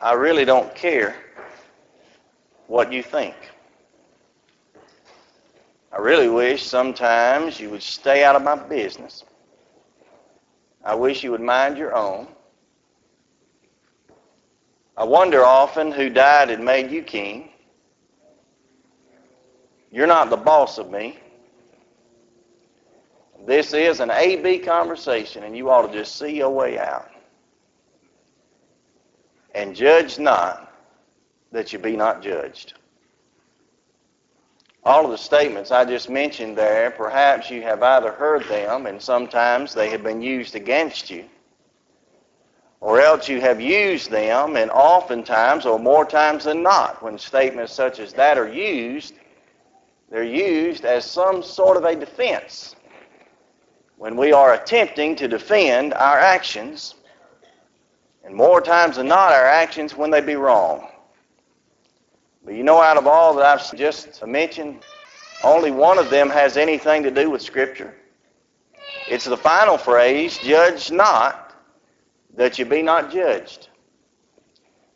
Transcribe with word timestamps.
I 0.00 0.14
really 0.14 0.44
don't 0.44 0.74
care 0.74 1.16
what 2.66 2.92
you 2.92 3.02
think. 3.02 3.34
I 5.92 5.98
really 5.98 6.28
wish 6.28 6.62
sometimes 6.64 7.60
you 7.60 7.68
would 7.70 7.82
stay 7.82 8.24
out 8.24 8.36
of 8.36 8.42
my 8.42 8.56
business. 8.56 9.24
I 10.84 10.94
wish 10.94 11.22
you 11.22 11.32
would 11.32 11.40
mind 11.40 11.76
your 11.76 11.94
own. 11.94 12.28
I 14.96 15.04
wonder 15.04 15.44
often 15.44 15.92
who 15.92 16.08
died 16.08 16.50
and 16.50 16.64
made 16.64 16.90
you 16.90 17.02
king. 17.02 17.50
You're 19.90 20.06
not 20.06 20.30
the 20.30 20.36
boss 20.36 20.78
of 20.78 20.90
me. 20.90 21.18
This 23.46 23.72
is 23.74 24.00
an 24.00 24.10
A-B 24.10 24.60
conversation, 24.60 25.42
and 25.42 25.56
you 25.56 25.70
ought 25.70 25.86
to 25.86 25.92
just 25.92 26.16
see 26.16 26.36
your 26.36 26.50
way 26.50 26.78
out. 26.78 27.10
And 29.54 29.74
judge 29.74 30.18
not 30.18 30.72
that 31.52 31.72
you 31.72 31.78
be 31.78 31.96
not 31.96 32.22
judged. 32.22 32.74
All 34.84 35.04
of 35.04 35.10
the 35.10 35.18
statements 35.18 35.70
I 35.70 35.84
just 35.84 36.08
mentioned 36.08 36.56
there, 36.56 36.90
perhaps 36.90 37.50
you 37.50 37.60
have 37.62 37.82
either 37.82 38.12
heard 38.12 38.44
them, 38.44 38.86
and 38.86 39.00
sometimes 39.00 39.74
they 39.74 39.90
have 39.90 40.02
been 40.02 40.22
used 40.22 40.54
against 40.54 41.10
you, 41.10 41.24
or 42.80 43.00
else 43.00 43.28
you 43.28 43.40
have 43.42 43.60
used 43.60 44.10
them, 44.10 44.56
and 44.56 44.70
oftentimes, 44.70 45.66
or 45.66 45.78
more 45.78 46.06
times 46.06 46.44
than 46.44 46.62
not, 46.62 47.02
when 47.02 47.18
statements 47.18 47.74
such 47.74 47.98
as 47.98 48.14
that 48.14 48.38
are 48.38 48.48
used, 48.48 49.14
they're 50.10 50.22
used 50.22 50.86
as 50.86 51.04
some 51.04 51.42
sort 51.42 51.76
of 51.76 51.84
a 51.84 51.94
defense 51.94 52.74
when 53.98 54.16
we 54.16 54.32
are 54.32 54.54
attempting 54.54 55.14
to 55.14 55.28
defend 55.28 55.92
our 55.92 56.18
actions, 56.18 56.94
and 58.24 58.34
more 58.34 58.60
times 58.60 58.96
than 58.96 59.08
not, 59.08 59.32
our 59.32 59.46
actions 59.46 59.96
when 59.96 60.10
they 60.10 60.20
be 60.20 60.36
wrong. 60.36 60.88
But 62.44 62.54
you 62.54 62.62
know, 62.62 62.80
out 62.80 62.96
of 62.96 63.06
all 63.06 63.34
that 63.34 63.46
I've 63.46 63.76
just 63.76 64.24
mentioned, 64.26 64.80
only 65.42 65.70
one 65.70 65.98
of 65.98 66.10
them 66.10 66.30
has 66.30 66.56
anything 66.56 67.02
to 67.02 67.10
do 67.10 67.30
with 67.30 67.42
Scripture. 67.42 67.94
It's 69.06 69.24
the 69.24 69.36
final 69.36 69.76
phrase, 69.76 70.38
judge 70.38 70.90
not, 70.90 71.54
that 72.36 72.58
you 72.58 72.64
be 72.64 72.82
not 72.82 73.12
judged. 73.12 73.68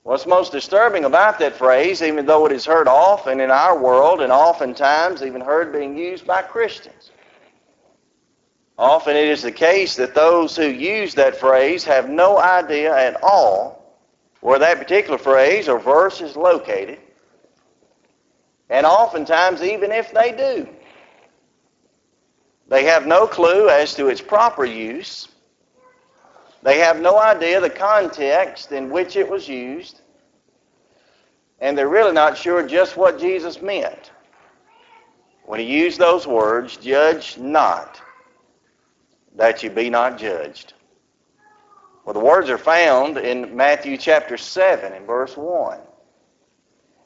What's 0.05 0.27
most 0.27 0.53
disturbing 0.53 1.07
about 1.07 1.39
that 1.39 1.57
phrase, 1.57 2.03
even 2.03 2.27
though 2.27 2.45
it 2.45 2.53
is 2.53 2.67
heard 2.67 2.89
often 2.89 3.41
in 3.41 3.51
our 3.51 3.79
world 3.79 4.21
and 4.21 4.31
oftentimes 4.31 5.23
even 5.23 5.41
heard 5.41 5.73
being 5.73 5.97
used 5.97 6.27
by 6.27 6.43
Christians, 6.43 7.11
Often 8.79 9.17
it 9.17 9.29
is 9.29 9.43
the 9.43 9.53
case 9.53 9.95
that 9.97 10.15
those 10.15 10.57
who 10.57 10.67
use 10.67 11.15
that 11.15 11.37
phrase 11.37 11.85
have 11.85 12.09
no 12.09 12.39
idea 12.39 12.95
at 12.95 13.23
all 13.23 13.95
where 14.41 14.59
that 14.59 14.79
particular 14.79 15.17
phrase 15.17 15.69
or 15.69 15.79
verse 15.79 16.21
is 16.21 16.37
located. 16.37 16.99
And 18.69 18.85
oftentimes, 18.85 19.63
even 19.63 19.93
if 19.93 20.13
they 20.13 20.33
do, 20.33 20.69
they 22.69 22.85
have 22.85 23.07
no 23.07 23.27
clue 23.27 23.69
as 23.69 23.95
to 23.95 24.09
its 24.09 24.21
proper 24.21 24.65
use. 24.65 25.29
They 26.63 26.79
have 26.79 27.01
no 27.01 27.19
idea 27.19 27.61
the 27.61 27.71
context 27.71 28.73
in 28.73 28.91
which 28.91 29.17
it 29.17 29.29
was 29.29 29.49
used. 29.49 30.01
And 31.61 31.79
they're 31.79 31.89
really 31.89 32.13
not 32.13 32.37
sure 32.37 32.67
just 32.67 32.97
what 32.97 33.21
Jesus 33.21 33.63
meant 33.63 34.11
when 35.47 35.61
he 35.61 35.67
used 35.67 35.99
those 35.99 36.27
words, 36.27 36.77
judge 36.79 37.39
not 37.39 38.01
that 39.35 39.63
you 39.63 39.71
be 39.71 39.91
not 39.91 40.19
judged. 40.19 40.75
Well, 42.05 42.15
the 42.15 42.21
words 42.21 42.51
are 42.51 42.59
found 42.59 43.17
in 43.17 43.57
Matthew 43.57 43.97
chapter 43.97 44.37
7 44.37 44.93
and 44.93 45.07
verse 45.07 45.37
1. 45.37 45.79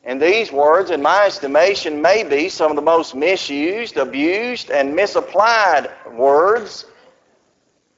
And 0.05 0.21
these 0.21 0.51
words, 0.51 0.91
in 0.91 1.03
my 1.03 1.27
estimation, 1.27 2.01
may 2.01 2.25
be 2.25 2.49
some 2.49 2.71
of 2.71 2.77
the 2.77 2.83
most 2.83 3.15
misused, 3.15 3.97
abused, 3.97 4.71
and 4.71 4.95
misapplied 4.95 5.91
words 6.13 6.87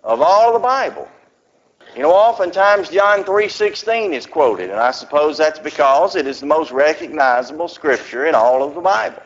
of 0.02 0.20
all 0.20 0.52
the 0.52 0.58
Bible. 0.58 1.08
You 1.94 2.02
know, 2.02 2.12
oftentimes 2.12 2.88
John 2.88 3.24
3.16 3.24 4.12
is 4.12 4.26
quoted, 4.26 4.70
and 4.70 4.78
I 4.78 4.92
suppose 4.92 5.38
that's 5.38 5.58
because 5.58 6.16
it 6.16 6.26
is 6.26 6.41
the 6.41 6.47
most 6.47 6.70
recognizable 6.70 7.68
scripture 7.68 8.26
in 8.26 8.34
all 8.34 8.62
of 8.62 8.74
the 8.74 8.80
Bible. 8.80 9.22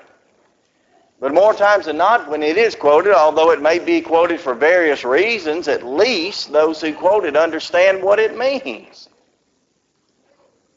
But 1.24 1.32
more 1.32 1.54
times 1.54 1.86
than 1.86 1.96
not, 1.96 2.28
when 2.28 2.42
it 2.42 2.58
is 2.58 2.74
quoted, 2.74 3.14
although 3.14 3.50
it 3.50 3.62
may 3.62 3.78
be 3.78 4.02
quoted 4.02 4.38
for 4.38 4.52
various 4.52 5.04
reasons, 5.04 5.68
at 5.68 5.82
least 5.82 6.52
those 6.52 6.82
who 6.82 6.92
quote 6.92 7.24
it 7.24 7.34
understand 7.34 8.02
what 8.02 8.18
it 8.18 8.36
means. 8.36 9.08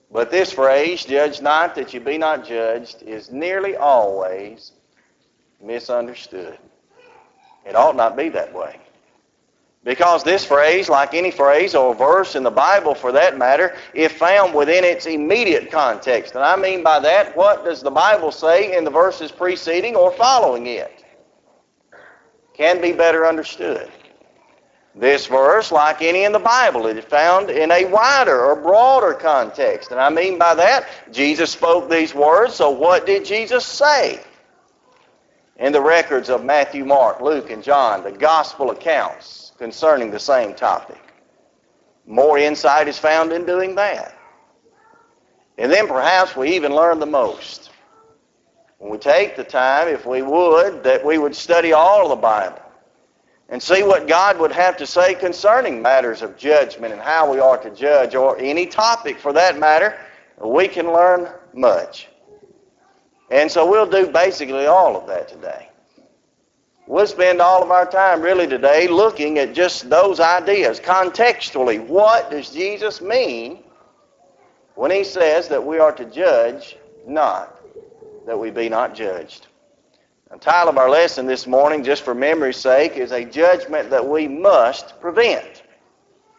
But 0.09 0.31
this 0.31 0.53
phrase, 0.53 1.03
judge 1.03 1.41
not 1.41 1.75
that 1.75 1.93
you 1.93 1.99
be 1.99 2.17
not 2.17 2.47
judged, 2.47 3.01
is 3.01 3.29
nearly 3.29 3.75
always 3.75 4.71
misunderstood. 5.61 6.57
It 7.65 7.75
ought 7.75 7.97
not 7.97 8.15
be 8.15 8.29
that 8.29 8.53
way. 8.53 8.79
Because 9.83 10.23
this 10.23 10.43
phrase, 10.43 10.89
like 10.89 11.13
any 11.13 11.31
phrase 11.31 11.73
or 11.73 11.95
verse 11.95 12.35
in 12.35 12.43
the 12.43 12.51
Bible 12.51 12.93
for 12.93 13.11
that 13.13 13.37
matter, 13.37 13.75
if 13.93 14.17
found 14.17 14.53
within 14.53 14.83
its 14.83 15.05
immediate 15.05 15.71
context. 15.71 16.35
And 16.35 16.43
I 16.43 16.57
mean 16.57 16.83
by 16.83 16.99
that, 16.99 17.35
what 17.37 17.63
does 17.63 17.81
the 17.81 17.91
Bible 17.91 18.31
say 18.31 18.75
in 18.75 18.83
the 18.83 18.91
verses 18.91 19.31
preceding 19.31 19.95
or 19.95 20.11
following 20.11 20.67
it? 20.67 21.05
Can 22.53 22.81
be 22.81 22.91
better 22.91 23.25
understood. 23.25 23.89
This 24.99 25.27
verse, 25.27 25.71
like 25.71 26.01
any 26.01 26.23
in 26.23 26.31
the 26.31 26.39
Bible, 26.39 26.87
is 26.87 27.05
found 27.05 27.51
in 27.51 27.71
a 27.71 27.85
wider 27.85 28.43
or 28.43 28.55
broader 28.55 29.13
context. 29.13 29.91
And 29.91 29.99
I 29.99 30.09
mean 30.09 30.39
by 30.39 30.55
that, 30.55 30.87
Jesus 31.11 31.51
spoke 31.51 31.87
these 31.87 32.15
words, 32.15 32.55
so 32.55 32.71
what 32.71 33.05
did 33.05 33.23
Jesus 33.23 33.63
say? 33.63 34.19
In 35.57 35.71
the 35.71 35.81
records 35.81 36.29
of 36.29 36.43
Matthew, 36.43 36.83
Mark, 36.83 37.21
Luke, 37.21 37.51
and 37.51 37.63
John, 37.63 38.03
the 38.03 38.11
gospel 38.11 38.71
accounts, 38.71 39.46
concerning 39.57 40.11
the 40.11 40.19
same 40.19 40.53
topic. 40.53 40.99
More 42.05 42.37
insight 42.37 42.87
is 42.87 42.97
found 42.97 43.31
in 43.31 43.45
doing 43.45 43.75
that. 43.75 44.13
And 45.57 45.71
then 45.71 45.87
perhaps 45.87 46.35
we 46.35 46.55
even 46.55 46.73
learn 46.73 46.99
the 46.99 47.05
most. 47.05 47.71
When 48.77 48.91
we 48.91 48.97
take 48.97 49.35
the 49.35 49.43
time, 49.43 49.87
if 49.87 50.05
we 50.05 50.21
would, 50.21 50.83
that 50.83 51.03
we 51.03 51.17
would 51.17 51.35
study 51.35 51.73
all 51.73 52.03
of 52.03 52.09
the 52.09 52.15
Bible 52.15 52.61
and 53.49 53.61
see 53.61 53.81
what 53.81 54.07
God 54.07 54.37
would 54.39 54.51
have 54.51 54.77
to 54.77 54.85
say 54.85 55.15
concerning 55.15 55.81
matters 55.81 56.21
of 56.21 56.37
judgment 56.37 56.93
and 56.93 57.01
how 57.01 57.31
we 57.31 57.39
are 57.39 57.57
to 57.57 57.69
judge, 57.71 58.13
or 58.13 58.37
any 58.39 58.67
topic 58.67 59.17
for 59.17 59.33
that 59.33 59.57
matter, 59.57 59.97
we 60.39 60.67
can 60.67 60.87
learn 60.87 61.29
much. 61.53 62.07
And 63.31 63.51
so 63.51 63.69
we'll 63.69 63.89
do 63.89 64.07
basically 64.07 64.67
all 64.67 64.95
of 64.95 65.07
that 65.07 65.27
today. 65.27 65.66
We'll 66.87 67.05
spend 67.05 67.41
all 67.41 67.61
of 67.61 67.69
our 67.69 67.85
time 67.85 68.21
really 68.21 68.47
today 68.47 68.87
looking 68.87 69.39
at 69.39 69.53
just 69.53 69.89
those 69.89 70.21
ideas. 70.21 70.79
Contextually, 70.79 71.85
what 71.85 72.31
does 72.31 72.49
Jesus 72.49 73.01
mean 73.01 73.59
when 74.75 74.89
he 74.91 75.03
says 75.03 75.49
that 75.49 75.65
we 75.65 75.79
are 75.79 75.91
to 75.91 76.05
judge 76.05 76.77
not, 77.05 77.59
that 78.25 78.39
we 78.39 78.51
be 78.51 78.69
not 78.69 78.95
judged? 78.95 79.47
The 80.31 80.37
title 80.37 80.69
of 80.69 80.77
our 80.77 80.89
lesson 80.89 81.25
this 81.25 81.45
morning, 81.45 81.83
just 81.83 82.03
for 82.03 82.15
memory's 82.15 82.57
sake, 82.57 82.93
is 82.93 83.11
a 83.11 83.25
judgment 83.25 83.89
that 83.89 84.07
we 84.07 84.29
must 84.29 84.99
prevent. 85.01 85.63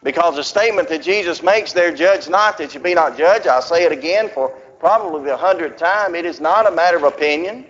Because 0.01 0.35
the 0.35 0.43
statement 0.43 0.89
that 0.89 1.03
Jesus 1.03 1.43
makes 1.43 1.73
there, 1.73 1.93
judge 1.93 2.27
not 2.27 2.57
that 2.57 2.73
you 2.73 2.79
be 2.79 2.95
not 2.95 3.17
judged, 3.17 3.45
I'll 3.45 3.61
say 3.61 3.85
it 3.85 3.91
again 3.91 4.29
for 4.29 4.49
probably 4.79 5.25
the 5.25 5.37
hundredth 5.37 5.77
time, 5.77 6.15
it 6.15 6.25
is 6.25 6.39
not 6.41 6.65
a 6.65 6.71
matter 6.71 6.97
of 6.97 7.03
opinion. 7.03 7.65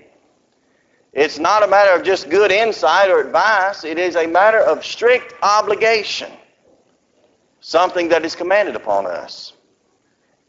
It's 1.13 1.39
not 1.39 1.63
a 1.63 1.67
matter 1.67 1.91
of 1.91 2.03
just 2.03 2.29
good 2.29 2.51
insight 2.51 3.09
or 3.09 3.19
advice. 3.19 3.83
It 3.83 3.97
is 3.97 4.15
a 4.15 4.27
matter 4.27 4.59
of 4.59 4.85
strict 4.85 5.33
obligation. 5.41 6.31
Something 7.61 8.09
that 8.09 8.23
is 8.23 8.35
commanded 8.35 8.75
upon 8.75 9.07
us. 9.07 9.53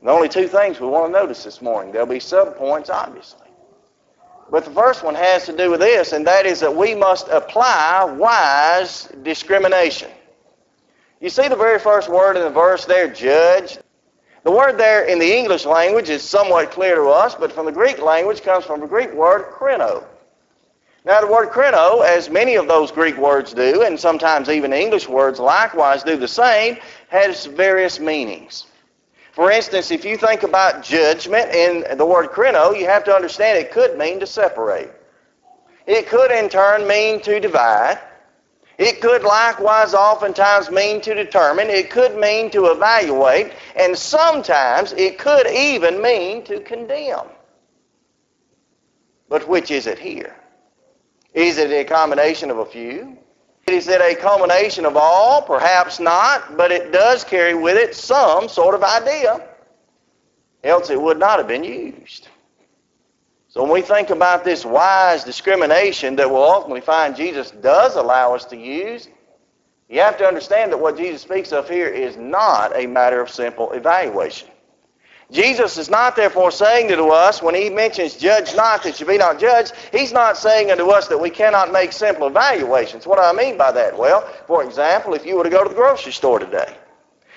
And 0.01 0.09
only 0.09 0.29
two 0.29 0.49
things 0.49 0.81
we 0.81 0.87
want 0.87 1.13
to 1.13 1.13
notice 1.13 1.45
this 1.45 1.61
morning. 1.61 1.93
There'll 1.93 2.07
be 2.07 2.19
subpoints, 2.19 2.91
obviously. 2.91 3.49
But 4.51 4.65
the 4.65 4.71
first 4.71 5.03
one 5.05 5.15
has 5.15 5.47
to 5.47 5.57
do 5.57 5.71
with 5.71 5.81
this, 5.81 6.13
and 6.13 6.27
that 6.27 6.45
is 6.45 6.61
that 6.61 6.75
we 6.75 6.95
must 6.95 7.29
apply 7.29 8.05
wise 8.05 9.05
discrimination. 9.23 10.11
You 11.21 11.31
see 11.31 11.49
the 11.49 11.57
very 11.57 11.79
first 11.79 12.09
word 12.09 12.37
in 12.37 12.43
the 12.43 12.51
verse 12.51 12.85
there, 12.85 13.13
judge. 13.13 13.79
The 14.43 14.51
word 14.51 14.79
there 14.79 15.05
in 15.05 15.19
the 15.19 15.37
English 15.37 15.67
language 15.67 16.09
is 16.09 16.23
somewhat 16.23 16.71
clear 16.71 16.97
to 16.97 17.09
us, 17.09 17.35
but 17.35 17.53
from 17.53 17.67
the 17.67 17.73
Greek 17.73 18.01
language 18.01 18.43
comes 18.43 18.65
from 18.65 18.81
the 18.81 18.87
Greek 18.87 19.13
word 19.13 19.53
krino. 19.53 20.05
Now, 21.05 21.23
the 21.23 21.27
word 21.27 21.49
krino, 21.49 22.05
as 22.05 22.29
many 22.29 22.57
of 22.57 22.69
those 22.69 22.93
Greek 22.93 23.17
words 23.17 23.55
do, 23.55 23.83
and 23.83 23.99
sometimes 23.99 24.51
even 24.51 24.73
English 24.73 25.09
words 25.09 25.39
likewise 25.39 26.03
do 26.03 26.17
the 26.17 26.29
same, 26.29 26.77
has 27.09 27.47
various 27.47 27.99
meanings. 27.99 28.67
For 29.33 29.51
instance, 29.51 29.91
if 29.91 30.05
you 30.05 30.19
think 30.19 30.43
about 30.43 30.83
judgment 30.83 31.55
in 31.55 31.97
the 31.97 32.05
word 32.05 32.31
krino, 32.31 32.79
you 32.79 32.85
have 32.85 33.05
to 33.05 33.15
understand 33.15 33.59
it 33.59 33.73
could 33.73 33.97
mean 33.97 34.21
to 34.21 34.27
separate. 34.27 34.91
It 35.87 36.07
could 36.07 36.31
in 36.31 36.51
turn 36.51 36.87
mean 36.87 37.21
to 37.23 37.41
divide. 37.41 37.99
It 38.77 39.01
could 39.01 39.23
likewise 39.23 39.95
oftentimes 39.95 40.71
mean 40.71 41.01
to 41.03 41.15
determine. 41.15 41.71
It 41.71 41.91
could 41.91 42.17
mean 42.17 42.51
to 42.51 42.67
evaluate. 42.67 43.53
And 43.77 43.97
sometimes 43.97 44.93
it 44.93 45.19
could 45.19 45.47
even 45.47 46.03
mean 46.03 46.45
to 46.45 46.61
condemn. 46.61 47.29
But 49.29 49.49
which 49.49 49.71
is 49.71 49.87
it 49.87 49.99
here? 49.99 50.37
Is 51.35 51.59
it 51.59 51.71
a 51.71 51.85
combination 51.85 52.51
of 52.51 52.59
a 52.59 52.67
few? 52.67 53.17
Is 53.69 53.87
it 53.89 54.01
a 54.01 54.21
combination 54.21 54.85
of 54.85 54.97
all? 54.97 55.43
Perhaps 55.43 56.01
not, 56.01 56.57
but 56.57 56.73
it 56.73 56.93
does 56.93 57.23
carry 57.23 57.55
with 57.55 57.77
it 57.77 57.95
some 57.95 58.49
sort 58.49 58.75
of 58.75 58.83
idea. 58.83 59.47
Else 60.65 60.91
it 60.91 61.01
would 61.01 61.19
not 61.19 61.39
have 61.39 61.47
been 61.47 61.65
used. 61.65 62.29
So 63.49 63.63
when 63.63 63.73
we 63.73 63.83
think 63.83 64.11
about 64.11 64.45
this 64.45 64.65
wise 64.65 65.25
discrimination 65.25 66.17
that 66.17 66.31
we'll 66.31 66.45
ultimately 66.45 66.81
find 66.81 67.17
Jesus 67.17 67.51
does 67.51 67.97
allow 67.97 68.35
us 68.35 68.45
to 68.47 68.57
use, 68.57 69.09
you 69.89 70.01
have 70.01 70.17
to 70.19 70.25
understand 70.25 70.71
that 70.73 70.79
what 70.79 70.97
Jesus 70.97 71.23
speaks 71.23 71.53
of 71.53 71.69
here 71.69 71.89
is 71.89 72.17
not 72.17 72.77
a 72.77 72.87
matter 72.87 73.21
of 73.21 73.29
simple 73.29 73.73
evaluation. 73.73 74.49
Jesus 75.31 75.79
is 75.79 75.89
not 75.89 76.17
therefore 76.17 76.51
saying 76.51 76.89
to 76.89 77.09
us, 77.11 77.41
when 77.43 77.55
he 77.55 77.71
mentions 77.71 78.17
judge 78.17 78.55
not 78.57 78.83
that 78.83 78.99
you 78.99 79.07
be 79.07 79.17
not 79.17 79.39
judged, 79.39 79.73
he's 79.93 80.13
not 80.13 80.37
saying 80.37 80.71
unto 80.71 80.89
us 80.91 81.07
that 81.09 81.19
we 81.19 81.31
cannot 81.31 81.73
make 81.73 81.93
simple 81.93 82.27
evaluations. 82.27 83.07
What 83.07 83.17
do 83.17 83.23
I 83.23 83.33
mean 83.33 83.57
by 83.57 83.71
that? 83.73 83.97
Well, 83.97 84.29
for 84.47 84.65
example, 84.65 85.15
if 85.15 85.25
you 85.25 85.37
were 85.37 85.45
to 85.45 85.51
go 85.51 85.63
to 85.63 85.69
the 85.69 85.75
grocery 85.75 86.13
store 86.13 86.41
today, 86.41 86.77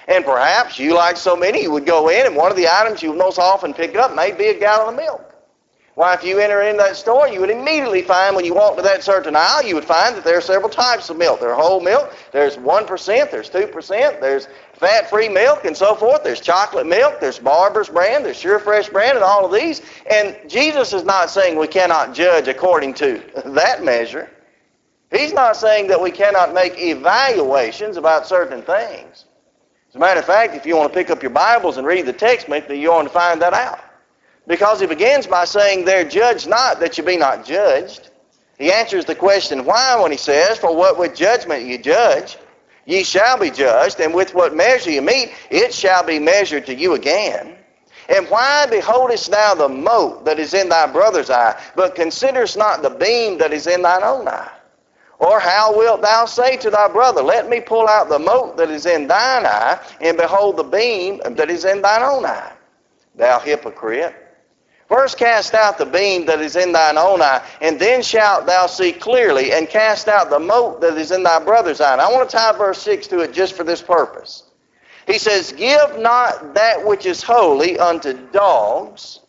and 0.08 0.26
perhaps 0.26 0.80
you, 0.80 0.96
like 0.96 1.18
so 1.18 1.36
many, 1.36 1.62
you 1.62 1.72
would 1.72 1.86
go 1.86 2.10
in 2.10 2.26
and 2.26 2.36
one 2.36 2.52
of 2.52 2.58
the 2.58 2.68
items 2.68 3.04
you 3.04 3.14
most 3.14 3.40
often 3.40 3.74
pick 3.74 3.96
up 3.96 4.16
may 4.16 4.32
be 4.32 4.48
a 4.48 4.60
gallon 4.60 4.94
of 4.94 4.96
milk. 5.00 5.33
Why, 5.96 6.16
if 6.16 6.24
you 6.24 6.40
enter 6.40 6.64
in 6.64 6.78
that 6.78 6.96
store, 6.96 7.28
you 7.28 7.40
would 7.40 7.52
immediately 7.52 8.02
find 8.02 8.36
when 8.36 8.46
you 8.46 8.56
walk 8.56 8.78
to 8.78 8.82
that 8.82 9.04
certain 9.04 9.36
aisle, 9.36 9.64
you 9.64 9.76
would 9.76 9.86
find 9.86 10.16
that 10.16 10.24
there 10.24 10.38
are 10.38 10.42
several 10.42 10.70
types 10.70 11.12
of 11.12 11.18
milk. 11.18 11.40
There's 11.40 11.56
whole 11.56 11.82
milk, 11.82 12.16
there's 12.32 12.58
1%, 12.58 13.32
there's 13.32 13.50
2%, 13.52 14.20
there's 14.20 14.48
fat-free 14.74 15.30
milk 15.30 15.66
and 15.66 15.78
so 15.78 15.94
forth. 15.94 16.24
There's 16.24 16.42
chocolate 16.42 16.88
milk, 16.88 17.20
there's 17.20 17.38
Barber's 17.38 17.90
brand, 17.90 18.26
there's 18.26 18.40
Sure 18.40 18.58
Fresh 18.58 18.90
brand, 18.90 19.18
and 19.18 19.24
all 19.24 19.46
of 19.46 19.54
these. 19.54 19.84
And 20.10 20.36
Jesus 20.50 20.94
is 20.94 21.04
not 21.04 21.30
saying 21.30 21.60
we 21.60 21.68
cannot 21.68 22.16
judge 22.16 22.48
according 22.48 22.96
to 22.96 23.22
that 23.46 23.84
measure. 23.84 24.32
He's 25.12 25.32
not 25.32 25.56
saying 25.56 25.90
that 25.90 26.02
we 26.02 26.10
cannot 26.10 26.56
make 26.56 26.74
evaluations 26.80 27.98
about 27.98 28.26
certain 28.26 28.64
things. 28.64 29.26
As 29.90 29.96
a 29.96 30.00
matter 30.00 30.22
of 30.22 30.26
fact, 30.26 30.56
if 30.56 30.66
you 30.66 30.76
want 30.76 30.92
to 30.92 30.98
pick 30.98 31.12
up 31.12 31.22
your 31.22 31.30
Bibles 31.30 31.78
and 31.78 31.86
read 31.86 32.08
the 32.08 32.14
text, 32.14 32.50
maybe 32.50 32.80
you're 32.80 32.96
going 32.96 33.06
to 33.06 33.14
find 33.14 33.40
that 33.44 33.54
out. 33.54 33.83
Because 34.48 34.80
he 34.82 34.88
begins 34.88 35.26
by 35.28 35.46
saying, 35.46 35.86
There 35.86 36.04
judge 36.04 36.48
not 36.48 36.80
that 36.80 36.98
you 36.98 37.04
be 37.04 37.18
not 37.18 37.46
judged. 37.46 38.10
He 38.58 38.72
answers 38.72 39.06
the 39.06 39.16
question 39.16 39.66
why 39.66 40.00
when 40.02 40.12
he 40.12 40.18
says, 40.18 40.58
For 40.58 40.76
what 40.76 40.98
with 41.00 41.16
judgment 41.16 41.66
you 41.66 41.78
judge, 41.78 42.38
ye 42.86 43.04
shall 43.04 43.38
be 43.38 43.50
judged, 43.50 44.00
and 44.00 44.14
with 44.14 44.34
what 44.34 44.56
measure 44.56 44.92
you 44.92 45.02
meet, 45.02 45.34
it 45.50 45.74
shall 45.74 46.04
be 46.04 46.20
measured 46.20 46.66
to 46.68 46.76
you 46.76 46.94
again. 46.94 47.58
And 48.10 48.30
why 48.30 48.66
beholdest 48.66 49.32
thou 49.32 49.56
the 49.56 49.70
mote 49.70 50.26
that 50.26 50.40
is 50.40 50.54
in 50.54 50.68
thy 50.70 50.92
brother's 50.92 51.30
eye, 51.30 51.60
but 51.76 51.96
considerest 51.96 52.58
not 52.58 52.82
the 52.82 52.90
beam 52.90 53.38
that 53.38 53.54
is 53.54 53.66
in 53.66 53.82
thine 53.82 54.04
own 54.04 54.28
eye? 54.28 54.52
Or 55.20 55.40
how 55.40 55.76
wilt 55.76 56.02
thou 56.02 56.26
say 56.26 56.58
to 56.58 56.70
thy 56.70 56.90
brother, 56.90 57.22
Let 57.22 57.50
me 57.50 57.62
pull 57.62 57.88
out 57.88 58.10
the 58.10 58.20
mote 58.20 58.58
that 58.58 58.70
is 58.70 58.86
in 58.86 59.08
thine 59.08 59.46
eye, 59.46 59.80
and 60.02 60.18
behold 60.18 60.58
the 60.58 60.64
beam 60.64 61.22
that 61.30 61.50
is 61.50 61.64
in 61.64 61.82
thine 61.82 62.04
own 62.04 62.26
eye? 62.26 62.52
Thou 63.16 63.40
hypocrite. 63.40 64.23
First 64.94 65.18
cast 65.18 65.56
out 65.56 65.80
the 65.80 65.88
beam 65.88 66.28
that 66.28 66.40
is 66.40 66.56
in 66.56 66.72
thine 66.72 67.00
own 67.00 67.20
eye, 67.20 67.44
and 67.62 67.80
then 67.80 68.04
shalt 68.04 68.46
thou 68.46 68.68
see 68.68 68.92
clearly, 68.92 69.52
and 69.52 69.68
cast 69.68 70.08
out 70.08 70.30
the 70.30 70.38
mote 70.38 70.82
that 70.82 70.96
is 71.00 71.10
in 71.10 71.24
thy 71.24 71.44
brother's 71.44 71.82
eye. 71.82 71.94
And 71.94 72.02
I 72.02 72.12
want 72.12 72.30
to 72.30 72.38
tie 72.38 72.52
verse 72.52 72.80
6 72.84 73.08
to 73.08 73.22
it 73.22 73.34
just 73.34 73.56
for 73.56 73.64
this 73.64 73.82
purpose. 73.82 74.44
He 75.08 75.18
says, 75.18 75.52
Give 75.52 75.98
not 75.98 76.54
that 76.54 76.86
which 76.86 77.08
is 77.08 77.24
holy 77.24 77.80
unto 77.80 78.14
dogs, 78.28 79.22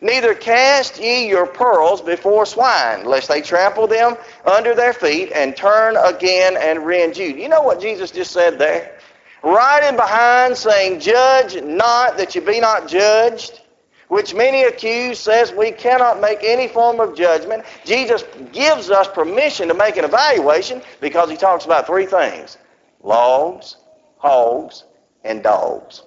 neither 0.00 0.34
cast 0.34 1.00
ye 1.00 1.28
your 1.28 1.46
pearls 1.46 2.02
before 2.02 2.44
swine, 2.44 3.04
lest 3.04 3.28
they 3.28 3.40
trample 3.40 3.86
them 3.86 4.16
under 4.44 4.74
their 4.74 4.92
feet 4.92 5.30
and 5.32 5.56
turn 5.56 5.96
again 5.96 6.56
and 6.58 6.84
rend 6.84 7.16
you. 7.16 7.26
You 7.26 7.48
know 7.48 7.62
what 7.62 7.80
Jesus 7.80 8.10
just 8.10 8.32
said 8.32 8.58
there? 8.58 8.98
Right 9.44 9.88
in 9.88 9.94
behind 9.94 10.56
saying, 10.56 10.98
Judge 10.98 11.62
not 11.62 12.16
that 12.16 12.34
you 12.34 12.40
be 12.40 12.58
not 12.58 12.88
judged 12.88 13.60
which 14.08 14.34
many 14.34 14.64
accuse, 14.64 15.18
says 15.18 15.52
we 15.52 15.72
cannot 15.72 16.20
make 16.20 16.38
any 16.42 16.68
form 16.68 17.00
of 17.00 17.16
judgment. 17.16 17.64
Jesus 17.84 18.24
gives 18.52 18.90
us 18.90 19.08
permission 19.08 19.68
to 19.68 19.74
make 19.74 19.96
an 19.96 20.04
evaluation 20.04 20.82
because 21.00 21.30
he 21.30 21.36
talks 21.36 21.64
about 21.64 21.86
three 21.86 22.06
things 22.06 22.58
logs, 23.02 23.76
hogs, 24.18 24.84
and 25.24 25.42
dogs. 25.42 26.02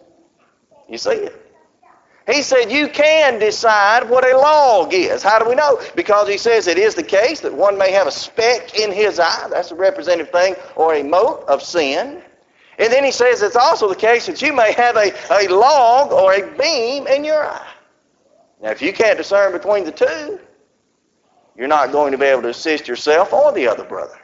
You 0.90 0.98
see 0.98 1.12
it? 1.12 1.44
He 2.28 2.42
said 2.42 2.72
you 2.72 2.90
can 2.90 3.40
decide 3.40 4.10
what 4.10 4.30
a 4.30 4.38
log 4.38 4.94
is. 4.94 5.24
How 5.24 5.40
do 5.40 5.48
we 5.48 5.56
know? 5.56 5.82
Because 5.96 6.28
he 6.28 6.38
says 6.38 6.68
it 6.68 6.78
is 6.78 6.94
the 6.94 7.04
case 7.04 7.40
that 7.42 7.54
one 7.54 7.78
may 7.78 7.92
have 7.94 8.06
a 8.06 8.12
speck 8.12 8.78
in 8.78 8.92
his 8.92 9.18
eye. 9.20 9.48
That's 9.50 9.72
a 9.72 9.76
representative 9.76 10.32
thing, 10.32 10.56
or 10.76 10.94
a 10.94 11.04
mote 11.04 11.46
of 11.48 11.64
sin. 11.64 12.22
And 12.80 12.94
then 12.94 13.04
he 13.06 13.12
says 13.12 13.42
it's 13.42 13.56
also 13.56 13.88
the 13.88 13.96
case 13.96 14.26
that 14.28 14.42
you 14.42 14.54
may 14.54 14.74
have 14.74 14.98
a, 14.98 15.14
a 15.32 15.48
log 15.48 16.12
or 16.12 16.34
a 16.34 16.58
beam 16.58 17.08
in 17.08 17.24
your 17.24 17.46
eye. 17.46 17.68
Now, 18.62 18.72
if 18.72 18.82
you 18.82 18.92
can't 18.92 19.18
discern 19.18 19.52
between 19.52 19.84
the 19.84 19.92
two, 19.92 20.40
you're 21.56 21.68
not 21.68 21.92
going 21.92 22.12
to 22.12 22.18
be 22.18 22.26
able 22.26 22.44
to 22.44 22.50
assist 22.50 22.88
yourself 22.88 23.34
or 23.34 23.52
the 23.52 23.68
other 23.68 23.84
brother. 23.84 24.20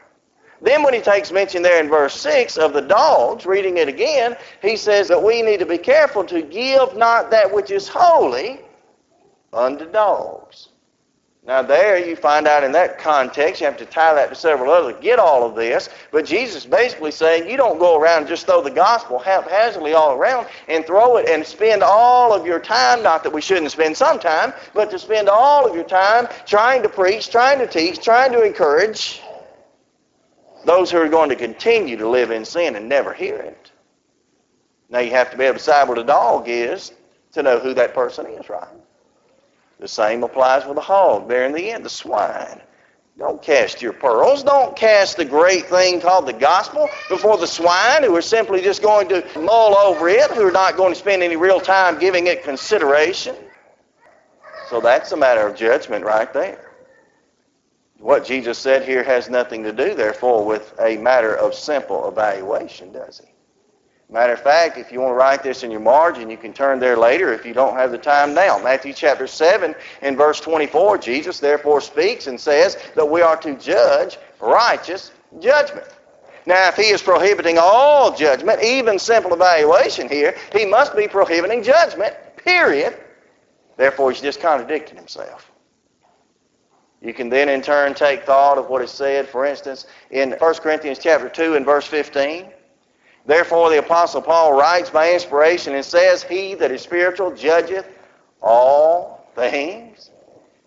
Then 0.61 0.81
when 0.81 0.93
he 0.93 1.01
takes 1.01 1.31
mention 1.31 1.61
there 1.61 1.83
in 1.83 1.89
verse 1.89 2.13
6 2.21 2.57
of 2.57 2.73
the 2.73 2.81
dogs, 2.81 3.45
reading 3.45 3.77
it 3.77 3.89
again, 3.89 4.37
he 4.61 4.77
says 4.77 5.09
that 5.09 5.21
we 5.21 5.41
need 5.41 5.59
to 5.59 5.65
be 5.65 5.77
careful 5.77 6.23
to 6.25 6.41
give 6.41 6.95
not 6.95 7.31
that 7.31 7.53
which 7.53 7.69
is 7.69 7.87
holy 7.87 8.61
unto 9.51 9.89
dogs. 9.91 10.69
Now, 11.45 11.61
there 11.61 11.97
you 11.97 12.15
find 12.15 12.47
out 12.47 12.63
in 12.63 12.71
that 12.71 12.97
context, 12.97 13.59
you 13.59 13.65
have 13.67 13.75
to 13.77 13.85
tie 13.85 14.13
that 14.13 14.29
to 14.29 14.35
several 14.35 14.71
others, 14.71 14.95
get 15.01 15.19
all 15.19 15.45
of 15.45 15.55
this. 15.55 15.89
But 16.09 16.25
Jesus 16.25 16.65
basically 16.65 17.11
saying 17.11 17.49
you 17.49 17.57
don't 17.57 17.79
go 17.79 17.99
around 17.99 18.27
just 18.27 18.45
throw 18.45 18.61
the 18.61 18.71
gospel 18.71 19.19
haphazardly 19.19 19.93
all 19.93 20.13
around 20.13 20.47
and 20.69 20.85
throw 20.85 21.17
it 21.17 21.27
and 21.27 21.45
spend 21.45 21.83
all 21.83 22.31
of 22.31 22.45
your 22.45 22.61
time, 22.61 23.03
not 23.03 23.23
that 23.23 23.33
we 23.33 23.41
shouldn't 23.41 23.71
spend 23.71 23.97
some 23.97 24.19
time, 24.19 24.53
but 24.73 24.89
to 24.91 24.97
spend 24.97 25.27
all 25.27 25.67
of 25.67 25.75
your 25.75 25.83
time 25.83 26.29
trying 26.45 26.81
to 26.81 26.87
preach, 26.87 27.29
trying 27.29 27.59
to 27.59 27.67
teach, 27.67 27.99
trying 27.99 28.31
to 28.31 28.41
encourage 28.41 29.21
those 30.65 30.89
who 30.89 30.97
are 30.97 31.09
going 31.09 31.27
to 31.27 31.35
continue 31.35 31.97
to 31.97 32.07
live 32.07 32.31
in 32.31 32.45
sin 32.45 32.77
and 32.77 32.87
never 32.87 33.13
hear 33.13 33.35
it. 33.35 33.69
Now, 34.89 34.99
you 34.99 35.11
have 35.11 35.29
to 35.31 35.37
be 35.37 35.43
able 35.43 35.55
to 35.55 35.59
decide 35.59 35.89
what 35.89 35.97
a 35.97 36.05
dog 36.05 36.47
is 36.47 36.93
to 37.33 37.43
know 37.43 37.59
who 37.59 37.73
that 37.73 37.93
person 37.93 38.27
is, 38.27 38.47
right? 38.47 38.67
The 39.79 39.87
same 39.87 40.23
applies 40.23 40.65
with 40.65 40.75
the 40.75 40.81
hog 40.81 41.27
there 41.27 41.45
in 41.45 41.53
the 41.53 41.71
end, 41.71 41.83
the 41.83 41.89
swine. 41.89 42.61
Don't 43.17 43.41
cast 43.41 43.81
your 43.81 43.93
pearls. 43.93 44.43
Don't 44.43 44.75
cast 44.75 45.17
the 45.17 45.25
great 45.25 45.67
thing 45.67 46.01
called 46.01 46.25
the 46.25 46.33
gospel 46.33 46.89
before 47.09 47.37
the 47.37 47.45
swine 47.45 48.03
who 48.03 48.15
are 48.15 48.21
simply 48.21 48.61
just 48.61 48.81
going 48.81 49.07
to 49.09 49.23
mull 49.39 49.77
over 49.77 50.09
it, 50.09 50.31
who 50.31 50.47
are 50.47 50.51
not 50.51 50.77
going 50.77 50.93
to 50.93 50.99
spend 50.99 51.21
any 51.21 51.35
real 51.35 51.59
time 51.59 51.99
giving 51.99 52.27
it 52.27 52.43
consideration. 52.43 53.35
So 54.69 54.81
that's 54.81 55.11
a 55.11 55.17
matter 55.17 55.45
of 55.45 55.55
judgment 55.55 56.03
right 56.05 56.31
there. 56.33 56.71
What 57.99 58.25
Jesus 58.25 58.57
said 58.57 58.83
here 58.83 59.03
has 59.03 59.29
nothing 59.29 59.63
to 59.63 59.71
do, 59.71 59.93
therefore, 59.93 60.43
with 60.43 60.73
a 60.79 60.97
matter 60.97 61.35
of 61.35 61.53
simple 61.53 62.07
evaluation, 62.09 62.91
does 62.91 63.21
he? 63.23 63.32
Matter 64.13 64.33
of 64.33 64.41
fact, 64.41 64.77
if 64.77 64.91
you 64.91 65.01
want 65.01 65.09
to 65.09 65.15
write 65.15 65.41
this 65.41 65.63
in 65.63 65.71
your 65.71 65.79
margin, 65.79 66.29
you 66.29 66.37
can 66.37 66.53
turn 66.53 66.77
there 66.77 66.95
later 66.95 67.33
if 67.33 67.47
you 67.47 67.53
don't 67.55 67.75
have 67.75 67.89
the 67.89 67.97
time 67.97 68.35
now. 68.35 68.59
Matthew 68.59 68.93
chapter 68.93 69.25
7 69.25 69.73
in 70.03 70.15
verse 70.15 70.39
24, 70.39 70.99
Jesus 70.99 71.39
therefore 71.39 71.81
speaks 71.81 72.27
and 72.27 72.39
says 72.39 72.77
that 72.93 73.09
we 73.09 73.23
are 73.23 73.35
to 73.37 73.55
judge 73.55 74.19
righteous 74.39 75.11
judgment. 75.39 75.87
Now, 76.45 76.67
if 76.67 76.75
he 76.75 76.83
is 76.83 77.01
prohibiting 77.01 77.57
all 77.59 78.15
judgment, 78.15 78.61
even 78.63 78.99
simple 78.99 79.33
evaluation 79.33 80.07
here, 80.07 80.37
he 80.55 80.63
must 80.63 80.95
be 80.95 81.07
prohibiting 81.07 81.63
judgment, 81.63 82.13
period. 82.37 82.95
Therefore, 83.77 84.11
he's 84.11 84.21
just 84.21 84.39
contradicting 84.39 84.95
himself. 84.95 85.51
You 87.01 87.15
can 87.15 87.29
then 87.29 87.49
in 87.49 87.63
turn 87.63 87.95
take 87.95 88.25
thought 88.25 88.59
of 88.59 88.69
what 88.69 88.83
is 88.83 88.91
said, 88.91 89.27
for 89.27 89.43
instance, 89.43 89.87
in 90.11 90.33
1 90.33 90.53
Corinthians 90.55 90.99
chapter 90.99 91.29
2 91.29 91.55
and 91.55 91.65
verse 91.65 91.87
15. 91.87 92.51
Therefore, 93.25 93.69
the 93.69 93.79
Apostle 93.79 94.21
Paul 94.21 94.53
writes 94.53 94.89
by 94.89 95.13
inspiration 95.13 95.75
and 95.75 95.85
says, 95.85 96.23
He 96.23 96.55
that 96.55 96.71
is 96.71 96.81
spiritual 96.81 97.33
judgeth 97.33 97.87
all 98.41 99.29
things. 99.35 100.11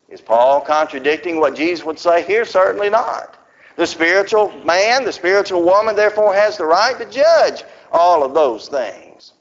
Is 0.09 0.21
Paul 0.21 0.61
contradicting 0.61 1.39
what 1.39 1.57
Jesus 1.57 1.85
would 1.85 1.99
say 1.99 2.23
here? 2.23 2.45
Certainly 2.45 2.91
not. 2.91 3.37
The 3.77 3.87
spiritual 3.87 4.53
man, 4.65 5.05
the 5.05 5.13
spiritual 5.13 5.63
woman, 5.63 5.95
therefore, 5.97 6.33
has 6.35 6.57
the 6.57 6.65
right 6.65 6.99
to 6.99 7.05
judge 7.05 7.65
all 7.93 8.23
of 8.23 8.33
those 8.33 8.69
things. 8.69 9.33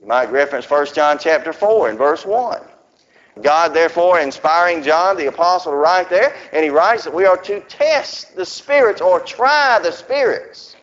You 0.00 0.06
might 0.06 0.32
reference 0.32 0.68
1 0.68 0.94
John 0.94 1.18
chapter 1.18 1.52
4 1.52 1.90
and 1.90 1.98
verse 1.98 2.24
1. 2.24 2.60
God, 3.42 3.74
therefore, 3.74 4.20
inspiring 4.20 4.82
John 4.82 5.16
the 5.16 5.26
apostle 5.26 5.72
to 5.72 5.76
write 5.76 6.08
there, 6.08 6.34
and 6.52 6.62
he 6.62 6.70
writes 6.70 7.04
that 7.04 7.12
we 7.12 7.26
are 7.26 7.36
to 7.38 7.60
test 7.62 8.36
the 8.36 8.46
spirits 8.46 9.00
or 9.00 9.20
try 9.20 9.80
the 9.82 9.90
spirits. 9.90 10.76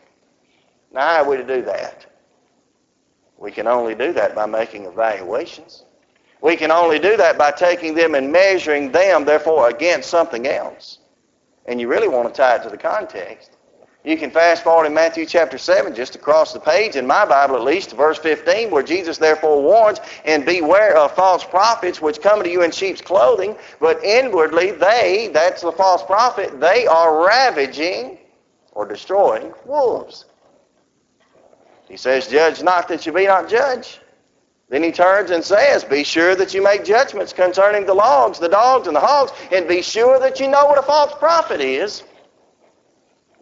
Now, 0.92 1.06
how 1.08 1.22
are 1.22 1.30
we 1.30 1.36
to 1.38 1.44
do 1.44 1.62
that? 1.62 2.06
We 3.38 3.50
can 3.50 3.66
only 3.66 3.94
do 3.94 4.12
that 4.12 4.34
by 4.34 4.46
making 4.46 4.84
evaluations. 4.84 5.84
We 6.40 6.56
can 6.56 6.70
only 6.70 6.98
do 6.98 7.16
that 7.16 7.38
by 7.38 7.52
taking 7.52 7.94
them 7.94 8.14
and 8.14 8.30
measuring 8.30 8.92
them, 8.92 9.24
therefore, 9.24 9.68
against 9.68 10.10
something 10.10 10.46
else. 10.46 10.98
And 11.66 11.80
you 11.80 11.88
really 11.88 12.08
want 12.08 12.28
to 12.28 12.34
tie 12.34 12.56
it 12.56 12.62
to 12.64 12.68
the 12.68 12.76
context. 12.76 13.56
You 14.04 14.16
can 14.16 14.32
fast 14.32 14.64
forward 14.64 14.86
in 14.86 14.94
Matthew 14.94 15.24
chapter 15.24 15.56
7, 15.58 15.94
just 15.94 16.16
across 16.16 16.52
the 16.52 16.58
page, 16.58 16.96
in 16.96 17.06
my 17.06 17.24
Bible 17.24 17.54
at 17.54 17.62
least, 17.62 17.92
verse 17.92 18.18
15, 18.18 18.70
where 18.72 18.82
Jesus 18.82 19.16
therefore 19.16 19.62
warns, 19.62 20.00
and 20.24 20.44
beware 20.44 20.96
of 20.96 21.14
false 21.14 21.44
prophets 21.44 22.02
which 22.02 22.20
come 22.20 22.42
to 22.42 22.50
you 22.50 22.62
in 22.62 22.72
sheep's 22.72 23.00
clothing, 23.00 23.56
but 23.78 24.02
inwardly 24.02 24.72
they, 24.72 25.30
that's 25.32 25.62
the 25.62 25.70
false 25.70 26.02
prophet, 26.02 26.58
they 26.58 26.84
are 26.88 27.24
ravaging 27.24 28.18
or 28.72 28.86
destroying 28.86 29.52
wolves. 29.64 30.24
He 31.92 31.98
says, 31.98 32.26
Judge 32.26 32.62
not 32.62 32.88
that 32.88 33.04
you 33.04 33.12
be 33.12 33.26
not 33.26 33.50
judged. 33.50 33.98
Then 34.70 34.82
he 34.82 34.90
turns 34.90 35.30
and 35.30 35.44
says, 35.44 35.84
Be 35.84 36.04
sure 36.04 36.34
that 36.34 36.54
you 36.54 36.62
make 36.62 36.86
judgments 36.86 37.34
concerning 37.34 37.84
the 37.84 37.92
logs, 37.92 38.38
the 38.38 38.48
dogs, 38.48 38.86
and 38.86 38.96
the 38.96 39.00
hogs, 39.00 39.30
and 39.52 39.68
be 39.68 39.82
sure 39.82 40.18
that 40.18 40.40
you 40.40 40.48
know 40.48 40.64
what 40.64 40.78
a 40.78 40.82
false 40.82 41.12
prophet 41.18 41.60
is. 41.60 42.02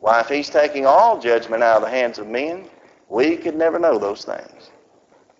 Why, 0.00 0.18
if 0.18 0.28
he's 0.28 0.50
taking 0.50 0.84
all 0.84 1.20
judgment 1.20 1.62
out 1.62 1.76
of 1.76 1.82
the 1.82 1.90
hands 1.90 2.18
of 2.18 2.26
men, 2.26 2.68
we 3.08 3.36
could 3.36 3.54
never 3.54 3.78
know 3.78 3.98
those 3.98 4.24
things. 4.24 4.72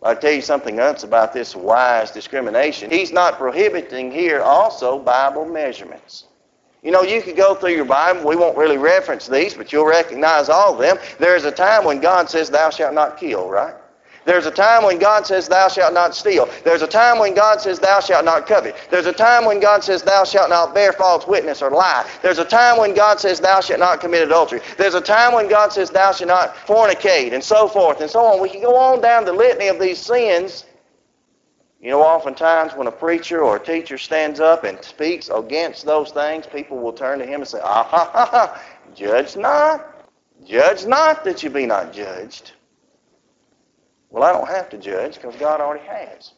I'll 0.05 0.14
tell 0.14 0.31
you 0.31 0.40
something 0.40 0.79
else 0.79 1.02
about 1.02 1.33
this 1.33 1.57
wise 1.57 2.12
discrimination. 2.12 2.93
He's 2.93 3.11
not 3.11 3.38
prohibiting 3.38 4.12
here 4.12 4.40
also 4.40 5.00
Bible 5.00 5.47
measurements. 5.47 6.26
You 6.83 6.91
know, 6.91 7.03
you 7.03 7.21
could 7.21 7.37
go 7.37 7.55
through 7.55 7.75
your 7.75 7.85
Bible. 7.85 8.27
We 8.27 8.37
won't 8.37 8.57
really 8.57 8.79
reference 8.79 9.27
these, 9.27 9.55
but 9.55 9.73
you'll 9.73 9.87
recognize 9.87 10.49
all 10.49 10.73
of 10.75 10.79
them. 10.79 10.99
There 11.19 11.37
is 11.37 11.45
a 11.45 11.53
time 11.53 11.85
when 11.85 12.01
God 12.01 12.31
says, 12.31 12.49
Thou 12.49 12.71
shalt 12.71 12.95
not 12.95 13.19
kill, 13.19 13.49
right? 13.51 13.75
There's 14.25 14.47
a 14.47 14.51
time 14.51 14.85
when 14.85 14.99
God 14.99 15.27
says, 15.27 15.49
Thou 15.49 15.69
shalt 15.69 15.95
not 15.95 16.15
steal. 16.15 16.49
There's 16.65 16.83
a 16.83 16.87
time 16.87 17.19
when 17.19 17.35
God 17.35 17.61
says, 17.61 17.79
Thou 17.79 18.01
shalt 18.01 18.25
not 18.25 18.47
covet. 18.47 18.77
There's 18.91 19.07
a 19.07 19.13
time 19.13 19.45
when 19.45 19.61
God 19.61 19.83
says, 19.83 20.03
Thou 20.03 20.25
shalt 20.25 20.51
not 20.51 20.75
bear 20.75 20.93
false 20.93 21.27
witness 21.27 21.63
or 21.63 21.71
lie. 21.71 22.09
There's 22.23 22.39
a 22.39 22.45
time 22.45 22.79
when 22.79 22.95
God 22.95 23.21
says, 23.21 23.41
Thou 23.41 23.61
shalt 23.61 23.81
not 23.81 24.01
commit 24.01 24.23
adultery. 24.23 24.61
There's 24.79 24.95
a 24.95 25.01
time 25.01 25.35
when 25.35 25.49
God 25.49 25.73
says, 25.73 25.91
Thou 25.91 26.13
shalt 26.13 26.29
not 26.29 26.55
fornicate, 26.55 27.33
and 27.33 27.43
so 27.43 27.69
forth 27.69 28.01
and 28.01 28.11
so 28.11 28.21
on. 28.25 28.41
We 28.41 28.51
can 28.51 28.63
go 28.63 28.77
on 28.77 29.01
down 29.01 29.25
the 29.25 29.33
litany 29.33 29.69
of 29.69 29.81
these 29.81 29.99
sins. 29.99 30.65
You 31.81 31.89
know, 31.91 32.03
oftentimes 32.03 32.75
when 32.75 32.87
a 32.89 32.93
preacher 32.93 33.43
or 33.43 33.57
a 33.57 33.61
teacher 33.61 33.97
stands 33.97 34.39
up 34.39 34.65
and 34.65 34.83
speaks 34.85 35.31
against 35.35 35.87
those 35.87 36.11
things, 36.11 36.47
people 36.47 36.79
will 36.79 36.93
turn 36.93 37.19
to 37.21 37.25
him 37.25 37.41
and 37.41 37.49
say, 37.49 37.61
Ah 37.63 37.83
ha 37.85 38.11
ha 38.13 38.27
ha, 38.27 38.63
judge 38.95 39.37
not. 39.37 39.87
Judge 40.47 40.85
not 40.85 41.25
that 41.25 41.43
you 41.43 41.49
be 41.49 41.65
not 41.65 41.93
judged. 41.93 42.53
Well, 44.11 44.25
I 44.25 44.33
don't 44.33 44.49
have 44.49 44.69
to 44.71 44.79
judge 44.79 45.15
because 45.15 45.37
God 45.37 45.61
already 45.61 45.87
has. 45.87 46.33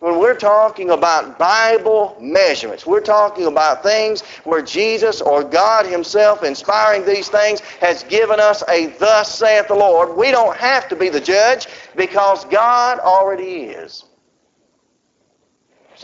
When 0.00 0.18
we're 0.18 0.36
talking 0.36 0.90
about 0.90 1.38
Bible 1.38 2.16
measurements, 2.20 2.84
we're 2.86 3.00
talking 3.00 3.46
about 3.46 3.82
things 3.82 4.22
where 4.42 4.62
Jesus 4.62 5.20
or 5.22 5.44
God 5.44 5.86
Himself 5.86 6.42
inspiring 6.42 7.06
these 7.06 7.28
things 7.28 7.60
has 7.80 8.02
given 8.04 8.40
us 8.40 8.64
a 8.68 8.88
thus 8.98 9.38
saith 9.38 9.68
the 9.68 9.74
Lord. 9.74 10.16
We 10.16 10.30
don't 10.32 10.56
have 10.56 10.88
to 10.88 10.96
be 10.96 11.08
the 11.08 11.20
judge 11.20 11.68
because 11.96 12.44
God 12.46 12.98
already 12.98 13.62
is. 13.62 14.04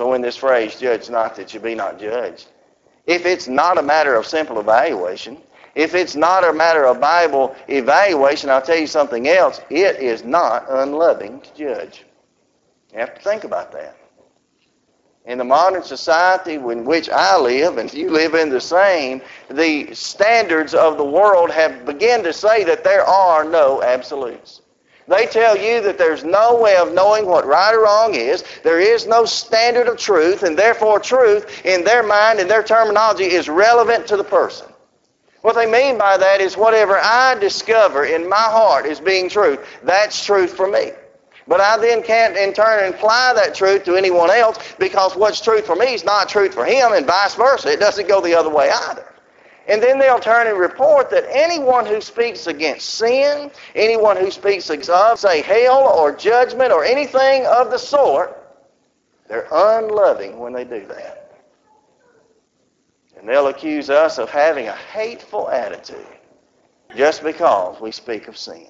So 0.00 0.14
in 0.14 0.23
this 0.23 0.38
phrase, 0.38 0.76
judge 0.76 1.11
not 1.11 1.37
that 1.37 1.52
you 1.52 1.61
be 1.61 1.75
not 1.75 2.00
judged, 2.00 2.47
if 3.04 3.26
it's 3.26 3.47
not 3.47 3.76
a 3.76 3.83
matter 3.83 4.14
of 4.14 4.25
simple 4.25 4.59
evaluation, 4.59 5.37
if 5.75 5.95
it's 5.95 6.16
not 6.16 6.42
a 6.42 6.54
matter 6.54 6.87
of 6.87 7.02
Bible 7.02 7.54
evaluation, 7.69 8.49
I'll 8.49 8.62
tell 8.62 8.78
you 8.78 8.87
something 8.87 9.28
else. 9.28 9.61
It 9.69 9.97
is 9.97 10.25
not 10.25 10.64
unloving 10.71 11.42
to 11.42 11.54
judge. 11.54 12.07
You 12.95 13.00
have 13.00 13.14
to 13.14 13.21
think 13.21 13.45
about 13.45 13.73
that. 13.73 13.95
In 15.26 15.37
the 15.37 15.45
modern 15.45 15.83
society 15.83 16.54
in 16.54 16.87
which 16.87 17.11
I 17.11 17.37
live, 17.37 17.76
and 17.76 17.92
you 17.92 18.09
live 18.09 18.35
in 18.35 18.49
the 18.49 18.59
same, 18.59 19.21
the 19.50 19.92
standards 19.92 20.73
of 20.73 20.97
the 20.97 21.04
world 21.04 21.50
have 21.50 21.85
begun 21.85 22.23
to 22.23 22.33
say 22.33 22.64
that 22.64 22.85
there 22.85 23.04
are 23.04 23.45
no 23.45 23.83
absolutes. 23.83 24.62
They 25.11 25.26
tell 25.26 25.57
you 25.57 25.81
that 25.83 25.99
there's 25.99 26.23
no 26.23 26.55
way 26.55 26.76
of 26.76 26.95
knowing 26.95 27.26
what 27.26 27.45
right 27.45 27.75
or 27.75 27.83
wrong 27.83 28.14
is. 28.14 28.45
There 28.62 28.79
is 28.79 29.09
no 29.09 29.25
standard 29.25 29.88
of 29.88 29.97
truth, 29.97 30.45
and 30.45 30.57
therefore 30.57 31.00
truth, 31.00 31.67
in 31.67 31.83
their 31.83 32.05
mind 32.05 32.38
and 32.38 32.49
their 32.49 32.62
terminology, 32.62 33.25
is 33.25 33.49
relevant 33.49 34.07
to 34.07 34.17
the 34.17 34.23
person. 34.23 34.69
What 35.43 35.57
they 35.57 35.67
mean 35.67 35.99
by 35.99 36.17
that 36.17 36.40
is 36.40 36.57
whatever 36.57 36.97
I 36.97 37.35
discover 37.40 38.05
in 38.05 38.29
my 38.29 38.37
heart 38.37 38.87
is 38.87 39.00
being 39.00 39.29
truth, 39.29 39.59
that's 39.83 40.25
truth 40.25 40.55
for 40.55 40.71
me. 40.71 40.93
But 41.49 41.61
I 41.61 41.76
then 41.79 42.05
can't 42.05 42.37
in 42.37 42.52
turn 42.52 42.85
imply 42.87 43.33
that 43.35 43.52
truth 43.52 43.83
to 43.87 43.97
anyone 43.97 44.31
else 44.31 44.59
because 44.79 45.17
what's 45.17 45.40
truth 45.40 45.67
for 45.67 45.75
me 45.75 45.95
is 45.95 46.05
not 46.05 46.29
truth 46.29 46.55
for 46.55 46.64
him 46.64 46.93
and 46.93 47.05
vice 47.05 47.35
versa. 47.35 47.73
It 47.73 47.81
doesn't 47.81 48.07
go 48.07 48.21
the 48.21 48.35
other 48.37 48.50
way 48.50 48.71
either. 48.71 49.10
And 49.69 49.83
then 49.83 49.99
they'll 49.99 50.19
turn 50.19 50.47
and 50.47 50.59
report 50.59 51.11
that 51.11 51.25
anyone 51.31 51.87
who 51.87 52.00
speaks 52.00 52.47
against 52.47 52.90
sin, 52.90 53.50
anyone 53.75 54.17
who 54.17 54.31
speaks 54.31 54.69
of, 54.71 55.19
say, 55.19 55.43
hell 55.43 55.93
or 55.97 56.14
judgment 56.14 56.73
or 56.73 56.85
anything 56.85 57.47
of 57.47 57.71
the 57.71 57.79
sort, 57.79 58.37
they're 59.29 59.47
unloving 59.52 60.38
when 60.38 60.52
they 60.52 60.64
do 60.64 60.85
that. 60.87 61.21
And 63.17 63.29
they'll 63.29 63.49
accuse 63.49 63.90
us 63.90 64.19
of 64.19 64.31
having 64.31 64.69
a 64.69 64.75
hateful 64.75 65.49
attitude 65.50 66.07
just 66.97 67.23
because 67.23 67.81
we 67.81 67.93
speak 67.93 68.29
of 68.29 68.37
sin. 68.37 68.67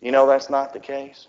You 0.00 0.10
know 0.10 0.26
that's 0.26 0.50
not 0.50 0.72
the 0.72 0.80
case. 0.80 1.28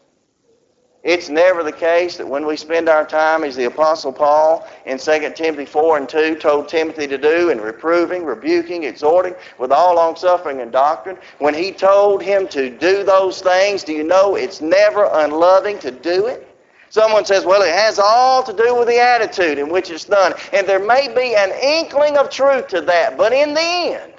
It's 1.03 1.29
never 1.29 1.63
the 1.63 1.71
case 1.71 2.17
that 2.17 2.27
when 2.27 2.45
we 2.45 2.57
spend 2.57 2.89
our 2.89 3.05
time, 3.05 3.45
as 3.45 3.55
the 3.55 3.65
Apostle 3.65 4.11
Paul 4.11 4.67
in 4.85 4.97
2 4.97 5.31
Timothy 5.33 5.65
4 5.65 5.97
and 5.97 6.09
2 6.09 6.35
told 6.35 6.67
Timothy 6.67 7.07
to 7.07 7.17
do, 7.17 7.51
in 7.51 7.61
reproving, 7.61 8.25
rebuking, 8.25 8.83
exhorting, 8.83 9.33
with 9.57 9.71
all 9.71 9.95
longsuffering 9.95 10.59
and 10.59 10.73
doctrine, 10.73 11.17
when 11.37 11.53
he 11.53 11.71
told 11.71 12.21
him 12.21 12.49
to 12.49 12.69
do 12.69 13.03
those 13.03 13.41
things, 13.41 13.83
do 13.83 13.93
you 13.93 14.03
know 14.03 14.35
it's 14.35 14.59
never 14.59 15.09
unloving 15.13 15.79
to 15.79 15.91
do 15.91 16.27
it? 16.27 16.45
Someone 16.89 17.23
says, 17.23 17.45
well, 17.45 17.61
it 17.61 17.73
has 17.73 17.97
all 17.97 18.43
to 18.43 18.51
do 18.51 18.75
with 18.75 18.87
the 18.87 18.99
attitude 18.99 19.57
in 19.57 19.69
which 19.69 19.91
it's 19.91 20.05
done. 20.05 20.33
And 20.51 20.67
there 20.67 20.83
may 20.83 21.07
be 21.07 21.35
an 21.35 21.51
inkling 21.61 22.17
of 22.17 22.29
truth 22.29 22.67
to 22.69 22.81
that, 22.81 23.15
but 23.15 23.31
in 23.31 23.53
the 23.53 23.61
end, 23.61 24.13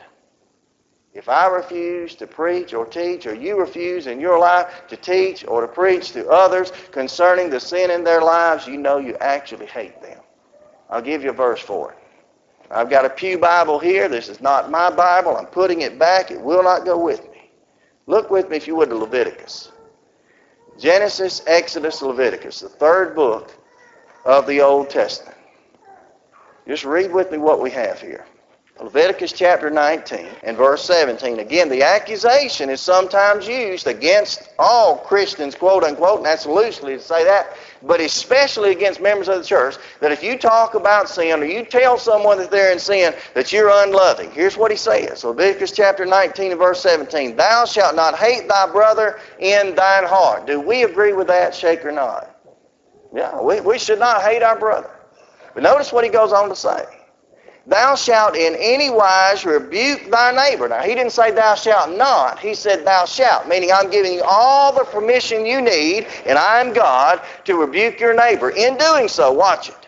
if 1.12 1.28
I 1.28 1.48
refuse 1.48 2.14
to 2.16 2.26
preach 2.26 2.72
or 2.72 2.86
teach, 2.86 3.26
or 3.26 3.34
you 3.34 3.58
refuse 3.58 4.06
in 4.06 4.20
your 4.20 4.38
life 4.38 4.86
to 4.88 4.96
teach 4.96 5.44
or 5.46 5.60
to 5.60 5.68
preach 5.68 6.12
to 6.12 6.28
others 6.28 6.72
concerning 6.92 7.50
the 7.50 7.58
sin 7.58 7.90
in 7.90 8.04
their 8.04 8.22
lives, 8.22 8.66
you 8.66 8.76
know 8.76 8.98
you 8.98 9.16
actually 9.20 9.66
hate 9.66 10.00
them. 10.00 10.20
I'll 10.88 11.02
give 11.02 11.24
you 11.24 11.30
a 11.30 11.34
verse 11.34 11.60
for 11.60 11.92
it. 11.92 11.98
I've 12.70 12.88
got 12.88 13.04
a 13.04 13.10
Pew 13.10 13.38
Bible 13.38 13.80
here. 13.80 14.08
This 14.08 14.28
is 14.28 14.40
not 14.40 14.70
my 14.70 14.90
Bible. 14.90 15.36
I'm 15.36 15.46
putting 15.46 15.80
it 15.80 15.98
back. 15.98 16.30
It 16.30 16.40
will 16.40 16.62
not 16.62 16.84
go 16.84 16.96
with 16.96 17.22
me. 17.32 17.50
Look 18.06 18.30
with 18.30 18.48
me, 18.48 18.56
if 18.56 18.68
you 18.68 18.76
would, 18.76 18.90
to 18.90 18.96
Leviticus. 18.96 19.72
Genesis, 20.78 21.42
Exodus, 21.46 22.00
Leviticus, 22.00 22.60
the 22.60 22.68
third 22.68 23.14
book 23.16 23.52
of 24.24 24.46
the 24.46 24.60
Old 24.60 24.88
Testament. 24.88 25.36
Just 26.66 26.84
read 26.84 27.12
with 27.12 27.32
me 27.32 27.38
what 27.38 27.60
we 27.60 27.70
have 27.70 28.00
here. 28.00 28.24
Leviticus 28.82 29.32
chapter 29.32 29.68
19 29.68 30.26
and 30.42 30.56
verse 30.56 30.82
17. 30.84 31.38
Again, 31.38 31.68
the 31.68 31.82
accusation 31.82 32.70
is 32.70 32.80
sometimes 32.80 33.46
used 33.46 33.86
against 33.86 34.48
all 34.58 34.96
Christians, 34.96 35.54
quote 35.54 35.84
unquote, 35.84 36.18
and 36.18 36.26
that's 36.26 36.46
loosely 36.46 36.94
to 36.94 37.02
say 37.02 37.22
that, 37.24 37.56
but 37.82 38.00
especially 38.00 38.70
against 38.70 39.00
members 39.00 39.28
of 39.28 39.36
the 39.36 39.44
church, 39.44 39.76
that 40.00 40.12
if 40.12 40.22
you 40.22 40.38
talk 40.38 40.74
about 40.74 41.10
sin 41.10 41.42
or 41.42 41.44
you 41.44 41.62
tell 41.64 41.98
someone 41.98 42.38
that 42.38 42.50
they're 42.50 42.72
in 42.72 42.78
sin, 42.78 43.14
that 43.34 43.52
you're 43.52 43.70
unloving. 43.70 44.30
Here's 44.30 44.56
what 44.56 44.70
he 44.70 44.76
says 44.78 45.24
Leviticus 45.24 45.72
chapter 45.72 46.06
19 46.06 46.52
and 46.52 46.58
verse 46.58 46.80
17 46.82 47.36
Thou 47.36 47.66
shalt 47.66 47.94
not 47.94 48.16
hate 48.16 48.48
thy 48.48 48.70
brother 48.72 49.20
in 49.40 49.74
thine 49.74 50.04
heart. 50.04 50.46
Do 50.46 50.58
we 50.58 50.84
agree 50.84 51.12
with 51.12 51.26
that, 51.26 51.54
shake 51.54 51.84
or 51.84 51.92
not? 51.92 52.34
Yeah, 53.14 53.42
we, 53.42 53.60
we 53.60 53.78
should 53.78 53.98
not 53.98 54.22
hate 54.22 54.42
our 54.42 54.58
brother. 54.58 54.90
But 55.52 55.64
notice 55.64 55.92
what 55.92 56.04
he 56.04 56.10
goes 56.10 56.32
on 56.32 56.48
to 56.48 56.56
say. 56.56 56.84
Thou 57.70 57.94
shalt 57.94 58.34
in 58.34 58.56
any 58.56 58.90
wise 58.90 59.44
rebuke 59.44 60.10
thy 60.10 60.32
neighbor. 60.32 60.68
Now, 60.68 60.82
he 60.82 60.92
didn't 60.96 61.12
say 61.12 61.30
thou 61.30 61.54
shalt 61.54 61.96
not. 61.96 62.40
He 62.40 62.52
said 62.52 62.84
thou 62.84 63.04
shalt, 63.04 63.46
meaning 63.46 63.70
I'm 63.70 63.88
giving 63.88 64.12
you 64.12 64.22
all 64.24 64.72
the 64.72 64.82
permission 64.82 65.46
you 65.46 65.62
need, 65.62 66.08
and 66.26 66.36
I'm 66.36 66.72
God, 66.72 67.22
to 67.44 67.54
rebuke 67.54 68.00
your 68.00 68.12
neighbor. 68.12 68.50
In 68.50 68.76
doing 68.76 69.06
so, 69.06 69.30
watch 69.30 69.68
it. 69.68 69.86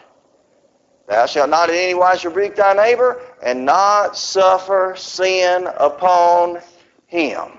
Thou 1.09 1.27
shalt 1.27 1.51
not 1.51 1.71
in 1.71 1.75
any 1.75 1.95
wise 1.95 2.25
rebuke 2.25 2.55
thy 2.55 2.73
neighbor, 2.73 3.21
and 3.43 3.65
not 3.65 4.17
suffer 4.17 4.95
sin 4.97 5.67
upon 5.77 6.61
him. 7.09 7.59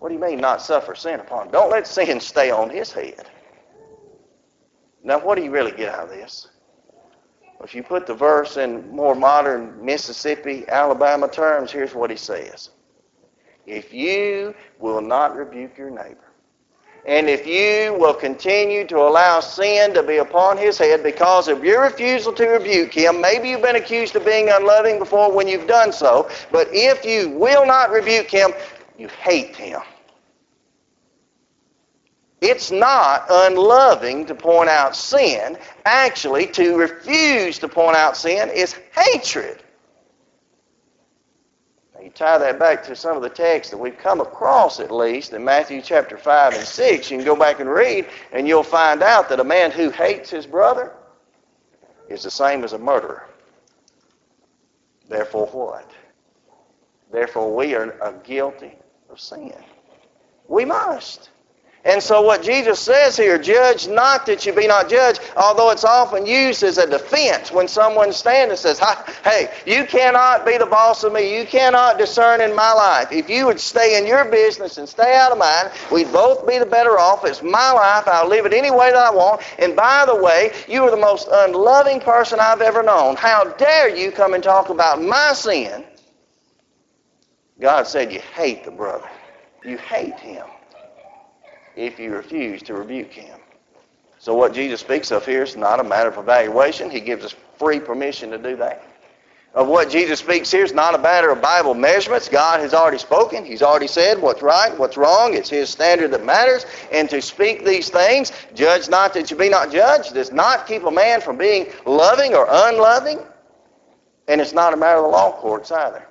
What 0.00 0.08
do 0.08 0.14
you 0.16 0.20
mean, 0.20 0.40
not 0.40 0.60
suffer 0.60 0.96
sin 0.96 1.20
upon 1.20 1.46
him? 1.46 1.52
Don't 1.52 1.70
let 1.70 1.86
sin 1.86 2.18
stay 2.18 2.50
on 2.50 2.68
his 2.68 2.90
head. 2.90 3.30
Now, 5.04 5.20
what 5.20 5.36
do 5.36 5.44
you 5.44 5.52
really 5.52 5.70
get 5.70 5.94
out 5.94 6.02
of 6.02 6.08
this? 6.08 6.48
If 7.64 7.74
you 7.74 7.82
put 7.82 8.06
the 8.06 8.14
verse 8.14 8.58
in 8.58 8.90
more 8.90 9.14
modern 9.14 9.82
Mississippi, 9.82 10.64
Alabama 10.68 11.26
terms, 11.26 11.72
here's 11.72 11.94
what 11.94 12.10
he 12.10 12.16
says. 12.16 12.68
If 13.66 13.90
you 13.94 14.54
will 14.78 15.00
not 15.00 15.34
rebuke 15.34 15.78
your 15.78 15.88
neighbor, 15.88 16.18
and 17.06 17.26
if 17.26 17.46
you 17.46 17.96
will 17.98 18.12
continue 18.12 18.86
to 18.88 18.98
allow 18.98 19.40
sin 19.40 19.94
to 19.94 20.02
be 20.02 20.18
upon 20.18 20.58
his 20.58 20.76
head 20.76 21.02
because 21.02 21.48
of 21.48 21.64
your 21.64 21.82
refusal 21.82 22.34
to 22.34 22.46
rebuke 22.46 22.92
him, 22.92 23.22
maybe 23.22 23.48
you've 23.48 23.62
been 23.62 23.76
accused 23.76 24.14
of 24.14 24.26
being 24.26 24.50
unloving 24.50 24.98
before 24.98 25.32
when 25.32 25.48
you've 25.48 25.66
done 25.66 25.90
so, 25.90 26.28
but 26.52 26.68
if 26.70 27.02
you 27.02 27.30
will 27.30 27.66
not 27.66 27.90
rebuke 27.90 28.30
him, 28.30 28.52
you 28.98 29.08
hate 29.08 29.56
him. 29.56 29.80
It's 32.46 32.70
not 32.70 33.24
unloving 33.30 34.26
to 34.26 34.34
point 34.34 34.68
out 34.68 34.94
sin. 34.94 35.56
Actually, 35.86 36.46
to 36.48 36.76
refuse 36.76 37.58
to 37.60 37.68
point 37.68 37.96
out 37.96 38.18
sin 38.18 38.50
is 38.50 38.76
hatred. 38.94 39.62
Now, 41.94 42.02
you 42.02 42.10
tie 42.10 42.36
that 42.36 42.58
back 42.58 42.84
to 42.84 42.94
some 42.94 43.16
of 43.16 43.22
the 43.22 43.30
texts 43.30 43.70
that 43.70 43.78
we've 43.78 43.96
come 43.96 44.20
across, 44.20 44.78
at 44.78 44.90
least, 44.90 45.32
in 45.32 45.42
Matthew 45.42 45.80
chapter 45.80 46.18
5 46.18 46.52
and 46.52 46.66
6. 46.66 47.10
You 47.10 47.16
can 47.16 47.24
go 47.24 47.34
back 47.34 47.60
and 47.60 47.70
read, 47.70 48.04
and 48.30 48.46
you'll 48.46 48.62
find 48.62 49.02
out 49.02 49.30
that 49.30 49.40
a 49.40 49.44
man 49.44 49.70
who 49.70 49.88
hates 49.88 50.28
his 50.28 50.44
brother 50.44 50.92
is 52.10 52.24
the 52.24 52.30
same 52.30 52.62
as 52.62 52.74
a 52.74 52.78
murderer. 52.78 53.26
Therefore, 55.08 55.46
what? 55.46 55.90
Therefore, 57.10 57.56
we 57.56 57.74
are 57.74 58.20
guilty 58.22 58.74
of 59.08 59.18
sin. 59.18 59.54
We 60.46 60.66
must. 60.66 61.30
And 61.86 62.02
so 62.02 62.22
what 62.22 62.42
Jesus 62.42 62.80
says 62.80 63.14
here, 63.14 63.36
judge 63.38 63.88
not 63.88 64.24
that 64.24 64.46
you 64.46 64.54
be 64.54 64.66
not 64.66 64.88
judged, 64.88 65.20
although 65.36 65.70
it's 65.70 65.84
often 65.84 66.24
used 66.24 66.62
as 66.62 66.78
a 66.78 66.88
defense 66.88 67.52
when 67.52 67.68
someone 67.68 68.10
stands 68.10 68.50
and 68.50 68.58
says, 68.58 68.78
hey, 69.22 69.52
you 69.66 69.84
cannot 69.84 70.46
be 70.46 70.56
the 70.56 70.64
boss 70.64 71.04
of 71.04 71.12
me. 71.12 71.38
You 71.38 71.44
cannot 71.44 71.98
discern 71.98 72.40
in 72.40 72.56
my 72.56 72.72
life. 72.72 73.12
If 73.12 73.28
you 73.28 73.44
would 73.44 73.60
stay 73.60 73.98
in 73.98 74.06
your 74.06 74.24
business 74.24 74.78
and 74.78 74.88
stay 74.88 75.14
out 75.14 75.30
of 75.30 75.36
mine, 75.36 75.66
we'd 75.92 76.10
both 76.10 76.46
be 76.48 76.58
the 76.58 76.64
better 76.64 76.98
off. 76.98 77.22
It's 77.26 77.42
my 77.42 77.72
life. 77.72 78.04
I'll 78.08 78.28
live 78.28 78.46
it 78.46 78.54
any 78.54 78.70
way 78.70 78.90
that 78.90 78.96
I 78.96 79.10
want. 79.10 79.42
And 79.58 79.76
by 79.76 80.04
the 80.06 80.16
way, 80.16 80.52
you 80.66 80.84
are 80.84 80.90
the 80.90 80.96
most 80.96 81.28
unloving 81.30 82.00
person 82.00 82.40
I've 82.40 82.62
ever 82.62 82.82
known. 82.82 83.16
How 83.16 83.44
dare 83.44 83.94
you 83.94 84.10
come 84.10 84.32
and 84.32 84.42
talk 84.42 84.70
about 84.70 85.02
my 85.02 85.34
sin? 85.34 85.84
God 87.60 87.86
said 87.86 88.10
you 88.10 88.20
hate 88.20 88.64
the 88.64 88.70
brother. 88.70 89.08
You 89.62 89.76
hate 89.76 90.18
him 90.18 90.46
if 91.76 91.98
you 91.98 92.12
refuse 92.12 92.62
to 92.62 92.74
rebuke 92.74 93.12
him. 93.12 93.38
So 94.18 94.34
what 94.34 94.54
Jesus 94.54 94.80
speaks 94.80 95.10
of 95.10 95.26
here 95.26 95.42
is 95.42 95.56
not 95.56 95.80
a 95.80 95.84
matter 95.84 96.08
of 96.08 96.18
evaluation. 96.18 96.90
He 96.90 97.00
gives 97.00 97.24
us 97.24 97.34
free 97.58 97.78
permission 97.78 98.30
to 98.30 98.38
do 98.38 98.56
that. 98.56 98.82
Of 99.54 99.68
what 99.68 99.88
Jesus 99.88 100.18
speaks 100.18 100.50
here 100.50 100.64
is 100.64 100.72
not 100.72 100.96
a 100.96 100.98
matter 100.98 101.30
of 101.30 101.40
Bible 101.40 101.74
measurements. 101.74 102.28
God 102.28 102.58
has 102.58 102.74
already 102.74 102.98
spoken. 102.98 103.44
He's 103.44 103.62
already 103.62 103.86
said 103.86 104.20
what's 104.20 104.42
right, 104.42 104.76
what's 104.76 104.96
wrong. 104.96 105.34
It's 105.34 105.48
His 105.48 105.70
standard 105.70 106.10
that 106.10 106.24
matters. 106.24 106.66
And 106.90 107.08
to 107.10 107.22
speak 107.22 107.64
these 107.64 107.88
things, 107.88 108.32
judge 108.54 108.88
not 108.88 109.14
that 109.14 109.30
you 109.30 109.36
be 109.36 109.48
not 109.48 109.70
judged, 109.70 110.14
does 110.14 110.32
not 110.32 110.66
keep 110.66 110.82
a 110.82 110.90
man 110.90 111.20
from 111.20 111.36
being 111.36 111.66
loving 111.86 112.34
or 112.34 112.48
unloving. 112.50 113.20
And 114.26 114.40
it's 114.40 114.52
not 114.52 114.72
a 114.72 114.76
matter 114.76 114.98
of 114.98 115.04
the 115.04 115.10
law 115.10 115.32
courts 115.32 115.70
either. 115.70 116.04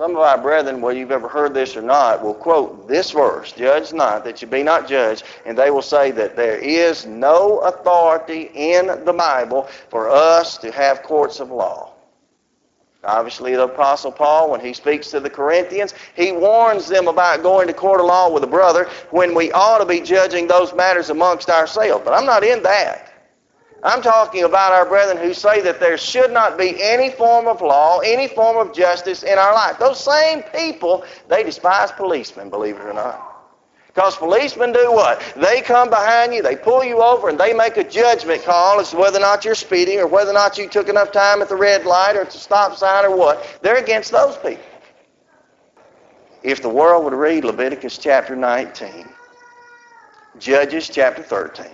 Some 0.00 0.12
of 0.12 0.22
our 0.22 0.38
brethren, 0.38 0.80
whether 0.80 0.98
you've 0.98 1.10
ever 1.10 1.28
heard 1.28 1.52
this 1.52 1.76
or 1.76 1.82
not, 1.82 2.24
will 2.24 2.32
quote 2.32 2.88
this 2.88 3.10
verse, 3.10 3.52
Judge 3.52 3.92
not, 3.92 4.24
that 4.24 4.40
you 4.40 4.48
be 4.48 4.62
not 4.62 4.88
judged, 4.88 5.24
and 5.44 5.58
they 5.58 5.70
will 5.70 5.82
say 5.82 6.10
that 6.12 6.36
there 6.36 6.56
is 6.56 7.04
no 7.04 7.58
authority 7.58 8.50
in 8.54 8.86
the 9.04 9.12
Bible 9.12 9.68
for 9.90 10.08
us 10.08 10.56
to 10.56 10.72
have 10.72 11.02
courts 11.02 11.38
of 11.38 11.50
law. 11.50 11.92
Obviously, 13.04 13.54
the 13.54 13.64
Apostle 13.64 14.10
Paul, 14.10 14.50
when 14.50 14.60
he 14.60 14.72
speaks 14.72 15.10
to 15.10 15.20
the 15.20 15.28
Corinthians, 15.28 15.92
he 16.16 16.32
warns 16.32 16.88
them 16.88 17.06
about 17.06 17.42
going 17.42 17.66
to 17.66 17.74
court 17.74 18.00
of 18.00 18.06
law 18.06 18.32
with 18.32 18.42
a 18.42 18.46
brother 18.46 18.88
when 19.10 19.34
we 19.34 19.52
ought 19.52 19.80
to 19.80 19.84
be 19.84 20.00
judging 20.00 20.46
those 20.46 20.72
matters 20.72 21.10
amongst 21.10 21.50
ourselves. 21.50 22.02
But 22.06 22.14
I'm 22.14 22.24
not 22.24 22.42
in 22.42 22.62
that. 22.62 23.09
I'm 23.82 24.02
talking 24.02 24.44
about 24.44 24.72
our 24.72 24.84
brethren 24.84 25.16
who 25.16 25.32
say 25.32 25.62
that 25.62 25.80
there 25.80 25.96
should 25.96 26.32
not 26.32 26.58
be 26.58 26.82
any 26.82 27.10
form 27.10 27.46
of 27.46 27.62
law, 27.62 28.00
any 28.00 28.28
form 28.28 28.56
of 28.58 28.74
justice 28.74 29.22
in 29.22 29.38
our 29.38 29.54
life. 29.54 29.78
Those 29.78 29.98
same 30.02 30.42
people, 30.42 31.04
they 31.28 31.42
despise 31.42 31.90
policemen, 31.90 32.50
believe 32.50 32.76
it 32.76 32.82
or 32.82 32.92
not. 32.92 33.26
Because 33.86 34.16
policemen 34.16 34.72
do 34.72 34.92
what? 34.92 35.20
They 35.34 35.62
come 35.62 35.90
behind 35.90 36.32
you, 36.32 36.42
they 36.42 36.56
pull 36.56 36.84
you 36.84 37.02
over, 37.02 37.28
and 37.28 37.40
they 37.40 37.52
make 37.52 37.76
a 37.76 37.82
judgment 37.82 38.44
call 38.44 38.78
as 38.80 38.90
to 38.90 38.96
whether 38.96 39.18
or 39.18 39.22
not 39.22 39.44
you're 39.44 39.54
speeding 39.54 39.98
or 39.98 40.06
whether 40.06 40.30
or 40.30 40.34
not 40.34 40.58
you 40.58 40.68
took 40.68 40.88
enough 40.88 41.10
time 41.10 41.42
at 41.42 41.48
the 41.48 41.56
red 41.56 41.84
light 41.84 42.16
or 42.16 42.20
at 42.20 42.30
the 42.30 42.38
stop 42.38 42.76
sign 42.76 43.04
or 43.04 43.16
what. 43.16 43.58
They're 43.62 43.78
against 43.78 44.12
those 44.12 44.36
people. 44.36 44.62
If 46.42 46.62
the 46.62 46.68
world 46.68 47.04
would 47.04 47.14
read 47.14 47.44
Leviticus 47.44 47.98
chapter 47.98 48.36
19, 48.36 49.08
Judges 50.38 50.88
chapter 50.88 51.22
13, 51.22 51.66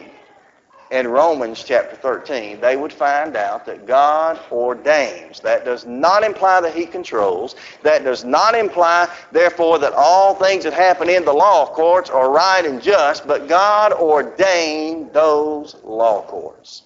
in 0.90 1.08
Romans 1.08 1.64
chapter 1.64 1.96
13, 1.96 2.60
they 2.60 2.76
would 2.76 2.92
find 2.92 3.36
out 3.36 3.66
that 3.66 3.86
God 3.86 4.38
ordains. 4.52 5.40
That 5.40 5.64
does 5.64 5.84
not 5.84 6.22
imply 6.22 6.60
that 6.60 6.74
He 6.74 6.86
controls. 6.86 7.56
That 7.82 8.04
does 8.04 8.24
not 8.24 8.54
imply, 8.54 9.08
therefore, 9.32 9.78
that 9.80 9.92
all 9.94 10.34
things 10.34 10.64
that 10.64 10.72
happen 10.72 11.08
in 11.08 11.24
the 11.24 11.32
law 11.32 11.66
courts 11.66 12.08
are 12.08 12.30
right 12.30 12.64
and 12.64 12.80
just, 12.80 13.26
but 13.26 13.48
God 13.48 13.92
ordained 13.92 15.12
those 15.12 15.76
law 15.82 16.22
courts. 16.22 16.82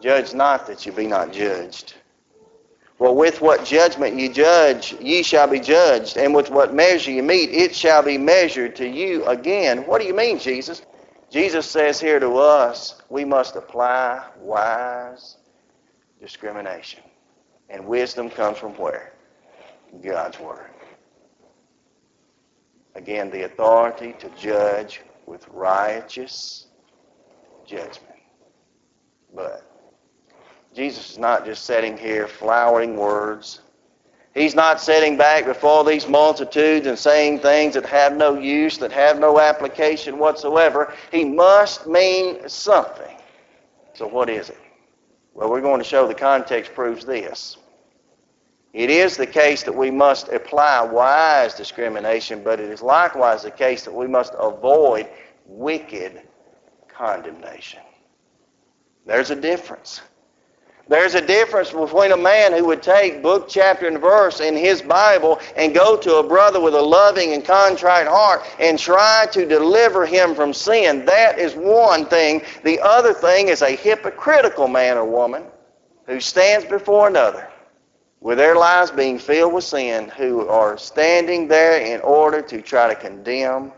Judge 0.00 0.34
not 0.34 0.66
that 0.66 0.86
you 0.86 0.92
be 0.92 1.06
not 1.06 1.32
judged. 1.32 1.94
Well, 2.98 3.14
with 3.14 3.40
what 3.40 3.64
judgment 3.64 4.18
you 4.18 4.32
judge, 4.32 4.94
ye 5.00 5.22
shall 5.22 5.48
be 5.48 5.60
judged, 5.60 6.16
and 6.16 6.34
with 6.34 6.50
what 6.50 6.72
measure 6.72 7.10
you 7.10 7.22
meet, 7.22 7.50
it 7.50 7.74
shall 7.74 8.02
be 8.02 8.16
measured 8.16 8.76
to 8.76 8.88
you 8.88 9.24
again. 9.26 9.78
What 9.86 10.00
do 10.00 10.06
you 10.06 10.14
mean, 10.14 10.38
Jesus? 10.38 10.82
Jesus 11.34 11.68
says 11.68 12.00
here 12.00 12.20
to 12.20 12.36
us, 12.36 13.02
we 13.08 13.24
must 13.24 13.56
apply 13.56 14.24
wise 14.38 15.38
discrimination. 16.20 17.02
And 17.68 17.84
wisdom 17.84 18.30
comes 18.30 18.56
from 18.56 18.70
where? 18.74 19.14
God's 20.00 20.38
Word. 20.38 20.70
Again, 22.94 23.32
the 23.32 23.46
authority 23.46 24.14
to 24.20 24.28
judge 24.40 25.00
with 25.26 25.44
righteous 25.48 26.68
judgment. 27.66 28.14
But 29.34 29.68
Jesus 30.72 31.10
is 31.10 31.18
not 31.18 31.44
just 31.44 31.64
setting 31.64 31.98
here 31.98 32.28
flowering 32.28 32.96
words 32.96 33.60
He's 34.34 34.56
not 34.56 34.80
sitting 34.80 35.16
back 35.16 35.44
before 35.44 35.84
these 35.84 36.08
multitudes 36.08 36.88
and 36.88 36.98
saying 36.98 37.38
things 37.38 37.74
that 37.74 37.86
have 37.86 38.16
no 38.16 38.34
use, 38.34 38.78
that 38.78 38.90
have 38.90 39.20
no 39.20 39.38
application 39.38 40.18
whatsoever. 40.18 40.92
He 41.12 41.24
must 41.24 41.86
mean 41.86 42.48
something. 42.48 43.16
So 43.92 44.08
what 44.08 44.28
is 44.28 44.50
it? 44.50 44.58
Well, 45.34 45.48
we're 45.50 45.60
going 45.60 45.80
to 45.80 45.88
show 45.88 46.08
the 46.08 46.14
context 46.14 46.74
proves 46.74 47.04
this. 47.04 47.58
It 48.72 48.90
is 48.90 49.16
the 49.16 49.26
case 49.26 49.62
that 49.62 49.74
we 49.74 49.92
must 49.92 50.28
apply 50.28 50.82
wise 50.82 51.54
discrimination, 51.54 52.42
but 52.42 52.58
it 52.58 52.70
is 52.70 52.82
likewise 52.82 53.44
the 53.44 53.52
case 53.52 53.84
that 53.84 53.94
we 53.94 54.08
must 54.08 54.34
avoid 54.36 55.06
wicked 55.46 56.22
condemnation. 56.88 57.82
There's 59.06 59.30
a 59.30 59.36
difference. 59.36 60.00
There's 60.86 61.14
a 61.14 61.26
difference 61.26 61.70
between 61.70 62.12
a 62.12 62.16
man 62.16 62.52
who 62.52 62.66
would 62.66 62.82
take 62.82 63.22
book, 63.22 63.48
chapter, 63.48 63.88
and 63.88 63.98
verse 63.98 64.40
in 64.40 64.54
his 64.54 64.82
Bible 64.82 65.40
and 65.56 65.74
go 65.74 65.96
to 65.96 66.16
a 66.16 66.22
brother 66.22 66.60
with 66.60 66.74
a 66.74 66.82
loving 66.82 67.32
and 67.32 67.42
contrite 67.44 68.06
heart 68.06 68.42
and 68.60 68.78
try 68.78 69.26
to 69.32 69.46
deliver 69.46 70.04
him 70.04 70.34
from 70.34 70.52
sin. 70.52 71.06
That 71.06 71.38
is 71.38 71.54
one 71.54 72.04
thing. 72.06 72.42
The 72.64 72.80
other 72.80 73.14
thing 73.14 73.48
is 73.48 73.62
a 73.62 73.70
hypocritical 73.70 74.68
man 74.68 74.98
or 74.98 75.06
woman 75.06 75.44
who 76.06 76.20
stands 76.20 76.66
before 76.66 77.08
another 77.08 77.48
with 78.20 78.38
their 78.38 78.56
lives 78.56 78.90
being 78.90 79.18
filled 79.18 79.52
with 79.52 79.64
sin, 79.64 80.08
who 80.16 80.48
are 80.48 80.78
standing 80.78 81.46
there 81.46 81.78
in 81.78 82.00
order 82.00 82.40
to 82.40 82.62
try 82.62 82.88
to 82.88 82.94
condemn 82.94 83.70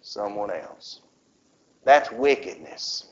someone 0.00 0.50
else. 0.50 1.00
That's 1.84 2.10
wickedness. 2.10 3.11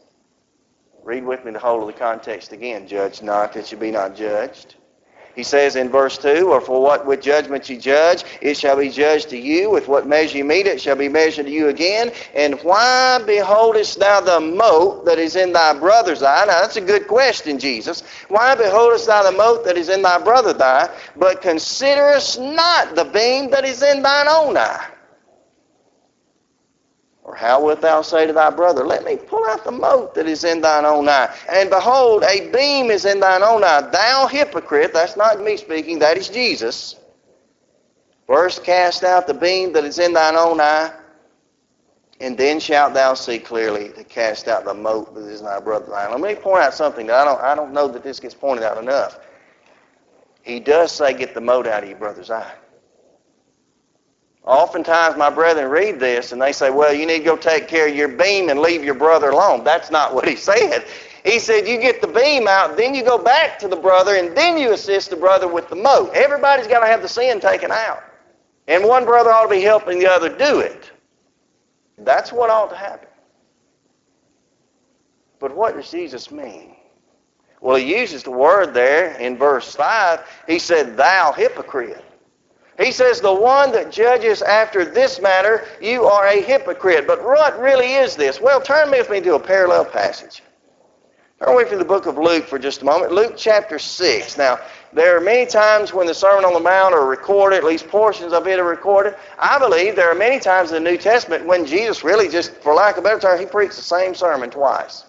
Read 1.02 1.24
with 1.24 1.44
me 1.44 1.52
the 1.52 1.58
whole 1.58 1.80
of 1.80 1.86
the 1.86 1.98
context 1.98 2.52
again. 2.52 2.86
Judge 2.86 3.22
not 3.22 3.52
that 3.54 3.72
you 3.72 3.78
be 3.78 3.90
not 3.90 4.14
judged. 4.14 4.76
He 5.34 5.44
says 5.44 5.76
in 5.76 5.88
verse 5.88 6.18
2, 6.18 6.48
Or 6.48 6.60
for 6.60 6.82
what 6.82 7.06
with 7.06 7.22
judgment 7.22 7.68
you 7.70 7.78
judge, 7.78 8.24
it 8.42 8.56
shall 8.56 8.76
be 8.76 8.90
judged 8.90 9.30
to 9.30 9.38
you. 9.38 9.70
With 9.70 9.88
what 9.88 10.06
measure 10.06 10.36
you 10.36 10.44
meet, 10.44 10.66
it 10.66 10.80
shall 10.80 10.96
be 10.96 11.08
measured 11.08 11.46
to 11.46 11.52
you 11.52 11.68
again. 11.68 12.12
And 12.34 12.60
why 12.62 13.22
beholdest 13.24 13.98
thou 14.00 14.20
the 14.20 14.40
mote 14.40 15.06
that 15.06 15.18
is 15.18 15.36
in 15.36 15.52
thy 15.52 15.78
brother's 15.78 16.22
eye? 16.22 16.44
Now 16.46 16.60
that's 16.60 16.76
a 16.76 16.80
good 16.82 17.06
question, 17.06 17.58
Jesus. 17.58 18.02
Why 18.28 18.54
beholdest 18.54 19.06
thou 19.06 19.22
the 19.22 19.36
mote 19.36 19.64
that 19.64 19.78
is 19.78 19.88
in 19.88 20.02
thy 20.02 20.18
brother's 20.22 20.60
eye, 20.60 20.90
but 21.16 21.40
considerest 21.40 22.40
not 22.40 22.94
the 22.94 23.04
beam 23.04 23.50
that 23.50 23.64
is 23.64 23.82
in 23.82 24.02
thine 24.02 24.28
own 24.28 24.56
eye? 24.56 24.86
Or 27.30 27.36
how 27.36 27.64
wilt 27.64 27.80
thou 27.80 28.02
say 28.02 28.26
to 28.26 28.32
thy 28.32 28.50
brother, 28.50 28.84
Let 28.84 29.04
me 29.04 29.16
pull 29.16 29.46
out 29.46 29.62
the 29.62 29.70
mote 29.70 30.16
that 30.16 30.26
is 30.26 30.42
in 30.42 30.60
thine 30.60 30.84
own 30.84 31.08
eye? 31.08 31.32
And 31.48 31.70
behold, 31.70 32.24
a 32.24 32.50
beam 32.50 32.90
is 32.90 33.04
in 33.04 33.20
thine 33.20 33.44
own 33.44 33.62
eye. 33.62 33.82
Thou 33.82 34.26
hypocrite, 34.26 34.92
that's 34.92 35.16
not 35.16 35.40
me 35.40 35.56
speaking, 35.56 36.00
that 36.00 36.16
is 36.16 36.28
Jesus. 36.28 36.96
First 38.26 38.64
cast 38.64 39.04
out 39.04 39.28
the 39.28 39.34
beam 39.34 39.72
that 39.74 39.84
is 39.84 40.00
in 40.00 40.12
thine 40.12 40.34
own 40.34 40.60
eye, 40.60 40.92
and 42.18 42.36
then 42.36 42.58
shalt 42.58 42.94
thou 42.94 43.14
see 43.14 43.38
clearly 43.38 43.90
to 43.90 44.02
cast 44.02 44.48
out 44.48 44.64
the 44.64 44.74
mote 44.74 45.14
that 45.14 45.20
is 45.20 45.38
in 45.38 45.46
thy 45.46 45.60
brother's 45.60 45.92
eye. 45.92 46.10
Let 46.10 46.20
me 46.20 46.34
point 46.34 46.64
out 46.64 46.74
something 46.74 47.06
that 47.06 47.14
I 47.14 47.24
don't, 47.24 47.40
I 47.40 47.54
don't 47.54 47.72
know 47.72 47.86
that 47.86 48.02
this 48.02 48.18
gets 48.18 48.34
pointed 48.34 48.64
out 48.64 48.76
enough. 48.76 49.20
He 50.42 50.58
does 50.58 50.90
say, 50.90 51.14
Get 51.14 51.34
the 51.34 51.40
mote 51.40 51.68
out 51.68 51.84
of 51.84 51.88
your 51.88 51.98
brother's 51.98 52.32
eye. 52.32 52.50
Oftentimes, 54.44 55.16
my 55.16 55.30
brethren 55.30 55.68
read 55.70 56.00
this 56.00 56.32
and 56.32 56.40
they 56.40 56.52
say, 56.52 56.70
well, 56.70 56.92
you 56.94 57.06
need 57.06 57.18
to 57.18 57.24
go 57.24 57.36
take 57.36 57.68
care 57.68 57.88
of 57.88 57.94
your 57.94 58.08
beam 58.08 58.48
and 58.48 58.60
leave 58.60 58.82
your 58.82 58.94
brother 58.94 59.30
alone. 59.30 59.64
That's 59.64 59.90
not 59.90 60.14
what 60.14 60.26
he 60.28 60.36
said. 60.50 60.86
He 61.24 61.38
said, 61.38 61.68
you 61.68 61.78
get 61.78 62.00
the 62.00 62.08
beam 62.08 62.48
out, 62.48 62.76
then 62.76 62.94
you 62.94 63.04
go 63.04 63.18
back 63.18 63.58
to 63.58 63.68
the 63.68 63.76
brother, 63.76 64.16
and 64.16 64.34
then 64.34 64.56
you 64.56 64.72
assist 64.72 65.10
the 65.10 65.16
brother 65.16 65.46
with 65.46 65.68
the 65.68 65.76
mote. 65.76 66.14
Everybody's 66.14 66.66
got 66.66 66.80
to 66.80 66.86
have 66.86 67.02
the 67.02 67.08
sin 67.08 67.40
taken 67.40 67.70
out. 67.70 68.02
And 68.66 68.84
one 68.84 69.04
brother 69.04 69.30
ought 69.30 69.42
to 69.42 69.50
be 69.50 69.60
helping 69.60 69.98
the 69.98 70.06
other 70.06 70.30
do 70.30 70.60
it. 70.60 70.90
That's 71.98 72.32
what 72.32 72.48
ought 72.48 72.70
to 72.70 72.76
happen. 72.76 73.08
But 75.38 75.54
what 75.54 75.74
does 75.74 75.90
Jesus 75.90 76.30
mean? 76.30 76.76
Well, 77.60 77.76
he 77.76 77.98
uses 77.98 78.22
the 78.22 78.30
word 78.30 78.72
there 78.72 79.18
in 79.18 79.36
verse 79.36 79.74
5. 79.74 80.20
He 80.46 80.58
said, 80.58 80.96
Thou 80.96 81.32
hypocrite. 81.32 82.04
He 82.80 82.92
says, 82.92 83.20
The 83.20 83.34
one 83.34 83.72
that 83.72 83.92
judges 83.92 84.40
after 84.40 84.84
this 84.84 85.20
matter, 85.20 85.66
you 85.82 86.04
are 86.04 86.26
a 86.26 86.40
hypocrite. 86.40 87.06
But 87.06 87.22
what 87.22 87.60
really 87.60 87.94
is 87.94 88.16
this? 88.16 88.40
Well, 88.40 88.60
turn 88.60 88.90
with 88.90 89.10
me 89.10 89.20
to 89.20 89.34
a 89.34 89.40
parallel 89.40 89.84
passage. 89.84 90.42
Turn 91.42 91.56
me 91.56 91.68
to 91.68 91.76
the 91.76 91.84
book 91.84 92.06
of 92.06 92.16
Luke 92.16 92.46
for 92.46 92.58
just 92.58 92.82
a 92.82 92.84
moment. 92.84 93.12
Luke 93.12 93.34
chapter 93.36 93.78
6. 93.78 94.38
Now, 94.38 94.58
there 94.92 95.16
are 95.16 95.20
many 95.20 95.46
times 95.46 95.92
when 95.92 96.06
the 96.06 96.14
Sermon 96.14 96.44
on 96.44 96.52
the 96.54 96.60
Mount 96.60 96.94
are 96.94 97.06
recorded, 97.06 97.56
at 97.56 97.64
least 97.64 97.88
portions 97.88 98.32
of 98.32 98.46
it 98.46 98.58
are 98.58 98.64
recorded. 98.64 99.14
I 99.38 99.58
believe 99.58 99.94
there 99.94 100.10
are 100.10 100.14
many 100.14 100.40
times 100.40 100.72
in 100.72 100.82
the 100.82 100.90
New 100.90 100.98
Testament 100.98 101.46
when 101.46 101.66
Jesus 101.66 102.02
really 102.02 102.28
just, 102.28 102.52
for 102.56 102.74
lack 102.74 102.96
of 102.96 103.04
a 103.04 103.08
better 103.08 103.20
term, 103.20 103.38
he 103.38 103.46
preached 103.46 103.76
the 103.76 103.82
same 103.82 104.14
sermon 104.14 104.50
twice. 104.50 105.04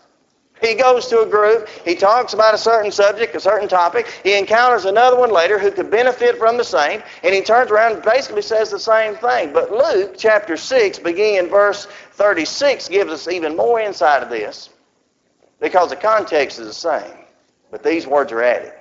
He 0.62 0.76
goes 0.76 1.08
to 1.08 1.22
a 1.22 1.26
group, 1.26 1.68
he 1.84 1.96
talks 1.96 2.34
about 2.34 2.54
a 2.54 2.58
certain 2.58 2.92
subject, 2.92 3.36
a 3.36 3.40
certain 3.40 3.68
topic, 3.68 4.08
he 4.24 4.38
encounters 4.38 4.86
another 4.86 5.18
one 5.18 5.32
later 5.32 5.58
who 5.58 5.72
could 5.72 5.90
benefit 5.90 6.38
from 6.38 6.58
the 6.58 6.64
same, 6.64 7.02
and 7.24 7.34
he 7.34 7.42
turns 7.42 7.72
around 7.72 7.94
and 7.94 8.04
basically 8.04 8.44
says 8.44 8.70
the 8.70 8.80
same 8.80 9.16
thing. 9.16 9.52
But 9.54 9.72
Luke 9.72 10.14
chapter 10.18 10.56
6, 10.56 11.00
beginning 11.00 11.36
in 11.36 11.48
verse 11.48 11.88
36, 12.14 12.90
gives 12.90 13.12
us 13.12 13.28
even 13.28 13.56
more 13.56 13.80
insight 13.80 14.22
of 14.22 14.30
this 14.30 14.70
because 15.60 15.90
the 15.90 15.96
context 15.96 16.60
is 16.60 16.68
the 16.68 16.74
same, 16.74 17.18
but 17.72 17.84
these 17.84 18.06
words 18.06 18.32
are 18.32 18.44
added. 18.44 18.74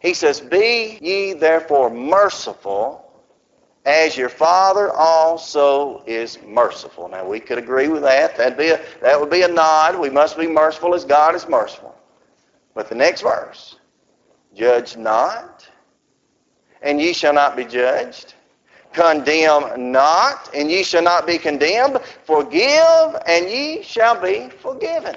He 0.00 0.14
says, 0.14 0.40
Be 0.40 0.98
ye 1.00 1.34
therefore 1.34 1.90
merciful 1.90 3.07
as 3.84 4.16
your 4.16 4.28
Father 4.28 4.90
also 4.92 6.02
is 6.06 6.38
merciful. 6.42 7.08
Now 7.08 7.26
we 7.26 7.40
could 7.40 7.58
agree 7.58 7.88
with 7.88 8.02
that. 8.02 8.36
That'd 8.36 8.58
be 8.58 8.68
a, 8.68 8.80
that 9.00 9.18
would 9.18 9.30
be 9.30 9.42
a 9.42 9.48
nod. 9.48 9.98
We 9.98 10.10
must 10.10 10.38
be 10.38 10.46
merciful 10.46 10.94
as 10.94 11.04
God 11.04 11.34
is 11.34 11.48
merciful. 11.48 11.94
But 12.74 12.88
the 12.88 12.94
next 12.94 13.22
verse, 13.22 13.76
judge 14.54 14.96
not, 14.96 15.68
and 16.82 17.00
ye 17.00 17.12
shall 17.12 17.34
not 17.34 17.56
be 17.56 17.64
judged. 17.64 18.34
Condemn 18.92 19.92
not, 19.92 20.50
and 20.54 20.70
ye 20.70 20.82
shall 20.82 21.02
not 21.02 21.26
be 21.26 21.38
condemned. 21.38 21.98
Forgive, 22.24 23.16
and 23.26 23.48
ye 23.48 23.82
shall 23.82 24.20
be 24.20 24.48
forgiven. 24.48 25.16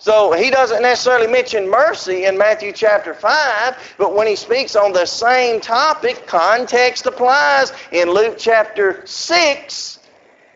So 0.00 0.32
he 0.32 0.50
doesn't 0.50 0.80
necessarily 0.80 1.26
mention 1.26 1.68
mercy 1.68 2.24
in 2.24 2.38
Matthew 2.38 2.72
chapter 2.72 3.12
5, 3.12 3.96
but 3.98 4.14
when 4.14 4.26
he 4.26 4.34
speaks 4.34 4.74
on 4.74 4.94
the 4.94 5.04
same 5.04 5.60
topic, 5.60 6.26
context 6.26 7.04
applies. 7.04 7.74
In 7.92 8.08
Luke 8.10 8.36
chapter 8.38 9.02
6, 9.04 9.98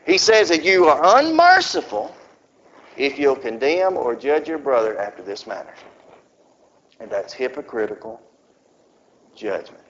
he 0.07 0.17
says 0.17 0.49
that 0.49 0.65
you 0.65 0.87
are 0.87 1.19
unmerciful 1.19 2.17
if 2.97 3.19
you'll 3.19 3.37
condemn 3.37 3.99
or 3.99 4.17
judge 4.17 4.49
your 4.49 4.57
brother 4.57 4.99
after 4.99 5.23
this 5.23 5.47
manner. 5.47 5.75
And 6.99 7.11
that's 7.11 7.35
hypocritical 7.35 8.23
judgment. 9.37 9.85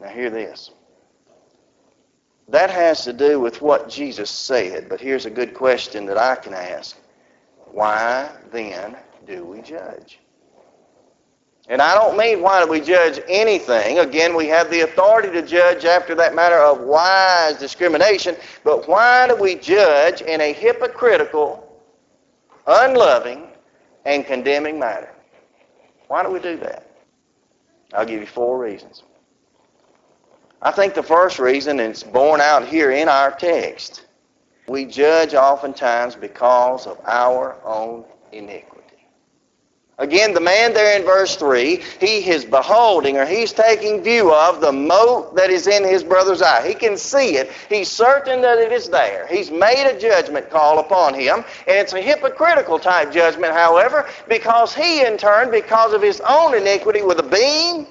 Now, 0.00 0.08
hear 0.08 0.30
this. 0.30 0.70
That 2.48 2.70
has 2.70 3.04
to 3.04 3.12
do 3.12 3.38
with 3.38 3.60
what 3.60 3.90
Jesus 3.90 4.30
said, 4.30 4.88
but 4.88 5.02
here's 5.02 5.26
a 5.26 5.30
good 5.30 5.52
question 5.52 6.06
that 6.06 6.16
I 6.16 6.34
can 6.36 6.54
ask. 6.54 6.96
Why 7.72 8.30
then 8.52 8.96
do 9.26 9.44
we 9.44 9.62
judge? 9.62 10.18
And 11.68 11.80
I 11.80 11.94
don't 11.94 12.16
mean 12.16 12.42
why 12.42 12.64
do 12.64 12.68
we 12.68 12.80
judge 12.80 13.20
anything. 13.28 14.00
Again, 14.00 14.34
we 14.34 14.48
have 14.48 14.70
the 14.70 14.80
authority 14.80 15.30
to 15.30 15.42
judge 15.42 15.84
after 15.84 16.16
that 16.16 16.34
matter 16.34 16.58
of 16.58 16.80
wise 16.80 17.58
discrimination. 17.58 18.34
But 18.64 18.88
why 18.88 19.28
do 19.28 19.36
we 19.36 19.54
judge 19.54 20.20
in 20.20 20.40
a 20.40 20.52
hypocritical, 20.52 21.80
unloving, 22.66 23.46
and 24.04 24.26
condemning 24.26 24.80
manner? 24.80 25.10
Why 26.08 26.24
do 26.24 26.30
we 26.30 26.40
do 26.40 26.56
that? 26.56 26.90
I'll 27.94 28.06
give 28.06 28.20
you 28.20 28.26
four 28.26 28.58
reasons. 28.58 29.04
I 30.62 30.72
think 30.72 30.94
the 30.94 31.02
first 31.04 31.38
reason, 31.38 31.78
and 31.78 31.92
it's 31.92 32.02
borne 32.02 32.40
out 32.40 32.66
here 32.66 32.90
in 32.90 33.08
our 33.08 33.30
text, 33.30 34.06
we 34.70 34.84
judge 34.84 35.34
oftentimes 35.34 36.14
because 36.14 36.86
of 36.86 36.96
our 37.04 37.56
own 37.64 38.04
iniquity. 38.30 38.76
Again, 39.98 40.32
the 40.32 40.40
man 40.40 40.72
there 40.72 40.96
in 40.96 41.04
verse 41.04 41.34
3, 41.34 41.82
he 41.98 42.30
is 42.30 42.44
beholding 42.44 43.18
or 43.18 43.26
he's 43.26 43.52
taking 43.52 44.00
view 44.00 44.32
of 44.32 44.60
the 44.60 44.70
mote 44.70 45.34
that 45.34 45.50
is 45.50 45.66
in 45.66 45.82
his 45.82 46.04
brother's 46.04 46.40
eye. 46.40 46.66
He 46.66 46.72
can 46.72 46.96
see 46.96 47.36
it. 47.36 47.50
He's 47.68 47.90
certain 47.90 48.40
that 48.42 48.58
it 48.58 48.70
is 48.70 48.88
there. 48.88 49.26
He's 49.26 49.50
made 49.50 49.90
a 49.90 49.98
judgment 49.98 50.48
call 50.50 50.78
upon 50.78 51.14
him, 51.14 51.44
and 51.66 51.76
it's 51.76 51.92
a 51.92 52.00
hypocritical 52.00 52.78
type 52.78 53.10
judgment, 53.12 53.52
however, 53.52 54.08
because 54.28 54.72
he 54.72 55.04
in 55.04 55.18
turn, 55.18 55.50
because 55.50 55.92
of 55.92 56.00
his 56.00 56.20
own 56.20 56.54
iniquity 56.54 57.02
with 57.02 57.18
a 57.18 57.24
beam, 57.24 57.88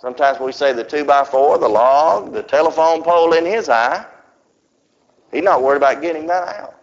sometimes 0.00 0.40
we 0.40 0.50
say 0.50 0.72
the 0.72 0.82
2 0.82 1.04
by 1.04 1.24
4 1.24 1.58
the 1.58 1.68
log, 1.68 2.32
the 2.32 2.42
telephone 2.42 3.02
pole 3.02 3.34
in 3.34 3.44
his 3.44 3.68
eye, 3.68 4.04
He's 5.32 5.42
not 5.42 5.62
worried 5.62 5.78
about 5.78 6.00
getting 6.02 6.26
that 6.26 6.48
out. 6.56 6.74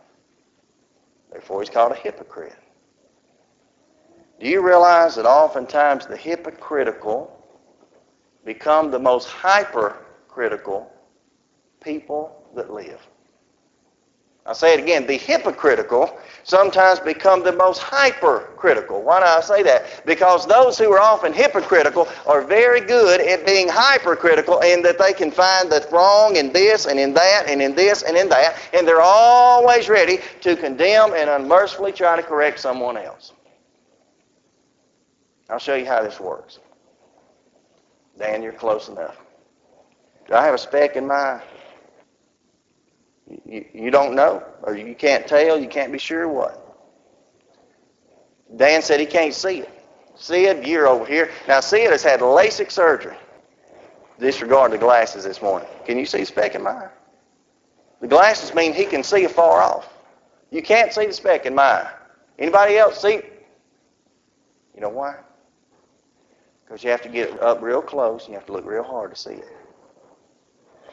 Therefore, 1.32 1.62
he's 1.62 1.70
called 1.70 1.92
a 1.92 1.96
hypocrite. 1.96 2.56
Do 4.40 4.48
you 4.48 4.62
realize 4.62 5.16
that 5.16 5.26
oftentimes 5.26 6.06
the 6.06 6.18
hypocritical 6.18 7.32
become 8.46 8.92
the 8.92 9.00
most 9.00 9.28
hypercritical 9.30 10.92
people 11.82 12.50
that 12.56 12.72
live? 12.72 13.02
I'll 14.46 14.54
say 14.54 14.74
it 14.74 14.80
again. 14.82 15.08
The 15.08 15.18
hypocritical 15.18 16.20
sometimes 16.44 17.00
become 17.00 17.44
the 17.44 17.54
most 17.54 17.80
hypercritical. 17.80 19.02
Why 19.02 19.20
do 19.20 19.26
I 19.26 19.40
say 19.40 19.64
that? 19.64 20.06
Because 20.06 20.46
those 20.46 20.78
who 20.78 20.92
are 20.92 21.00
often 21.00 21.32
hypocritical 21.32 22.10
are 22.26 22.42
very 22.42 22.82
good 22.82 23.22
at 23.22 23.46
being 23.46 23.70
hypercritical 23.70 24.60
in 24.60 24.82
that 24.82 25.00
they 25.00 25.14
can 25.14 25.32
find 25.32 25.72
the 25.72 25.88
wrong 25.92 26.36
in 26.36 26.52
this 26.52 26.86
and 26.86 27.00
in 27.00 27.14
that 27.14 27.46
and 27.48 27.62
in 27.62 27.74
this 27.74 28.04
and 28.04 28.18
in 28.18 28.28
that, 28.30 28.58
and 28.74 28.86
they're 28.86 29.02
always 29.02 29.88
ready 29.88 30.20
to 30.42 30.58
condemn 30.58 31.14
and 31.14 31.30
unmercifully 31.30 31.94
try 31.94 32.18
to 32.18 32.24
correct 32.24 32.60
someone 32.60 32.98
else. 32.98 33.32
I'll 35.50 35.60
show 35.60 35.76
you 35.76 35.86
how 35.86 36.04
this 36.04 36.20
works. 36.20 36.60
Dan, 38.20 38.44
you're 38.44 38.52
close 38.52 38.90
enough. 38.90 39.18
Do 40.28 40.34
I 40.34 40.44
have 40.44 40.54
a 40.54 40.58
speck 40.58 40.96
in 40.98 41.08
my 41.08 41.42
you, 43.46 43.66
you 43.74 43.92
don't 43.92 44.16
know, 44.16 44.44
or 44.64 44.76
you 44.76 44.96
can't 44.96 45.28
tell, 45.28 45.60
you 45.60 45.68
can't 45.68 45.92
be 45.92 46.00
sure 46.00 46.28
what. 46.28 46.60
Dan 48.56 48.82
said 48.82 49.00
he 49.00 49.06
can't 49.06 49.34
see 49.34 49.60
it. 49.60 49.70
Sid, 50.16 50.68
you're 50.68 50.88
over 50.88 51.06
here. 51.06 51.32
Now, 51.48 51.60
Sid 51.60 51.92
has 51.92 52.04
had 52.04 52.20
LASIK 52.20 52.72
surgery. 52.72 53.18
Disregard 54.20 54.72
the 54.72 54.78
glasses 54.78 55.24
this 55.24 55.42
morning. 55.42 55.68
Can 55.86 55.98
you 55.98 56.06
see 56.06 56.22
a 56.22 56.26
speck 56.26 56.54
in 56.56 56.68
eye? 56.68 56.90
The 58.00 58.08
glasses 58.08 58.54
mean 58.54 58.74
he 58.74 58.86
can 58.86 59.04
see 59.04 59.24
afar 59.24 59.62
off. 59.62 59.92
You 60.52 60.62
can't 60.62 60.94
see 60.94 61.08
the 61.08 61.14
speck 61.14 61.46
in 61.46 61.58
eye. 61.58 61.92
Anybody 62.38 62.78
else 62.78 63.02
see? 63.02 63.22
You 64.76 64.82
know 64.82 64.90
why? 64.90 65.16
Because 66.64 66.84
you 66.84 66.92
have 66.92 67.02
to 67.02 67.10
get 67.10 67.42
up 67.42 67.62
real 67.62 67.82
close 67.82 68.26
and 68.26 68.34
you 68.34 68.36
have 68.36 68.46
to 68.48 68.54
look 68.54 68.66
real 68.66 68.84
hard 68.84 69.12
to 69.12 69.16
see 69.20 69.32
it. 69.32 69.63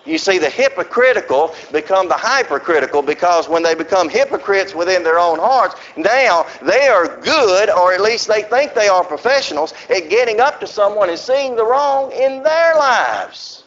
You 0.06 0.16
see, 0.16 0.38
the 0.38 0.48
hypocritical 0.48 1.54
become 1.72 2.08
the 2.08 2.14
hypercritical 2.14 3.02
because 3.02 3.48
when 3.48 3.62
they 3.62 3.74
become 3.74 4.08
hypocrites 4.08 4.74
within 4.74 5.02
their 5.02 5.18
own 5.18 5.38
hearts, 5.38 5.74
now 5.96 6.46
they 6.62 6.88
are 6.88 7.20
good, 7.20 7.68
or 7.68 7.92
at 7.92 8.00
least 8.00 8.26
they 8.26 8.42
think 8.42 8.72
they 8.72 8.88
are 8.88 9.04
professionals, 9.04 9.74
at 9.90 10.08
getting 10.08 10.40
up 10.40 10.58
to 10.60 10.66
someone 10.66 11.10
and 11.10 11.18
seeing 11.18 11.54
the 11.54 11.64
wrong 11.64 12.12
in 12.12 12.42
their 12.42 12.74
lives. 12.76 13.64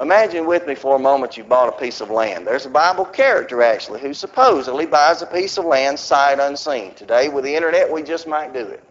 Imagine 0.00 0.46
with 0.46 0.66
me 0.66 0.76
for 0.76 0.94
a 0.94 0.98
moment 0.98 1.36
you 1.36 1.42
bought 1.42 1.68
a 1.68 1.72
piece 1.72 2.00
of 2.00 2.08
land. 2.08 2.46
There's 2.46 2.66
a 2.66 2.70
Bible 2.70 3.04
character 3.04 3.62
actually 3.62 4.00
who 4.00 4.14
supposedly 4.14 4.86
buys 4.86 5.22
a 5.22 5.26
piece 5.26 5.58
of 5.58 5.64
land 5.64 5.98
sight 5.98 6.38
unseen. 6.38 6.94
Today 6.94 7.28
with 7.28 7.44
the 7.44 7.54
internet 7.54 7.90
we 7.92 8.02
just 8.04 8.28
might 8.28 8.52
do 8.52 8.60
it. 8.60 8.82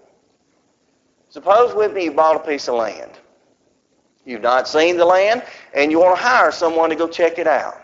Suppose 1.29 1.73
with 1.73 1.93
me 1.93 2.05
you 2.05 2.11
bought 2.11 2.35
a 2.35 2.39
piece 2.39 2.67
of 2.67 2.75
land. 2.75 3.11
You've 4.27 4.41
not 4.41 4.67
seen 4.67 4.97
the 4.97 5.05
land 5.05 5.41
and 5.73 5.89
you 5.89 5.99
want 5.99 6.17
to 6.17 6.21
hire 6.21 6.51
someone 6.51 6.89
to 6.89 6.97
go 6.97 7.07
check 7.07 7.39
it 7.39 7.47
out. 7.47 7.81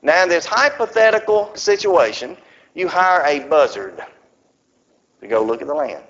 Now 0.00 0.22
in 0.22 0.28
this 0.30 0.46
hypothetical 0.46 1.54
situation, 1.54 2.38
you 2.74 2.88
hire 2.88 3.22
a 3.26 3.46
buzzard 3.46 4.02
to 5.20 5.28
go 5.28 5.44
look 5.44 5.60
at 5.60 5.68
the 5.68 5.74
land. 5.74 6.02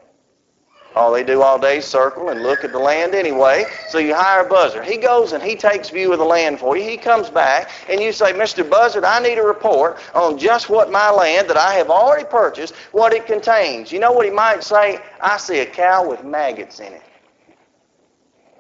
All 0.95 1.13
they 1.13 1.25
do 1.25 1.43
all 1.43 1.59
day 1.59 1.79
is 1.79 1.85
circle 1.85 2.29
and 2.29 2.45
look 2.45 2.63
at 2.63 2.71
the 2.71 2.79
land 2.79 3.17
anyway. 3.17 3.65
So 3.89 3.99
you 3.99 4.15
hire 4.15 4.47
a 4.47 4.49
buzzard. 4.49 4.85
He 4.85 4.97
goes 4.97 5.33
and 5.33 5.43
he 5.43 5.57
takes 5.57 5.91
view 5.91 6.13
of 6.13 6.21
the 6.21 6.25
land 6.25 6.61
for 6.61 6.77
you. 6.77 6.89
He 6.89 6.97
comes 6.97 7.29
back 7.29 7.71
and 7.89 8.01
you 8.01 8.13
say, 8.13 8.33
Mr. 8.33 8.69
Buzzard, 8.69 9.03
I 9.03 9.19
need 9.19 9.39
a 9.39 9.43
report 9.43 9.99
on 10.15 10.39
just 10.39 10.71
what 10.71 10.93
my 10.93 11.11
land 11.11 11.51
that 11.51 11.57
I 11.57 11.75
have 11.75 11.91
already 11.91 12.25
purchased, 12.25 12.77
what 12.93 13.13
it 13.13 13.27
contains. 13.27 13.91
You 13.91 13.99
know 13.99 14.13
what 14.13 14.27
he 14.27 14.31
might 14.31 14.63
say? 14.63 15.01
I 15.21 15.39
see 15.39 15.59
a 15.59 15.67
cow 15.67 16.09
with 16.09 16.23
maggots 16.23 16.79
in 16.79 16.93
it. 16.93 17.03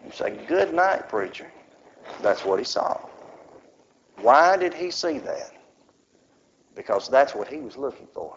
You 0.05 0.13
say, 0.13 0.37
good 0.47 0.75
night, 0.75 1.09
preacher. 1.09 1.51
That's 2.23 2.45
what 2.45 2.59
he 2.59 2.65
saw. 2.65 3.01
Why 4.19 4.57
did 4.57 4.75
he 4.75 4.91
see 4.91 5.19
that? 5.19 5.53
Because 6.75 7.09
that's 7.09 7.35
what 7.35 7.49
he 7.49 7.59
was 7.59 7.77
looking 7.77 8.09
for. 8.13 8.37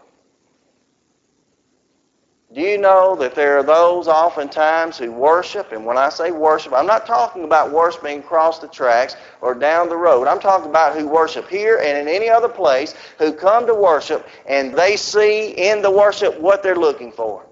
Do 2.53 2.61
you 2.61 2.77
know 2.77 3.15
that 3.17 3.35
there 3.35 3.57
are 3.57 3.63
those 3.63 4.07
oftentimes 4.07 4.97
who 4.97 5.11
worship, 5.11 5.73
and 5.73 5.85
when 5.85 5.97
I 5.97 6.07
say 6.07 6.31
worship, 6.31 6.71
I'm 6.71 6.85
not 6.85 7.05
talking 7.05 7.43
about 7.43 7.73
worshiping 7.73 8.19
across 8.19 8.59
the 8.59 8.69
tracks 8.69 9.17
or 9.41 9.53
down 9.53 9.89
the 9.89 9.97
road. 9.97 10.27
I'm 10.27 10.39
talking 10.39 10.69
about 10.69 10.97
who 10.97 11.07
worship 11.09 11.49
here 11.49 11.79
and 11.79 11.97
in 11.97 12.07
any 12.07 12.29
other 12.29 12.47
place, 12.47 12.95
who 13.19 13.33
come 13.33 13.67
to 13.67 13.75
worship 13.75 14.29
and 14.47 14.73
they 14.73 14.95
see 14.95 15.49
in 15.51 15.81
the 15.81 15.91
worship 15.91 16.39
what 16.39 16.63
they're 16.63 16.77
looking 16.77 17.11
for. 17.11 17.46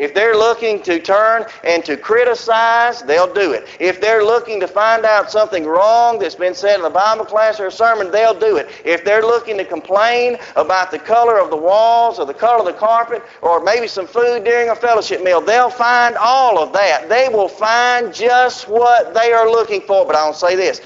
If 0.00 0.14
they're 0.14 0.34
looking 0.34 0.82
to 0.84 0.98
turn 0.98 1.44
and 1.62 1.84
to 1.84 1.94
criticize, 1.94 3.02
they'll 3.02 3.30
do 3.30 3.52
it. 3.52 3.68
If 3.78 4.00
they're 4.00 4.24
looking 4.24 4.58
to 4.60 4.66
find 4.66 5.04
out 5.04 5.30
something 5.30 5.66
wrong 5.66 6.18
that's 6.18 6.34
been 6.34 6.54
said 6.54 6.78
in 6.78 6.86
a 6.86 6.90
Bible 6.90 7.26
class 7.26 7.60
or 7.60 7.66
a 7.66 7.70
sermon, 7.70 8.10
they'll 8.10 8.38
do 8.38 8.56
it. 8.56 8.70
If 8.82 9.04
they're 9.04 9.20
looking 9.20 9.58
to 9.58 9.64
complain 9.66 10.38
about 10.56 10.90
the 10.90 10.98
color 10.98 11.38
of 11.38 11.50
the 11.50 11.56
walls 11.58 12.18
or 12.18 12.24
the 12.24 12.32
color 12.32 12.60
of 12.60 12.64
the 12.64 12.72
carpet 12.72 13.22
or 13.42 13.62
maybe 13.62 13.86
some 13.86 14.06
food 14.06 14.42
during 14.42 14.70
a 14.70 14.74
fellowship 14.74 15.22
meal, 15.22 15.42
they'll 15.42 15.68
find 15.68 16.16
all 16.16 16.58
of 16.58 16.72
that. 16.72 17.10
They 17.10 17.28
will 17.28 17.48
find 17.48 18.14
just 18.14 18.68
what 18.68 19.12
they 19.12 19.34
are 19.34 19.50
looking 19.50 19.82
for. 19.82 20.06
But 20.06 20.16
I'll 20.16 20.32
say 20.32 20.56
this 20.56 20.80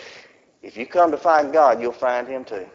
if 0.60 0.76
you 0.76 0.86
come 0.86 1.12
to 1.12 1.16
find 1.16 1.52
God, 1.52 1.80
you'll 1.80 1.92
find 1.92 2.26
Him 2.26 2.44
too. 2.44 2.66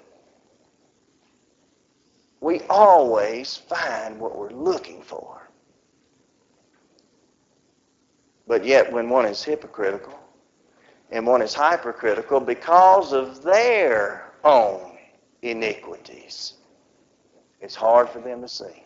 We 2.40 2.62
always 2.70 3.58
find 3.58 4.18
what 4.22 4.38
we're 4.38 4.52
looking 4.52 5.02
for. 5.02 5.49
But 8.50 8.66
yet, 8.66 8.92
when 8.92 9.10
one 9.10 9.28
is 9.28 9.44
hypocritical 9.44 10.20
and 11.12 11.28
one 11.28 11.44
is 11.44 11.54
hypercritical 11.54 12.40
because 12.40 13.14
of 13.14 13.44
their 13.44 14.34
own 14.44 14.98
iniquities, 15.44 16.56
it's 17.62 17.76
hard 17.76 18.10
for 18.10 18.20
them 18.20 18.42
to 18.42 18.48
see. 18.48 18.84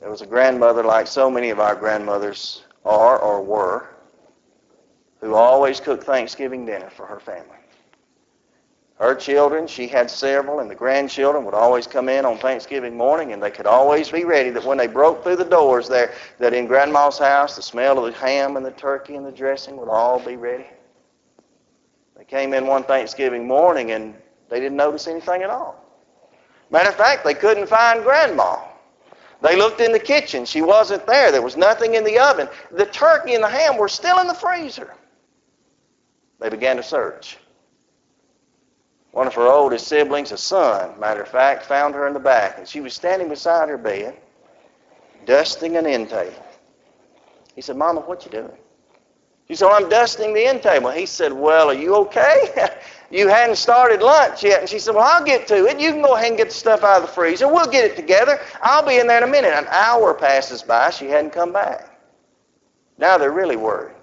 There 0.00 0.08
was 0.08 0.22
a 0.22 0.26
grandmother, 0.26 0.82
like 0.82 1.06
so 1.06 1.30
many 1.30 1.50
of 1.50 1.60
our 1.60 1.74
grandmothers 1.76 2.64
are 2.86 3.18
or 3.18 3.42
were, 3.42 3.90
who 5.20 5.34
always 5.34 5.78
cooked 5.78 6.04
Thanksgiving 6.04 6.64
dinner 6.64 6.88
for 6.88 7.04
her 7.04 7.20
family. 7.20 7.58
Her 8.96 9.14
children, 9.14 9.66
she 9.66 9.88
had 9.88 10.08
several, 10.08 10.60
and 10.60 10.70
the 10.70 10.74
grandchildren 10.74 11.44
would 11.44 11.54
always 11.54 11.86
come 11.86 12.08
in 12.08 12.24
on 12.24 12.38
Thanksgiving 12.38 12.96
morning, 12.96 13.32
and 13.32 13.42
they 13.42 13.50
could 13.50 13.66
always 13.66 14.10
be 14.10 14.24
ready 14.24 14.50
that 14.50 14.64
when 14.64 14.78
they 14.78 14.86
broke 14.86 15.24
through 15.24 15.36
the 15.36 15.44
doors 15.44 15.88
there, 15.88 16.12
that 16.38 16.54
in 16.54 16.66
Grandma's 16.66 17.18
house, 17.18 17.56
the 17.56 17.62
smell 17.62 17.98
of 17.98 18.12
the 18.12 18.18
ham 18.18 18.56
and 18.56 18.64
the 18.64 18.70
turkey 18.70 19.16
and 19.16 19.26
the 19.26 19.32
dressing 19.32 19.76
would 19.76 19.88
all 19.88 20.20
be 20.20 20.36
ready. 20.36 20.66
They 22.16 22.24
came 22.24 22.54
in 22.54 22.68
one 22.68 22.84
Thanksgiving 22.84 23.48
morning, 23.48 23.90
and 23.90 24.14
they 24.48 24.60
didn't 24.60 24.76
notice 24.76 25.08
anything 25.08 25.42
at 25.42 25.50
all. 25.50 25.84
Matter 26.70 26.90
of 26.90 26.94
fact, 26.94 27.24
they 27.24 27.34
couldn't 27.34 27.66
find 27.66 28.04
Grandma. 28.04 28.58
They 29.42 29.56
looked 29.56 29.80
in 29.80 29.90
the 29.90 29.98
kitchen. 29.98 30.44
She 30.44 30.62
wasn't 30.62 31.04
there. 31.06 31.32
There 31.32 31.42
was 31.42 31.56
nothing 31.56 31.96
in 31.96 32.04
the 32.04 32.18
oven. 32.18 32.48
The 32.70 32.86
turkey 32.86 33.34
and 33.34 33.42
the 33.42 33.48
ham 33.48 33.76
were 33.76 33.88
still 33.88 34.20
in 34.20 34.28
the 34.28 34.34
freezer. 34.34 34.94
They 36.38 36.48
began 36.48 36.76
to 36.76 36.82
search. 36.82 37.38
One 39.14 39.28
of 39.28 39.34
her 39.34 39.46
oldest 39.46 39.86
siblings, 39.86 40.32
a 40.32 40.36
son, 40.36 40.98
matter 40.98 41.22
of 41.22 41.28
fact, 41.28 41.64
found 41.64 41.94
her 41.94 42.08
in 42.08 42.14
the 42.14 42.18
back, 42.18 42.58
and 42.58 42.66
she 42.66 42.80
was 42.80 42.94
standing 42.94 43.28
beside 43.28 43.68
her 43.68 43.78
bed, 43.78 44.16
dusting 45.24 45.76
an 45.76 45.86
end 45.86 46.10
table. 46.10 46.44
He 47.54 47.60
said, 47.60 47.76
Mama, 47.76 48.00
what 48.00 48.24
you 48.24 48.32
doing? 48.32 48.58
She 49.46 49.54
said, 49.54 49.66
well, 49.66 49.76
I'm 49.76 49.88
dusting 49.88 50.34
the 50.34 50.44
end 50.44 50.62
table. 50.62 50.90
He 50.90 51.06
said, 51.06 51.32
Well, 51.32 51.70
are 51.70 51.74
you 51.74 51.94
okay? 51.94 52.70
you 53.12 53.28
hadn't 53.28 53.54
started 53.54 54.02
lunch 54.02 54.42
yet. 54.42 54.60
And 54.60 54.68
she 54.68 54.80
said, 54.80 54.96
Well, 54.96 55.04
I'll 55.04 55.24
get 55.24 55.46
to 55.46 55.66
it. 55.66 55.78
You 55.78 55.92
can 55.92 56.02
go 56.02 56.16
ahead 56.16 56.30
and 56.30 56.36
get 56.36 56.48
the 56.48 56.54
stuff 56.54 56.82
out 56.82 57.00
of 57.00 57.02
the 57.02 57.12
freezer. 57.12 57.46
We'll 57.46 57.70
get 57.70 57.84
it 57.84 57.94
together. 57.94 58.40
I'll 58.62 58.84
be 58.84 58.98
in 58.98 59.06
there 59.06 59.18
in 59.18 59.22
a 59.22 59.30
minute. 59.30 59.52
An 59.52 59.66
hour 59.68 60.12
passes 60.14 60.62
by. 60.62 60.90
She 60.90 61.06
hadn't 61.06 61.32
come 61.32 61.52
back. 61.52 62.00
Now 62.98 63.16
they're 63.16 63.30
really 63.30 63.56
worried. 63.56 63.94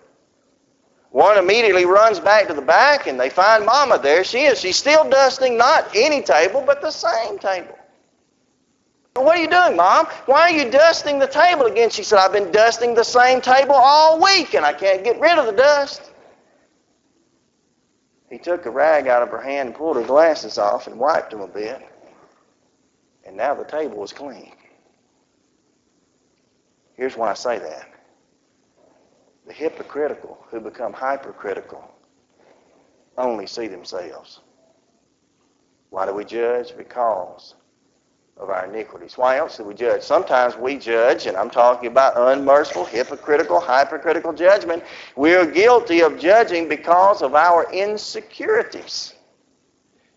One 1.11 1.37
immediately 1.37 1.85
runs 1.85 2.21
back 2.21 2.47
to 2.47 2.53
the 2.53 2.61
back 2.61 3.07
and 3.07 3.19
they 3.19 3.29
find 3.29 3.65
Mama 3.65 3.99
there. 3.99 4.23
She 4.23 4.43
is. 4.43 4.59
She's 4.59 4.77
still 4.77 5.09
dusting 5.09 5.57
not 5.57 5.89
any 5.93 6.21
table, 6.21 6.63
but 6.65 6.81
the 6.81 6.91
same 6.91 7.37
table. 7.37 7.77
What 9.15 9.37
are 9.37 9.41
you 9.41 9.49
doing, 9.49 9.75
Mom? 9.75 10.05
Why 10.25 10.43
are 10.43 10.51
you 10.51 10.71
dusting 10.71 11.19
the 11.19 11.27
table 11.27 11.65
again? 11.65 11.89
She 11.89 12.03
said, 12.03 12.17
I've 12.19 12.31
been 12.31 12.49
dusting 12.53 12.95
the 12.95 13.03
same 13.03 13.41
table 13.41 13.75
all 13.75 14.21
week 14.21 14.53
and 14.53 14.65
I 14.65 14.71
can't 14.71 15.03
get 15.03 15.19
rid 15.19 15.37
of 15.37 15.45
the 15.45 15.51
dust. 15.51 16.11
He 18.29 18.37
took 18.37 18.65
a 18.65 18.71
rag 18.71 19.07
out 19.07 19.21
of 19.21 19.29
her 19.29 19.41
hand 19.41 19.67
and 19.67 19.77
pulled 19.77 19.97
her 19.97 20.03
glasses 20.03 20.57
off 20.57 20.87
and 20.87 20.97
wiped 20.97 21.31
them 21.31 21.41
a 21.41 21.47
bit. 21.47 21.85
And 23.25 23.35
now 23.35 23.53
the 23.53 23.65
table 23.65 23.97
was 23.97 24.13
clean. 24.13 24.53
Here's 26.93 27.17
why 27.17 27.31
I 27.31 27.33
say 27.33 27.59
that 27.59 27.90
the 29.47 29.53
hypocritical 29.53 30.45
who 30.49 30.59
become 30.59 30.93
hypercritical 30.93 31.83
only 33.17 33.47
see 33.47 33.67
themselves. 33.67 34.39
Why 35.89 36.05
do 36.05 36.13
we 36.13 36.23
judge? 36.25 36.75
Because 36.77 37.55
of 38.37 38.49
our 38.49 38.65
iniquities. 38.65 39.17
Why 39.17 39.37
else 39.37 39.57
do 39.57 39.63
we 39.63 39.73
judge? 39.73 40.01
Sometimes 40.01 40.57
we 40.57 40.77
judge, 40.77 41.27
and 41.27 41.37
I'm 41.37 41.49
talking 41.49 41.87
about 41.87 42.13
unmerciful, 42.17 42.85
hypocritical, 42.85 43.59
hypercritical 43.59 44.33
judgment. 44.33 44.83
We 45.15 45.35
are 45.35 45.45
guilty 45.45 46.01
of 46.01 46.17
judging 46.19 46.67
because 46.67 47.21
of 47.21 47.35
our 47.35 47.71
insecurities. 47.71 49.13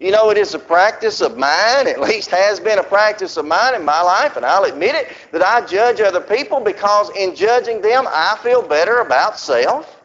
You 0.01 0.11
know, 0.11 0.31
it 0.31 0.37
is 0.37 0.55
a 0.55 0.59
practice 0.59 1.21
of 1.21 1.39
mine, 1.39 1.87
at 1.87 2.01
least 2.01 2.31
has 2.31 2.59
been 2.59 2.79
a 2.79 2.83
practice 2.83 3.37
of 3.37 3.47
mine 3.47 3.75
in 3.75 3.85
my 3.85 4.03
life, 4.03 4.37
and 4.37 4.45
I'll 4.45 4.65
admit 4.65 4.95
it, 4.97 5.13
that 5.31 5.43
I 5.43 5.65
judge 5.65 6.01
other 6.01 6.21
people 6.21 6.61
because 6.61 7.11
in 7.17 7.35
judging 7.35 7.81
them, 7.81 8.07
I 8.09 8.37
feel 8.43 8.61
better 8.61 8.99
about 8.99 9.39
self. 9.39 10.01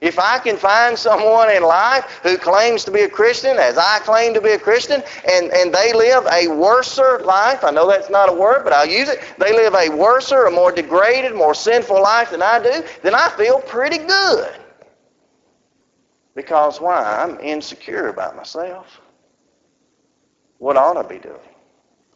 If 0.00 0.18
I 0.18 0.38
can 0.38 0.56
find 0.56 0.98
someone 0.98 1.50
in 1.50 1.62
life 1.62 2.20
who 2.22 2.36
claims 2.36 2.84
to 2.84 2.90
be 2.90 3.00
a 3.00 3.08
Christian, 3.08 3.56
as 3.56 3.78
I 3.78 3.98
claim 4.00 4.34
to 4.34 4.40
be 4.40 4.50
a 4.50 4.58
Christian, 4.58 5.02
and, 5.28 5.50
and 5.50 5.74
they 5.74 5.92
live 5.92 6.26
a 6.30 6.46
worser 6.48 7.20
life, 7.20 7.64
I 7.64 7.70
know 7.70 7.88
that's 7.88 8.10
not 8.10 8.28
a 8.28 8.32
word, 8.32 8.64
but 8.64 8.72
I'll 8.72 8.86
use 8.86 9.08
it, 9.08 9.20
they 9.38 9.52
live 9.52 9.74
a 9.74 9.88
worser, 9.88 10.44
a 10.44 10.50
more 10.50 10.70
degraded, 10.70 11.34
more 11.34 11.54
sinful 11.54 12.00
life 12.00 12.30
than 12.30 12.42
I 12.42 12.62
do, 12.62 12.84
then 13.02 13.14
I 13.14 13.30
feel 13.30 13.60
pretty 13.60 13.98
good. 13.98 14.52
Because 16.34 16.80
why? 16.80 17.02
I'm 17.02 17.38
insecure 17.40 18.08
about 18.08 18.36
myself. 18.36 19.00
What 20.58 20.76
ought 20.76 20.96
I 20.96 21.02
be 21.02 21.18
doing? 21.18 21.38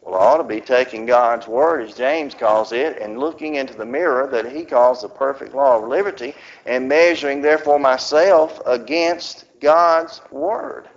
Well, 0.01 0.15
I 0.15 0.25
ought 0.25 0.37
to 0.37 0.43
be 0.43 0.61
taking 0.61 1.05
God's 1.05 1.47
Word, 1.47 1.81
as 1.87 1.95
James 1.95 2.33
calls 2.33 2.71
it, 2.71 2.97
and 2.99 3.19
looking 3.19 3.55
into 3.55 3.73
the 3.73 3.85
mirror 3.85 4.27
that 4.31 4.51
he 4.51 4.63
calls 4.63 5.01
the 5.01 5.09
perfect 5.09 5.53
law 5.53 5.77
of 5.77 5.87
liberty, 5.87 6.33
and 6.65 6.87
measuring, 6.87 7.41
therefore, 7.41 7.79
myself 7.79 8.61
against 8.65 9.45
God's 9.59 10.21
Word, 10.31 10.89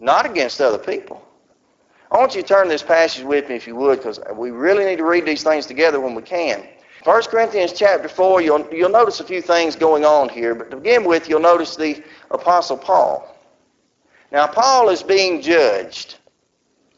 not 0.00 0.26
against 0.26 0.60
other 0.60 0.78
people. 0.78 1.24
I 2.10 2.18
want 2.18 2.34
you 2.34 2.42
to 2.42 2.48
turn 2.48 2.68
this 2.68 2.82
passage 2.82 3.24
with 3.24 3.48
me, 3.48 3.56
if 3.56 3.66
you 3.66 3.76
would, 3.76 3.98
because 3.98 4.20
we 4.34 4.50
really 4.50 4.84
need 4.84 4.96
to 4.96 5.04
read 5.04 5.26
these 5.26 5.42
things 5.42 5.66
together 5.66 6.00
when 6.00 6.14
we 6.14 6.22
can. 6.22 6.66
1 7.04 7.22
Corinthians 7.24 7.72
chapter 7.72 8.08
4, 8.08 8.40
you'll, 8.40 8.74
you'll 8.74 8.90
notice 8.90 9.20
a 9.20 9.24
few 9.24 9.40
things 9.40 9.76
going 9.76 10.04
on 10.04 10.28
here, 10.28 10.54
but 10.54 10.70
to 10.70 10.76
begin 10.76 11.04
with, 11.04 11.28
you'll 11.28 11.40
notice 11.40 11.76
the 11.76 12.02
Apostle 12.30 12.76
Paul. 12.76 13.34
Now, 14.32 14.46
Paul 14.46 14.88
is 14.90 15.02
being 15.02 15.40
judged. 15.40 16.16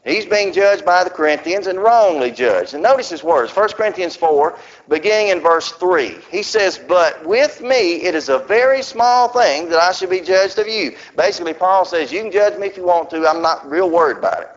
He's 0.03 0.25
being 0.25 0.51
judged 0.51 0.83
by 0.83 1.03
the 1.03 1.11
Corinthians 1.11 1.67
and 1.67 1.79
wrongly 1.79 2.31
judged. 2.31 2.73
And 2.73 2.81
notice 2.81 3.09
his 3.09 3.23
words. 3.23 3.55
1 3.55 3.69
Corinthians 3.69 4.15
4, 4.15 4.57
beginning 4.89 5.27
in 5.27 5.39
verse 5.39 5.71
3. 5.73 6.17
He 6.31 6.41
says, 6.41 6.79
But 6.79 7.23
with 7.23 7.61
me 7.61 8.01
it 8.01 8.15
is 8.15 8.27
a 8.27 8.39
very 8.39 8.81
small 8.81 9.27
thing 9.27 9.69
that 9.69 9.79
I 9.79 9.91
should 9.91 10.09
be 10.09 10.21
judged 10.21 10.57
of 10.57 10.67
you. 10.67 10.95
Basically, 11.15 11.53
Paul 11.53 11.85
says, 11.85 12.11
You 12.11 12.23
can 12.23 12.31
judge 12.31 12.57
me 12.57 12.67
if 12.67 12.77
you 12.77 12.83
want 12.83 13.11
to. 13.11 13.27
I'm 13.27 13.43
not 13.43 13.69
real 13.69 13.91
worried 13.91 14.17
about 14.17 14.41
it. 14.41 14.49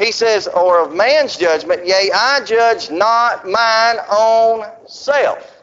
He 0.00 0.12
says, 0.12 0.48
Or 0.48 0.80
of 0.82 0.94
man's 0.94 1.36
judgment, 1.36 1.86
yea, 1.86 2.10
I 2.14 2.40
judge 2.40 2.90
not 2.90 3.46
mine 3.46 3.96
own 4.10 4.64
self. 4.86 5.62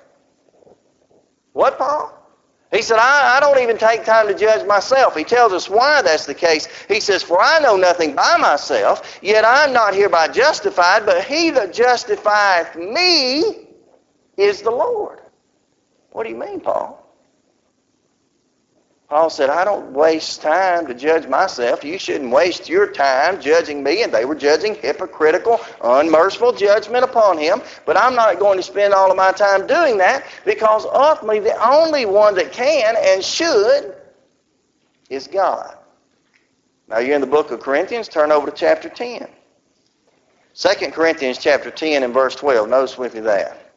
What, 1.53 1.79
Paul? 1.79 2.13
He 2.71 2.83
said, 2.83 2.99
I, 2.99 3.37
I, 3.37 3.39
don't 3.39 3.59
even 3.59 3.77
take 3.77 4.03
time 4.05 4.27
to 4.27 4.35
judge 4.35 4.67
myself. 4.67 5.15
He 5.15 5.23
tells 5.23 5.53
us 5.53 5.69
why 5.69 6.03
that's 6.03 6.25
the 6.27 6.35
case. 6.35 6.67
He 6.87 6.99
says, 6.99 7.23
For 7.23 7.41
I 7.41 7.59
know 7.59 7.77
nothing 7.77 8.13
by 8.13 8.37
myself, 8.37 9.19
yet 9.23 9.43
I'm 9.43 9.73
not 9.73 9.95
hereby 9.95 10.27
justified, 10.27 11.05
but 11.05 11.23
he 11.23 11.49
that 11.51 11.73
justifieth 11.73 12.75
me 12.75 13.69
is 14.35 14.61
the 14.61 14.69
Lord. 14.69 15.21
What 16.11 16.25
do 16.25 16.29
you 16.29 16.35
mean, 16.35 16.59
Paul? 16.59 17.06
Paul 19.09 19.29
said, 19.29 19.49
I 19.49 19.63
don't 19.63 19.93
waste 19.93 20.41
time 20.41 20.85
to 20.87 20.93
judge 20.93 21.27
myself. 21.27 21.81
You 21.81 21.97
shouldn't 21.97 22.29
waste 22.29 22.67
your 22.67 22.91
time 22.91 23.39
judging 23.39 23.81
me. 23.81 24.03
And 24.03 24.13
they 24.13 24.25
were 24.25 24.35
judging 24.35 24.75
hypocritical, 24.75 25.61
unmerciful 25.81 26.51
judgment 26.51 27.05
upon 27.05 27.37
him. 27.37 27.61
But 27.85 27.95
I'm 27.95 28.15
not 28.15 28.37
going 28.37 28.57
to 28.57 28.63
spend 28.63 28.93
all 28.93 29.09
of 29.09 29.15
my 29.15 29.31
time 29.31 29.65
doing 29.65 29.97
that 29.99 30.25
because 30.43 30.85
ultimately 30.85 31.39
the 31.39 31.55
only 31.65 32.05
one 32.05 32.35
that 32.35 32.51
can 32.51 32.95
and 32.97 33.23
should 33.23 33.95
is 35.09 35.27
God. 35.27 35.77
Now 36.89 36.99
you're 36.99 37.15
in 37.15 37.21
the 37.21 37.27
book 37.27 37.51
of 37.51 37.61
Corinthians. 37.61 38.09
Turn 38.09 38.33
over 38.33 38.47
to 38.47 38.55
chapter 38.55 38.89
10. 38.89 39.25
2 40.53 40.91
Corinthians 40.91 41.37
chapter 41.37 41.71
10 41.71 42.03
and 42.03 42.13
verse 42.13 42.35
12. 42.35 42.67
Notice 42.67 42.97
with 42.97 43.13
me 43.13 43.21
that. 43.21 43.71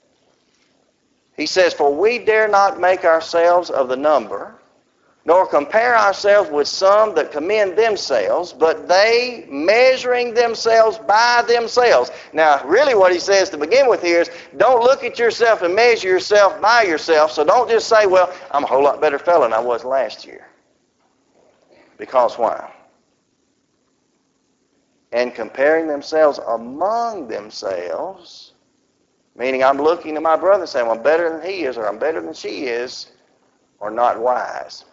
He 1.37 1.47
says, 1.47 1.73
For 1.73 1.95
we 1.95 2.19
dare 2.19 2.49
not 2.49 2.81
make 2.81 3.05
ourselves 3.05 3.71
of 3.71 3.89
the 3.89 3.97
number 3.97 4.57
nor 5.31 5.47
compare 5.47 5.97
ourselves 5.97 6.51
with 6.51 6.67
some 6.67 7.15
that 7.15 7.31
commend 7.31 7.79
themselves, 7.79 8.53
but 8.53 8.89
they 8.89 9.47
measuring 9.49 10.35
themselves 10.35 10.99
by 10.99 11.45
themselves. 11.47 12.11
Now, 12.33 12.61
really 12.67 12.97
what 12.97 13.13
he 13.13 13.21
says 13.21 13.49
to 13.51 13.57
begin 13.57 13.89
with 13.89 14.03
here 14.03 14.23
is 14.23 14.31
don't 14.57 14.83
look 14.83 15.05
at 15.05 15.21
yourself 15.21 15.63
and 15.63 15.73
measure 15.73 16.09
yourself 16.09 16.61
by 16.61 16.83
yourself. 16.83 17.31
So 17.31 17.45
don't 17.45 17.71
just 17.71 17.89
say, 17.89 18.07
well, 18.07 18.35
I'm 18.51 18.65
a 18.65 18.67
whole 18.67 18.83
lot 18.83 19.01
better 19.01 19.21
fellow 19.21 19.43
than 19.43 19.53
I 19.53 19.61
was 19.61 19.85
last 19.85 20.27
year. 20.27 20.49
Because 21.97 22.37
why? 22.37 22.69
And 25.13 25.33
comparing 25.33 25.87
themselves 25.87 26.41
among 26.49 27.29
themselves, 27.29 28.55
meaning 29.37 29.63
I'm 29.63 29.79
looking 29.79 30.17
at 30.17 30.25
my 30.25 30.37
brother 30.37 30.65
and 30.65 30.69
saying, 30.69 30.87
well, 30.87 30.97
I'm 30.97 31.05
better 31.05 31.31
than 31.31 31.49
he 31.49 31.63
is, 31.63 31.77
or 31.77 31.87
I'm 31.87 32.01
better 32.01 32.21
than 32.21 32.35
she 32.35 32.65
is, 32.65 33.13
or 33.79 33.93
not 33.93 34.21
wise. 34.21 34.87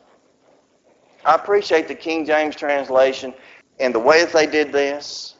I 1.27 1.35
appreciate 1.35 1.89
the 1.89 1.95
King 1.95 2.25
James 2.25 2.55
translation 2.55 3.33
and 3.79 3.93
the 3.93 3.99
way 3.99 4.23
that 4.23 4.31
they 4.31 4.47
did 4.47 4.71
this 4.71 5.35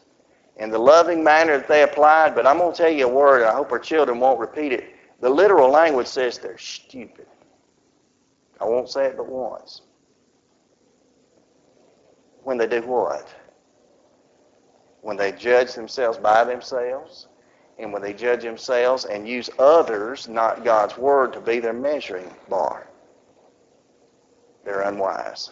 and 0.58 0.72
the 0.72 0.78
loving 0.78 1.24
manner 1.24 1.58
that 1.58 1.70
they 1.70 1.84
applied, 1.84 2.36
but 2.36 2.46
I'm 2.46 2.58
going 2.58 2.74
to 2.74 2.78
tell 2.78 2.92
you 2.92 3.06
a 3.06 3.10
word, 3.10 3.42
and 3.42 3.50
I 3.50 3.54
hope 3.54 3.72
our 3.72 3.80
children 3.80 4.20
won't 4.20 4.38
repeat 4.38 4.74
it. 4.74 4.84
The 5.22 5.30
literal 5.30 5.70
language 5.72 6.08
says 6.08 6.40
they're 6.40 6.58
stupid. 6.58 7.26
I 8.60 8.66
won't 8.66 8.90
say 8.90 9.06
it 9.06 9.16
but 9.16 9.28
once. 9.28 9.82
When 12.44 12.58
they 12.58 12.68
do 12.68 12.82
what? 12.82 13.34
When 15.02 15.16
they 15.16 15.32
judge 15.32 15.74
themselves 15.74 16.18
by 16.18 16.44
themselves, 16.44 17.28
and 17.80 17.94
when 17.94 18.02
they 18.02 18.14
judge 18.14 18.42
themselves 18.42 19.06
and 19.06 19.26
use 19.26 19.50
others, 19.58 20.28
not 20.28 20.66
God's 20.66 20.98
word, 20.98 21.32
to 21.34 21.40
be 21.40 21.60
their 21.60 21.72
measuring 21.72 22.30
bar. 22.50 22.88
They're 24.66 24.82
unwise. 24.82 25.52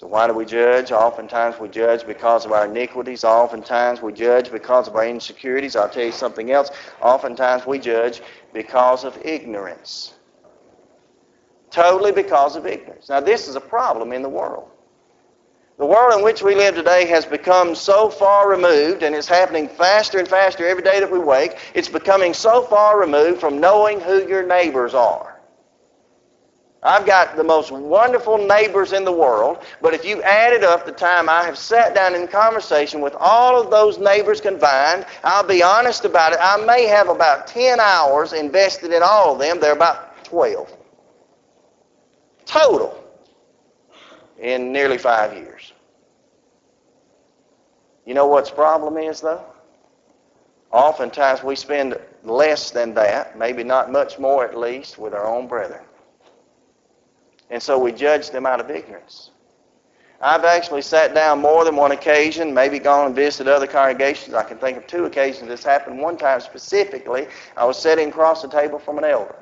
So 0.00 0.06
why 0.06 0.26
do 0.26 0.32
we 0.32 0.46
judge? 0.46 0.92
Oftentimes 0.92 1.60
we 1.60 1.68
judge 1.68 2.06
because 2.06 2.46
of 2.46 2.52
our 2.52 2.64
iniquities. 2.64 3.22
Oftentimes 3.22 4.00
we 4.00 4.14
judge 4.14 4.50
because 4.50 4.88
of 4.88 4.96
our 4.96 5.06
insecurities. 5.06 5.76
I'll 5.76 5.90
tell 5.90 6.06
you 6.06 6.10
something 6.10 6.52
else. 6.52 6.70
Oftentimes 7.02 7.66
we 7.66 7.78
judge 7.78 8.22
because 8.54 9.04
of 9.04 9.18
ignorance. 9.22 10.14
Totally 11.70 12.12
because 12.12 12.56
of 12.56 12.64
ignorance. 12.64 13.10
Now 13.10 13.20
this 13.20 13.46
is 13.46 13.56
a 13.56 13.60
problem 13.60 14.14
in 14.14 14.22
the 14.22 14.28
world. 14.30 14.70
The 15.76 15.84
world 15.84 16.18
in 16.18 16.24
which 16.24 16.42
we 16.42 16.54
live 16.54 16.74
today 16.74 17.04
has 17.04 17.26
become 17.26 17.74
so 17.74 18.08
far 18.08 18.48
removed, 18.48 19.02
and 19.02 19.14
it's 19.14 19.28
happening 19.28 19.68
faster 19.68 20.18
and 20.18 20.26
faster 20.26 20.66
every 20.66 20.82
day 20.82 21.00
that 21.00 21.12
we 21.12 21.18
wake. 21.18 21.58
It's 21.74 21.90
becoming 21.90 22.32
so 22.32 22.62
far 22.62 22.98
removed 22.98 23.38
from 23.38 23.60
knowing 23.60 24.00
who 24.00 24.26
your 24.26 24.46
neighbors 24.46 24.94
are. 24.94 25.29
I've 26.82 27.04
got 27.04 27.36
the 27.36 27.44
most 27.44 27.70
wonderful 27.70 28.38
neighbors 28.38 28.92
in 28.92 29.04
the 29.04 29.12
world, 29.12 29.58
but 29.82 29.92
if 29.92 30.02
you 30.02 30.22
added 30.22 30.64
up 30.64 30.86
the 30.86 30.92
time 30.92 31.28
I 31.28 31.44
have 31.44 31.58
sat 31.58 31.94
down 31.94 32.14
in 32.14 32.26
conversation 32.26 33.02
with 33.02 33.14
all 33.18 33.60
of 33.60 33.70
those 33.70 33.98
neighbors 33.98 34.40
combined, 34.40 35.04
I'll 35.22 35.46
be 35.46 35.62
honest 35.62 36.06
about 36.06 36.32
it, 36.32 36.38
I 36.40 36.56
may 36.64 36.86
have 36.86 37.10
about 37.10 37.46
10 37.46 37.80
hours 37.80 38.32
invested 38.32 38.92
in 38.92 39.02
all 39.02 39.34
of 39.34 39.38
them. 39.38 39.60
They're 39.60 39.74
about 39.74 40.24
12 40.24 40.74
total 42.46 43.04
in 44.38 44.72
nearly 44.72 44.96
five 44.98 45.34
years. 45.34 45.72
You 48.06 48.14
know 48.14 48.26
what's 48.26 48.50
problem 48.50 48.96
is, 48.96 49.20
though? 49.20 49.44
Oftentimes 50.72 51.42
we 51.42 51.56
spend 51.56 51.98
less 52.24 52.70
than 52.70 52.94
that, 52.94 53.38
maybe 53.38 53.62
not 53.62 53.92
much 53.92 54.18
more 54.18 54.44
at 54.44 54.56
least, 54.56 54.98
with 54.98 55.12
our 55.12 55.26
own 55.26 55.46
brethren. 55.46 55.84
And 57.50 57.62
so 57.62 57.78
we 57.78 57.92
judge 57.92 58.30
them 58.30 58.46
out 58.46 58.60
of 58.60 58.70
ignorance. 58.70 59.30
I've 60.22 60.44
actually 60.44 60.82
sat 60.82 61.14
down 61.14 61.40
more 61.40 61.64
than 61.64 61.76
one 61.76 61.92
occasion, 61.92 62.52
maybe 62.52 62.78
gone 62.78 63.06
and 63.06 63.14
visited 63.14 63.50
other 63.50 63.66
congregations. 63.66 64.34
I 64.34 64.44
can 64.44 64.58
think 64.58 64.76
of 64.76 64.86
two 64.86 65.06
occasions 65.06 65.48
this 65.48 65.64
happened. 65.64 65.98
One 65.98 66.18
time 66.18 66.40
specifically, 66.40 67.26
I 67.56 67.64
was 67.64 67.80
sitting 67.80 68.10
across 68.10 68.42
the 68.42 68.48
table 68.48 68.78
from 68.78 68.98
an 68.98 69.04
elder. 69.04 69.39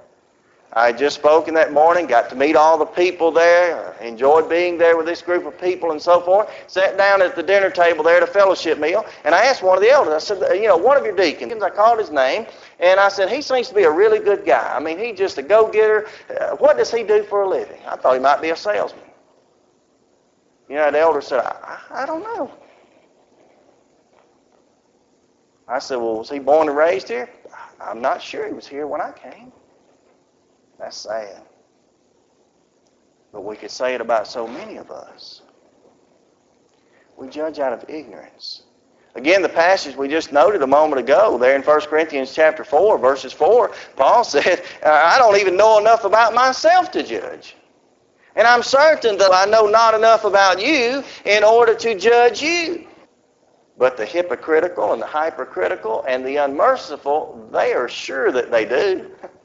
I 0.74 0.92
just 0.92 1.16
spoken 1.16 1.54
that 1.54 1.72
morning, 1.72 2.07
got 2.07 2.28
to 2.28 2.37
meet 2.37 2.54
all 2.54 2.76
the 2.76 2.85
people 2.85 3.33
there, 3.33 3.96
enjoyed 4.02 4.50
being 4.50 4.76
there 4.76 4.98
with 4.98 5.07
this 5.07 5.22
group 5.22 5.46
of 5.46 5.59
people 5.59 5.92
and 5.92 6.00
so 6.00 6.20
forth. 6.20 6.50
Sat 6.66 6.98
down 6.98 7.22
at 7.22 7.35
the 7.35 7.42
dinner 7.42 7.70
table 7.70 8.04
there 8.04 8.18
at 8.18 8.22
a 8.22 8.26
fellowship 8.26 8.78
meal, 8.78 9.07
and 9.24 9.35
I 9.35 9.46
asked 9.46 9.62
one 9.62 9.78
of 9.78 9.83
the 9.83 9.90
elders, 9.90 10.12
I 10.12 10.18
said, 10.18 10.57
you 10.61 10.68
know, 10.68 10.76
one 10.76 10.98
of 10.98 11.04
your 11.04 11.16
deacons, 11.16 11.62
I 11.62 11.70
called 11.70 11.98
his 11.98 12.11
name, 12.11 12.46
and 12.81 13.00
I 13.00 13.09
said, 13.09 13.31
he 13.31 13.40
seems 13.40 13.68
to 13.68 13.74
be 13.74 13.85
a 13.85 13.90
really 13.90 14.18
good 14.18 14.44
guy. 14.44 14.76
I 14.76 14.78
mean, 14.78 14.98
he's 14.98 15.16
just 15.16 15.38
a 15.38 15.42
go-getter. 15.42 16.07
Uh, 16.28 16.57
what 16.57 16.76
does 16.76 16.92
he 16.92 17.02
do 17.02 17.22
for 17.22 17.42
a 17.42 17.48
living? 17.48 17.81
I 17.87 17.96
thought 17.96 18.12
he 18.12 18.20
might 18.20 18.42
be 18.42 18.50
a 18.50 18.57
salesman. 18.57 19.04
You 20.68 20.76
know, 20.76 20.90
the 20.90 21.00
elder 21.00 21.22
said, 21.22 21.40
I, 21.40 21.78
I 21.90 22.07
don't 22.07 22.22
know. 22.22 22.52
I 25.66 25.78
said, 25.78 25.96
well, 25.96 26.16
was 26.16 26.28
he 26.28 26.38
born 26.38 26.68
and 26.68 26.76
raised 26.76 27.09
here? 27.09 27.28
I'm 27.81 28.02
not 28.02 28.20
sure. 28.20 28.46
He 28.46 28.52
was 28.52 28.66
here 28.66 28.87
when 28.87 29.00
I 29.00 29.12
came. 29.12 29.52
That's 30.79 30.97
sad. 30.97 31.43
But 33.33 33.43
we 33.43 33.57
could 33.57 33.71
say 33.71 33.95
it 33.95 34.01
about 34.01 34.27
so 34.27 34.47
many 34.47 34.77
of 34.77 34.91
us. 34.91 35.43
We 37.17 37.29
judge 37.29 37.59
out 37.59 37.73
of 37.73 37.85
ignorance. 37.88 38.62
Again, 39.14 39.43
the 39.43 39.49
passage 39.49 39.97
we 39.97 40.07
just 40.07 40.33
noted 40.33 40.62
a 40.62 40.67
moment 40.67 41.01
ago 41.01 41.38
there 41.38 41.57
in 41.57 41.62
1 41.62 41.81
Corinthians 41.83 42.33
chapter 42.33 42.62
4, 42.62 42.99
verses 42.99 43.33
4, 43.33 43.73
Paul 43.97 44.23
said, 44.25 44.62
I 44.85 45.19
don't 45.19 45.37
even 45.38 45.57
know 45.57 45.79
enough 45.79 46.05
about 46.05 46.35
myself 46.35 46.93
to 46.93 47.03
judge. 47.03 47.57
And 48.37 48.47
I'm 48.47 48.62
certain 48.62 49.19
that 49.19 49.33
I 49.33 49.47
know 49.47 49.67
not 49.67 49.95
enough 49.95 50.25
about 50.25 50.64
you 50.64 51.03
in 51.25 51.43
order 51.43 51.75
to 51.75 51.99
judge 51.99 52.41
you. 52.41 52.87
But 53.77 53.97
the 53.97 54.07
hypocritical 54.07 54.93
and 54.93 55.03
the 55.03 55.07
hypercritical 55.07 56.05
and 56.07 56.25
the 56.25 56.37
unmerciful, 56.37 57.49
they 57.53 57.73
are 57.73 57.88
sure 57.88 58.31
that 58.31 58.51
they 58.51 58.64
do. 58.64 59.11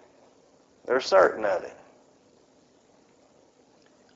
They're 0.86 1.02
certain 1.02 1.46
of 1.46 1.64
it. 1.64 1.76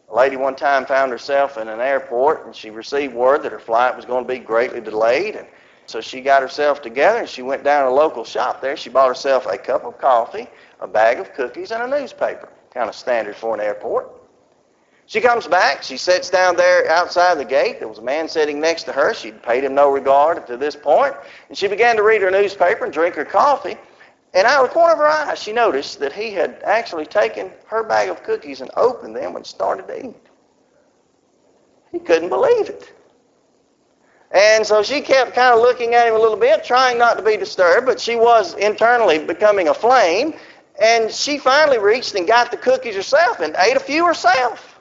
A 0.10 0.15
lady 0.15 0.38
one 0.38 0.56
time 0.56 0.86
found 0.86 1.12
herself 1.12 1.58
in 1.58 1.67
an 1.67 1.82
airport 1.82 2.45
and 2.45 2.56
she 2.56 2.69
received 2.69 3.13
word 3.13 3.43
that 3.43 3.51
her 3.51 3.60
flight 3.60 3.95
was 3.95 4.06
going 4.06 4.23
to 4.23 4.27
be 4.27 4.39
greatly 4.39 4.80
delayed. 4.80 5.36
And 5.36 5.47
so 5.86 5.99
she 5.99 6.21
got 6.21 6.41
herself 6.41 6.82
together 6.82 7.19
and 7.19 7.30
she 7.30 7.41
went 7.41 7.63
down 7.63 7.84
to 7.84 7.89
a 7.89 7.93
local 7.93 8.23
shop 8.23 8.62
there. 8.62 8.77
She 8.77 8.89
bought 8.89 9.08
herself 9.10 9.45
a 9.45 9.58
cup 9.58 9.83
of 9.83 9.98
coffee, 9.98 10.48
a 10.79 10.87
bag 10.87 11.19
of 11.19 11.33
cookies, 11.33 11.71
and 11.71 11.83
a 11.83 12.00
newspaper. 12.00 12.50
Kind 12.73 12.89
of 12.89 12.96
standard 12.96 13.35
for 13.35 13.54
an 13.54 13.60
airport. 13.60 14.12
She 15.08 15.21
comes 15.21 15.48
back. 15.48 15.83
She 15.83 15.96
sits 15.96 16.29
down 16.29 16.58
there 16.58 16.89
outside 16.89 17.37
the 17.37 17.46
gate. 17.46 17.79
There 17.79 17.87
was 17.87 17.98
a 17.98 18.04
man 18.04 18.27
sitting 18.27 18.60
next 18.60 18.83
to 18.83 18.91
her. 18.91 19.13
She'd 19.13 19.41
paid 19.41 19.63
him 19.63 19.73
no 19.73 19.89
regard 19.89 20.46
to 20.48 20.58
this 20.58 20.75
point. 20.75 21.15
And 21.48 21.58
she 21.58 21.67
began 21.67 21.96
to 21.96 22.04
read 22.04 22.21
her 22.21 22.31
newspaper 22.31 22.83
and 22.83 22.94
drink 22.94 23.15
her 23.15 23.23
coffee. 23.23 23.77
And 24.34 24.46
out 24.46 24.63
of 24.63 24.69
the 24.69 24.73
corner 24.73 24.94
of 24.94 25.00
her 25.00 25.08
eye, 25.08 25.36
she 25.36 25.54
noticed 25.54 26.00
that 26.00 26.13
he 26.13 26.32
had 26.32 26.62
actually 26.63 27.06
taken 27.06 27.52
her 27.67 27.84
bag 27.84 28.10
of 28.10 28.23
cookies 28.23 28.62
and 28.62 28.69
opened 28.75 29.15
them 29.15 29.36
and 29.36 29.46
started 29.46 29.88
to 29.88 30.06
eat. 30.08 30.15
He 31.92 32.00
couldn't 32.00 32.30
believe 32.30 32.69
it. 32.69 32.94
And 34.32 34.67
so 34.67 34.84
she 34.84 35.02
kept 35.02 35.34
kind 35.34 35.56
of 35.56 35.62
looking 35.62 35.96
at 35.96 36.08
him 36.08 36.15
a 36.15 36.19
little 36.19 36.38
bit, 36.38 36.63
trying 36.63 36.98
not 36.98 37.17
to 37.17 37.23
be 37.23 37.38
disturbed, 37.38 37.86
but 37.86 38.00
she 38.00 38.15
was 38.17 38.56
internally 38.56 39.19
becoming 39.19 39.69
a 39.69 39.73
flame. 39.73 40.34
And 40.80 41.12
she 41.12 41.38
finally 41.38 41.80
reached 41.80 42.13
and 42.15 42.28
got 42.28 42.52
the 42.52 42.58
cookies 42.58 42.96
herself 42.96 43.40
and 43.40 43.56
ate 43.58 43.78
a 43.78 43.80
few 43.80 44.06
herself. 44.06 44.77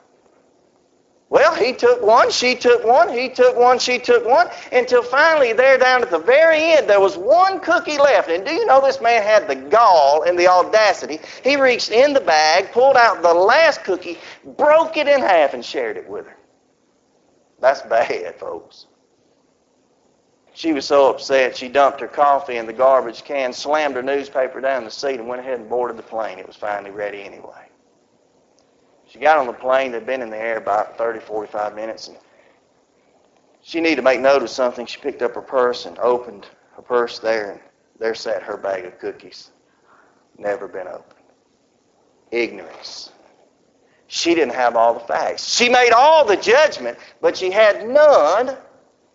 Well, 1.29 1.55
he 1.57 1.72
took 1.72 2.03
one, 2.03 2.31
she 2.31 2.55
took 2.55 2.85
one, 2.85 3.09
he 3.12 3.29
took 3.29 3.57
one, 3.57 3.81
she 3.81 3.99
took 3.99 4.24
one, 4.24 4.49
until 4.70 5.03
finally, 5.03 5.53
there 5.53 5.77
down 5.77 6.03
at 6.03 6.11
the 6.11 6.20
very 6.20 6.72
end, 6.72 6.89
there 6.89 7.01
was 7.01 7.16
one 7.16 7.59
cookie 7.59 7.99
left. 7.99 8.31
And 8.31 8.47
do 8.47 8.53
you 8.53 8.64
know 8.64 8.81
this 8.81 9.01
man 9.01 9.22
had 9.24 9.49
the 9.49 9.57
gall 9.57 10.22
and 10.22 10.39
the 10.39 10.47
audacity? 10.47 11.18
He 11.43 11.57
reached 11.57 11.91
in 11.91 12.12
the 12.12 12.20
bag, 12.20 12.70
pulled 12.70 12.97
out 12.97 13.22
the 13.22 13.35
last 13.35 13.83
cookie, 13.83 14.18
broke 14.45 14.97
it 14.97 15.09
in 15.09 15.20
half, 15.20 15.53
and 15.53 15.64
shared 15.64 15.97
it 15.97 16.09
with 16.09 16.27
her. 16.27 16.37
That's 17.61 17.83
bad, 17.83 18.37
folks. 18.39 18.87
She 20.55 20.72
was 20.72 20.87
so 20.87 21.11
upset, 21.11 21.57
she 21.57 21.68
dumped 21.68 22.01
her 22.01 22.09
coffee 22.09 22.57
in 22.57 22.66
the 22.66 22.72
garbage 22.72 23.24
can, 23.24 23.53
slammed 23.53 23.97
her 23.97 24.03
newspaper 24.03 24.61
down 24.61 24.85
the 24.85 24.91
seat, 24.91 25.18
and 25.18 25.29
went 25.29 25.41
ahead 25.41 25.59
and 25.59 25.68
boarded 25.68 25.99
the 25.99 26.03
plane. 26.05 26.39
It 26.39 26.47
was 26.47 26.57
finally 26.57 26.93
ready 26.93 27.22
anyway. 27.22 27.66
She 29.09 29.19
got 29.19 29.39
on 29.39 29.47
the 29.47 29.53
plane. 29.53 29.93
They'd 29.93 30.07
been 30.07 30.23
in 30.23 30.31
the 30.31 30.39
air 30.39 30.59
about 30.59 30.99
30, 30.99 31.21
45 31.21 31.75
minutes. 31.75 32.09
And 32.09 32.17
she 33.63 33.81
needed 33.81 33.97
to 33.97 34.03
make 34.03 34.21
note 34.21 34.43
of 34.43 34.51
something. 34.51 34.87
She 34.87 35.01
picked 35.01 35.23
up 35.23 35.35
her 35.35 35.43
purse 35.43 35.87
and 35.87 35.99
opened 35.99 36.47
her 36.75 36.83
purse 36.83 37.19
there. 37.19 37.53
And 37.53 37.61
there 37.99 38.15
sat 38.15 38.43
her 38.43 38.57
bag 38.57 38.85
of 38.85 38.99
cookies. 38.99 39.51
Never 40.39 40.69
been 40.69 40.89
opened. 40.89 41.15
Ignorance. 42.31 43.11
She 44.09 44.35
didn't 44.35 44.55
have 44.55 44.77
all 44.77 44.95
the 44.95 45.01
facts. 45.01 45.55
She 45.55 45.69
made 45.69 45.93
all 45.93 46.25
the 46.25 46.37
judgment, 46.37 46.99
but 47.21 47.37
she 47.37 47.51
had 47.51 47.89
none 47.89 48.57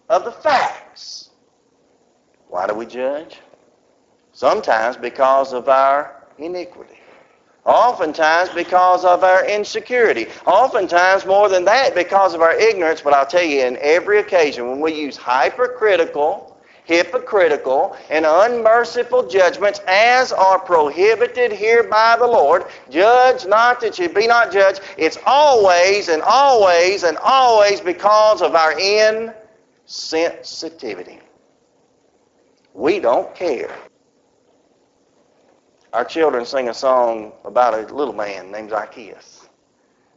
of 0.10 0.26
the 0.26 0.32
facts. 0.32 1.30
Why 2.50 2.68
do 2.68 2.74
we 2.74 2.86
judge? 2.86 3.40
Sometimes 4.34 4.98
because 4.98 5.54
of 5.54 5.70
our 5.70 6.24
iniquity. 6.38 7.00
Oftentimes 7.66 8.50
because 8.50 9.06
of 9.06 9.24
our 9.24 9.46
insecurity. 9.46 10.26
Oftentimes 10.48 11.28
more 11.28 11.48
than 11.48 11.64
that 11.66 11.94
because 11.94 12.34
of 12.34 12.42
our 12.42 12.54
ignorance. 12.54 13.02
But 13.02 13.14
I'll 13.14 13.26
tell 13.26 13.44
you, 13.44 13.62
in 13.62 13.78
every 13.82 14.18
occasion 14.20 14.68
when 14.68 14.80
we 14.80 14.94
use 14.94 15.16
hypercritical, 15.16 16.60
hypocritical, 16.86 17.96
and 18.10 18.26
unmerciful 18.26 19.28
judgments 19.28 19.80
as 19.86 20.32
are 20.32 20.58
prohibited 20.58 21.52
here 21.52 21.84
by 21.84 22.16
the 22.18 22.26
Lord, 22.26 22.66
judge 22.90 23.46
not 23.46 23.80
that 23.82 24.00
you 24.00 24.10
be 24.10 24.26
not 24.26 24.52
judged. 24.52 24.82
It's 24.98 25.20
always 25.28 26.10
and 26.10 26.24
always 26.24 27.04
and 27.04 27.16
always 27.20 27.80
because 27.80 28.42
of 28.42 28.56
our 28.56 28.74
insensitivity. 28.74 31.20
We 32.74 33.00
don't 33.00 33.36
care 33.36 33.70
our 35.94 36.06
children 36.06 36.46
sing 36.46 36.70
a 36.70 36.74
song 36.74 37.34
about 37.44 37.74
a 37.74 37.94
little 37.94 38.14
man 38.14 38.52
named 38.52 38.70
Zacchaeus. 38.70 39.50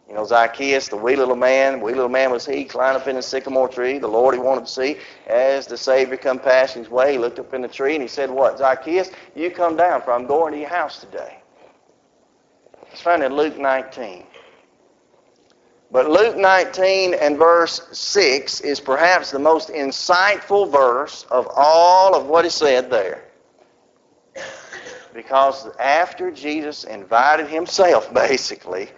You 0.09 0.15
know, 0.15 0.25
Zacchaeus, 0.25 0.89
the 0.89 0.97
wee 0.97 1.17
little 1.17 1.37
man, 1.37 1.81
wee 1.81 1.95
little 1.95 2.11
man 2.11 2.31
was 2.31 2.45
he, 2.45 2.65
climbed 2.65 2.97
up 2.97 3.09
in 3.09 3.17
the 3.17 3.23
sycamore 3.23 3.69
tree, 3.69 3.99
the 3.99 4.07
Lord 4.07 4.35
he 4.35 4.41
wanted 4.41 4.67
to 4.67 4.71
see. 4.71 4.99
As 5.27 5.67
the 5.67 5.79
Savior 5.79 6.17
come 6.17 6.39
passing 6.39 6.83
his 6.83 6.91
way, 6.91 7.13
he 7.13 7.19
looked 7.19 7.39
up 7.39 7.55
in 7.55 7.63
the 7.63 7.69
tree 7.69 7.95
and 7.95 8.03
he 8.03 8.09
said, 8.09 8.31
What? 8.31 8.59
Zacchaeus, 8.59 9.11
you 9.35 9.51
come 9.51 9.77
down, 9.77 10.03
for 10.03 10.13
I'm 10.13 10.27
going 10.27 10.53
to 10.53 10.61
your 10.61 10.69
house 10.69 11.01
today. 11.01 11.39
It's 12.93 13.01
found 13.01 13.23
in 13.23 13.35
Luke 13.35 13.59
19. 13.59 14.25
But 15.91 16.11
Luke 16.11 16.37
19 16.37 17.15
and 17.15 17.39
verse 17.39 17.81
6 17.93 18.61
is 18.61 18.81
perhaps 18.81 19.31
the 19.31 19.39
most 19.39 19.71
insightful 19.71 20.71
verse 20.71 21.25
of 21.31 21.49
all 21.55 22.15
of 22.15 22.27
what 22.27 22.45
is 22.45 22.55
said 22.55 22.91
there. 22.91 23.24
Because 25.15 25.69
after 25.79 26.31
Jesus 26.31 26.85
invited 26.85 27.49
himself, 27.49 28.13
basically, 28.15 28.89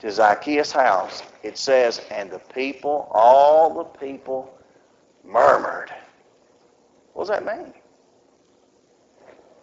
to 0.00 0.10
Zacchaeus' 0.10 0.72
house, 0.72 1.22
it 1.42 1.58
says, 1.58 2.00
and 2.10 2.30
the 2.30 2.38
people, 2.38 3.08
all 3.12 3.74
the 3.74 3.84
people, 3.84 4.52
murmured. 5.24 5.92
What 7.12 7.28
does 7.28 7.30
that 7.30 7.44
mean? 7.44 7.72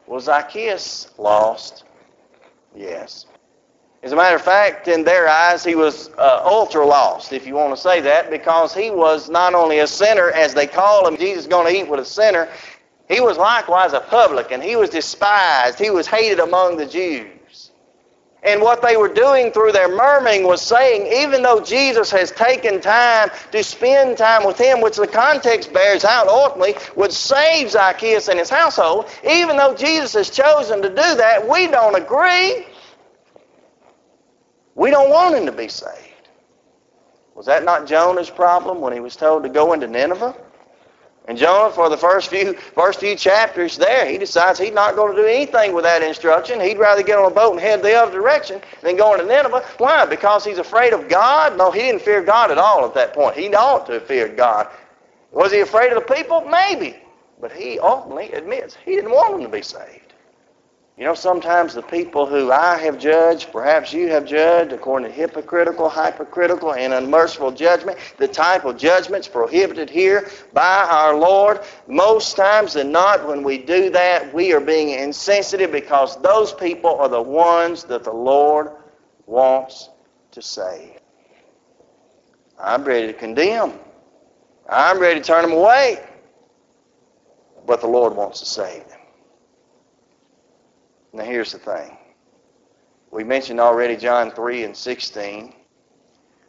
Was 0.07 0.25
Zacchaeus 0.25 1.11
lost? 1.17 1.83
Yes. 2.75 3.25
As 4.03 4.11
a 4.11 4.15
matter 4.15 4.35
of 4.35 4.41
fact, 4.43 4.87
in 4.87 5.03
their 5.03 5.27
eyes, 5.27 5.63
he 5.63 5.73
was 5.73 6.09
uh, 6.19 6.41
ultra 6.45 6.85
lost, 6.85 7.33
if 7.33 7.47
you 7.47 7.55
want 7.55 7.75
to 7.75 7.81
say 7.81 8.01
that, 8.01 8.29
because 8.29 8.71
he 8.71 8.91
was 8.91 9.29
not 9.31 9.55
only 9.55 9.79
a 9.79 9.87
sinner, 9.87 10.29
as 10.29 10.53
they 10.53 10.67
call 10.67 11.07
him, 11.07 11.17
Jesus 11.17 11.45
is 11.45 11.47
going 11.47 11.73
to 11.73 11.79
eat 11.81 11.89
with 11.89 11.99
a 11.99 12.05
sinner, 12.05 12.47
he 13.07 13.21
was 13.21 13.37
likewise 13.37 13.93
a 13.93 13.99
publican. 13.99 14.61
He 14.61 14.75
was 14.75 14.89
despised. 14.89 15.77
He 15.77 15.89
was 15.89 16.07
hated 16.07 16.39
among 16.39 16.77
the 16.77 16.85
Jews. 16.85 17.71
And 18.45 18.61
what 18.61 18.83
they 18.83 18.95
were 18.95 19.11
doing 19.11 19.51
through 19.51 19.71
their 19.71 19.89
murmuring 19.89 20.43
was 20.43 20.61
saying, 20.61 21.07
even 21.23 21.41
though 21.41 21.61
Jesus 21.61 22.11
has 22.11 22.31
taken 22.31 22.79
time 22.79 23.31
to 23.51 23.63
spend 23.63 24.19
time 24.19 24.45
with 24.45 24.59
him, 24.59 24.81
which 24.81 24.97
the 24.97 25.07
context 25.07 25.73
bears 25.73 26.05
out 26.05 26.27
ultimately 26.27 26.75
would 26.95 27.11
save 27.11 27.71
Zacchaeus 27.71 28.27
and 28.27 28.37
his 28.37 28.49
household, 28.49 29.09
even 29.27 29.57
though 29.57 29.75
Jesus 29.75 30.13
has 30.13 30.29
chosen 30.29 30.83
to 30.83 30.89
do 30.89 30.95
that, 30.95 31.47
we 31.49 31.65
don't 31.67 31.95
agree. 31.95 32.67
We 34.75 34.91
don't 34.91 35.09
want 35.09 35.35
him 35.35 35.47
to 35.47 35.51
be 35.51 35.67
saved. 35.67 36.29
Was 37.33 37.47
that 37.47 37.63
not 37.63 37.87
Jonah's 37.87 38.29
problem 38.29 38.79
when 38.79 38.93
he 38.93 38.99
was 38.99 39.15
told 39.15 39.41
to 39.43 39.49
go 39.49 39.73
into 39.73 39.87
Nineveh? 39.87 40.35
And 41.27 41.37
Jonah, 41.37 41.73
for 41.73 41.89
the 41.89 41.97
first 41.97 42.29
few 42.29 42.53
first 42.53 42.99
few 42.99 43.15
chapters 43.15 43.77
there, 43.77 44.05
he 44.05 44.17
decides 44.17 44.59
he's 44.59 44.73
not 44.73 44.95
going 44.95 45.15
to 45.15 45.21
do 45.21 45.27
anything 45.27 45.73
with 45.73 45.83
that 45.83 46.03
instruction. 46.03 46.61
He'd 46.61 46.77
rather 46.77 47.01
get 47.01 47.17
on 47.17 47.31
a 47.31 47.33
boat 47.33 47.53
and 47.53 47.59
head 47.59 47.81
the 47.81 47.95
other 47.95 48.11
direction 48.11 48.61
than 48.81 48.95
go 48.95 49.13
into 49.13 49.25
Nineveh. 49.25 49.65
Why? 49.79 50.05
Because 50.05 50.45
he's 50.45 50.59
afraid 50.59 50.93
of 50.93 51.09
God? 51.09 51.57
No, 51.57 51.71
he 51.71 51.81
didn't 51.81 52.03
fear 52.03 52.21
God 52.21 52.51
at 52.51 52.59
all 52.59 52.85
at 52.85 52.93
that 52.93 53.13
point. 53.13 53.35
He 53.35 53.53
ought 53.55 53.87
to 53.87 53.93
have 53.93 54.05
feared 54.05 54.37
God. 54.37 54.67
Was 55.31 55.51
he 55.51 55.61
afraid 55.61 55.91
of 55.91 56.07
the 56.07 56.13
people? 56.13 56.41
Maybe. 56.41 56.95
But 57.41 57.51
he 57.51 57.79
openly 57.79 58.31
admits 58.31 58.77
he 58.85 58.95
didn't 58.95 59.11
want 59.11 59.33
them 59.33 59.41
to 59.43 59.49
be 59.49 59.63
saved. 59.63 60.04
You 60.97 61.03
know, 61.03 61.13
sometimes 61.13 61.73
the 61.73 61.81
people 61.81 62.25
who 62.25 62.53
I 62.53 62.77
have 62.77 62.97
judged, 62.97 63.51
perhaps 63.51 63.91
you 63.91 64.07
have 64.09 64.25
judged, 64.25 64.71
according 64.71 65.09
to 65.09 65.13
hypocritical, 65.13 65.89
hypocritical, 65.89 66.73
and 66.73 66.93
unmerciful 66.93 67.51
judgment, 67.51 67.97
the 68.17 68.29
type 68.29 68.63
of 68.63 68.77
judgments 68.77 69.27
prohibited 69.27 69.89
here 69.89 70.29
by 70.53 70.87
our 70.89 71.13
Lord, 71.13 71.59
most 71.87 72.37
times 72.37 72.73
than 72.73 72.93
not, 72.93 73.27
when 73.27 73.43
we 73.43 73.57
do 73.57 73.89
that, 73.89 74.33
we 74.33 74.53
are 74.53 74.61
being 74.61 74.91
insensitive 74.91 75.69
because 75.69 76.21
those 76.21 76.53
people 76.53 76.95
are 76.95 77.09
the 77.09 77.21
ones 77.21 77.83
that 77.85 78.05
the 78.05 78.13
Lord 78.13 78.71
wants 79.25 79.89
to 80.31 80.41
save. 80.41 80.93
I'm 82.57 82.85
ready 82.85 83.07
to 83.07 83.13
condemn. 83.13 83.73
I'm 84.69 84.99
ready 84.99 85.19
to 85.19 85.25
turn 85.25 85.41
them 85.41 85.51
away. 85.51 85.99
But 87.65 87.81
the 87.81 87.87
Lord 87.87 88.15
wants 88.15 88.39
to 88.39 88.45
save 88.45 88.87
them. 88.87 88.94
Now 91.15 91.23
here's 91.23 91.53
the 91.53 91.59
thing. 91.59 91.97
We 93.09 93.23
mentioned 93.23 93.61
already 93.61 93.95
John 93.95 94.31
3 94.31 94.65
and 94.65 94.75
16. 94.75 95.53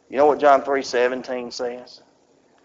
You 0.09 0.17
know 0.17 0.25
what 0.25 0.39
John 0.39 0.61
3 0.61 0.81
17 0.81 1.51
says? 1.51 2.01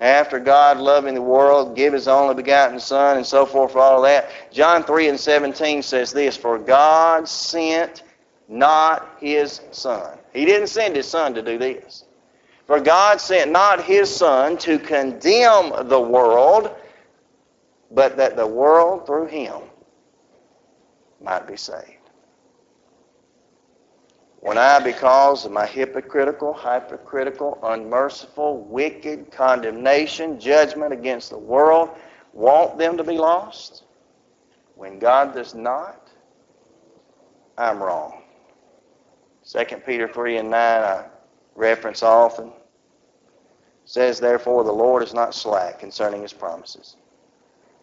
After 0.00 0.40
God 0.40 0.78
loving 0.78 1.14
the 1.14 1.22
world, 1.22 1.76
give 1.76 1.92
his 1.92 2.08
only 2.08 2.34
begotten 2.34 2.80
Son, 2.80 3.18
and 3.18 3.24
so 3.24 3.46
forth, 3.46 3.72
for 3.72 3.78
all 3.78 3.98
of 3.98 4.02
that. 4.02 4.30
John 4.50 4.82
3 4.82 5.10
and 5.10 5.20
17 5.20 5.80
says 5.82 6.12
this 6.12 6.36
For 6.36 6.58
God 6.58 7.28
sent 7.28 8.02
not 8.48 9.16
his 9.20 9.60
Son. 9.70 10.18
He 10.32 10.44
didn't 10.44 10.66
send 10.68 10.96
his 10.96 11.06
Son 11.06 11.34
to 11.34 11.42
do 11.42 11.56
this. 11.56 12.04
For 12.66 12.80
God 12.80 13.20
sent 13.20 13.52
not 13.52 13.84
his 13.84 14.12
Son 14.12 14.56
to 14.58 14.76
condemn 14.80 15.88
the 15.88 16.00
world, 16.00 16.74
but 17.92 18.16
that 18.16 18.34
the 18.34 18.46
world 18.46 19.06
through 19.06 19.26
him 19.26 19.62
might 21.22 21.46
be 21.46 21.56
saved. 21.56 21.98
When 24.40 24.58
I, 24.58 24.80
because 24.80 25.44
of 25.44 25.52
my 25.52 25.66
hypocritical, 25.66 26.52
hypocritical, 26.52 27.60
unmerciful, 27.62 28.64
wicked 28.64 29.30
condemnation, 29.30 30.40
judgment 30.40 30.92
against 30.92 31.30
the 31.30 31.38
world, 31.38 31.90
want 32.32 32.76
them 32.76 32.96
to 32.96 33.04
be 33.04 33.18
lost, 33.18 33.84
when 34.74 34.98
God 34.98 35.32
does 35.32 35.54
not, 35.54 36.08
I'm 37.56 37.80
wrong. 37.80 38.22
2 39.48 39.76
Peter 39.86 40.08
3 40.08 40.38
and 40.38 40.50
9, 40.50 40.60
I 40.60 41.04
reference 41.54 42.02
often, 42.02 42.52
says, 43.84 44.18
Therefore, 44.18 44.64
the 44.64 44.72
Lord 44.72 45.04
is 45.04 45.14
not 45.14 45.34
slack 45.34 45.78
concerning 45.78 46.22
his 46.22 46.32
promises 46.32 46.96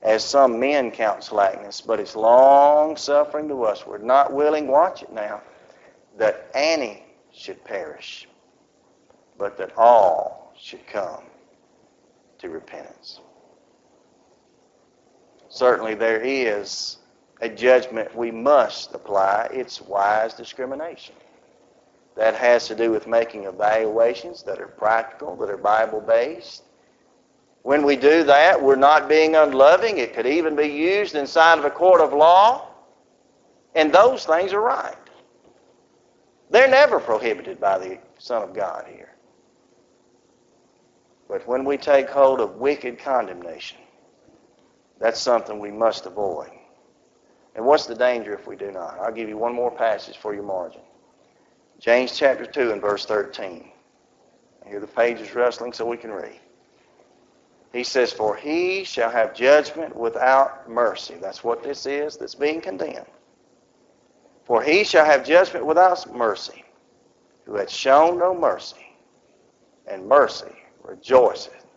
as 0.01 0.23
some 0.23 0.59
men 0.59 0.91
count 0.91 1.23
slackness, 1.23 1.81
but 1.81 1.99
it's 1.99 2.15
long 2.15 2.95
suffering 2.97 3.47
to 3.49 3.63
us. 3.63 3.85
We're 3.85 3.97
not 3.97 4.33
willing, 4.33 4.67
watch 4.67 5.03
it 5.03 5.11
now, 5.11 5.41
that 6.17 6.49
any 6.53 7.03
should 7.33 7.63
perish, 7.65 8.27
but 9.37 9.57
that 9.57 9.77
all 9.77 10.53
should 10.57 10.85
come 10.87 11.23
to 12.39 12.49
repentance. 12.49 13.19
certainly 15.49 15.95
there 15.95 16.21
is 16.21 16.97
a 17.41 17.49
judgment 17.49 18.15
we 18.15 18.31
must 18.31 18.93
apply. 18.93 19.49
It's 19.53 19.81
wise 19.81 20.33
discrimination. 20.33 21.15
That 22.15 22.35
has 22.35 22.67
to 22.67 22.75
do 22.75 22.91
with 22.91 23.07
making 23.07 23.45
evaluations 23.45 24.43
that 24.43 24.59
are 24.59 24.67
practical, 24.67 25.35
that 25.37 25.49
are 25.49 25.57
Bible 25.57 26.01
based. 26.01 26.63
When 27.63 27.85
we 27.85 27.95
do 27.95 28.23
that, 28.23 28.61
we're 28.61 28.75
not 28.75 29.09
being 29.09 29.35
unloving. 29.35 29.97
It 29.97 30.13
could 30.13 30.25
even 30.25 30.55
be 30.55 30.67
used 30.67 31.15
inside 31.15 31.59
of 31.59 31.65
a 31.65 31.69
court 31.69 32.01
of 32.01 32.13
law. 32.13 32.67
And 33.75 33.93
those 33.93 34.25
things 34.25 34.53
are 34.53 34.61
right. 34.61 34.95
They're 36.49 36.69
never 36.69 36.99
prohibited 36.99 37.59
by 37.59 37.77
the 37.77 37.99
Son 38.17 38.41
of 38.41 38.53
God 38.53 38.85
here. 38.87 39.13
But 41.27 41.47
when 41.47 41.63
we 41.63 41.77
take 41.77 42.09
hold 42.09 42.39
of 42.39 42.55
wicked 42.55 42.97
condemnation, 42.97 43.77
that's 44.99 45.19
something 45.19 45.59
we 45.59 45.71
must 45.71 46.05
avoid. 46.07 46.49
And 47.55 47.65
what's 47.65 47.85
the 47.85 47.95
danger 47.95 48.33
if 48.33 48.47
we 48.47 48.55
do 48.55 48.71
not? 48.71 48.97
I'll 48.99 49.11
give 49.11 49.29
you 49.29 49.37
one 49.37 49.53
more 49.53 49.71
passage 49.71 50.17
for 50.17 50.33
your 50.33 50.43
margin. 50.43 50.81
James 51.79 52.17
chapter 52.17 52.45
2 52.45 52.71
and 52.71 52.81
verse 52.81 53.05
13. 53.05 53.71
I 54.65 54.69
hear 54.69 54.79
the 54.79 54.87
pages 54.87 55.35
rustling 55.35 55.73
so 55.73 55.85
we 55.85 55.97
can 55.97 56.11
read. 56.11 56.39
He 57.73 57.83
says, 57.83 58.11
For 58.11 58.35
he 58.35 58.83
shall 58.83 59.11
have 59.11 59.35
judgment 59.35 59.95
without 59.95 60.69
mercy. 60.69 61.15
That's 61.21 61.43
what 61.43 61.63
this 61.63 61.85
is 61.85 62.17
that's 62.17 62.35
being 62.35 62.61
condemned. 62.61 63.05
For 64.45 64.63
he 64.63 64.83
shall 64.83 65.05
have 65.05 65.23
judgment 65.25 65.65
without 65.65 66.13
mercy, 66.15 66.63
who 67.45 67.55
hath 67.55 67.69
shown 67.69 68.17
no 68.17 68.33
mercy, 68.33 68.97
and 69.87 70.07
mercy 70.07 70.55
rejoiceth 70.83 71.67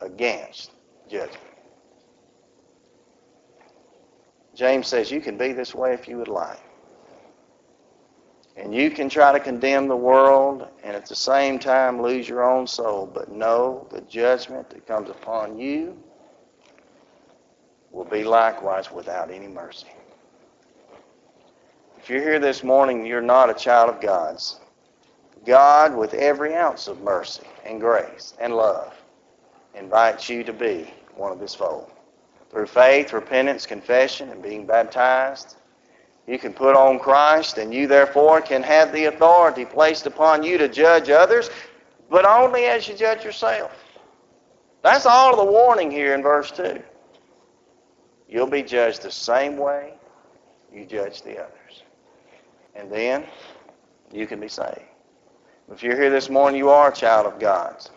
against 0.00 0.72
judgment. 1.08 1.40
James 4.54 4.88
says 4.88 5.10
you 5.10 5.20
can 5.20 5.38
be 5.38 5.52
this 5.52 5.74
way 5.74 5.94
if 5.94 6.08
you 6.08 6.18
would 6.18 6.28
like. 6.28 6.60
And 8.60 8.74
you 8.74 8.90
can 8.90 9.08
try 9.08 9.32
to 9.32 9.40
condemn 9.40 9.88
the 9.88 9.96
world 9.96 10.68
and 10.84 10.94
at 10.94 11.06
the 11.06 11.16
same 11.16 11.58
time 11.58 12.02
lose 12.02 12.28
your 12.28 12.44
own 12.44 12.66
soul. 12.66 13.10
But 13.12 13.32
know 13.32 13.86
the 13.90 14.02
judgment 14.02 14.68
that 14.70 14.86
comes 14.86 15.08
upon 15.08 15.58
you 15.58 15.96
will 17.90 18.04
be 18.04 18.22
likewise 18.22 18.92
without 18.92 19.30
any 19.30 19.48
mercy. 19.48 19.88
If 21.98 22.10
you're 22.10 22.22
here 22.22 22.38
this 22.38 22.62
morning, 22.62 23.06
you're 23.06 23.22
not 23.22 23.50
a 23.50 23.54
child 23.54 23.90
of 23.90 24.00
God's. 24.00 24.60
God, 25.46 25.96
with 25.96 26.12
every 26.12 26.54
ounce 26.54 26.86
of 26.86 27.00
mercy 27.00 27.46
and 27.64 27.80
grace 27.80 28.34
and 28.38 28.54
love, 28.54 28.94
invites 29.74 30.28
you 30.28 30.44
to 30.44 30.52
be 30.52 30.92
one 31.16 31.32
of 31.32 31.40
His 31.40 31.54
fold. 31.54 31.90
Through 32.50 32.66
faith, 32.66 33.14
repentance, 33.14 33.64
confession, 33.64 34.28
and 34.28 34.42
being 34.42 34.66
baptized, 34.66 35.56
you 36.26 36.38
can 36.38 36.52
put 36.52 36.76
on 36.76 36.98
Christ, 36.98 37.58
and 37.58 37.72
you 37.74 37.86
therefore 37.86 38.40
can 38.40 38.62
have 38.62 38.92
the 38.92 39.06
authority 39.06 39.64
placed 39.64 40.06
upon 40.06 40.42
you 40.42 40.58
to 40.58 40.68
judge 40.68 41.10
others, 41.10 41.50
but 42.08 42.24
only 42.24 42.64
as 42.64 42.88
you 42.88 42.94
judge 42.94 43.24
yourself. 43.24 43.72
That's 44.82 45.06
all 45.06 45.36
the 45.36 45.50
warning 45.50 45.90
here 45.90 46.14
in 46.14 46.22
verse 46.22 46.50
2. 46.52 46.82
You'll 48.28 48.46
be 48.46 48.62
judged 48.62 49.02
the 49.02 49.10
same 49.10 49.56
way 49.56 49.94
you 50.72 50.84
judge 50.84 51.22
the 51.22 51.38
others. 51.38 51.82
And 52.74 52.90
then 52.90 53.24
you 54.12 54.26
can 54.26 54.40
be 54.40 54.48
saved. 54.48 54.80
If 55.72 55.82
you're 55.82 55.96
here 55.96 56.10
this 56.10 56.30
morning, 56.30 56.58
you 56.58 56.70
are 56.70 56.90
a 56.90 56.94
child 56.94 57.26
of 57.26 57.38
God's. 57.38 57.90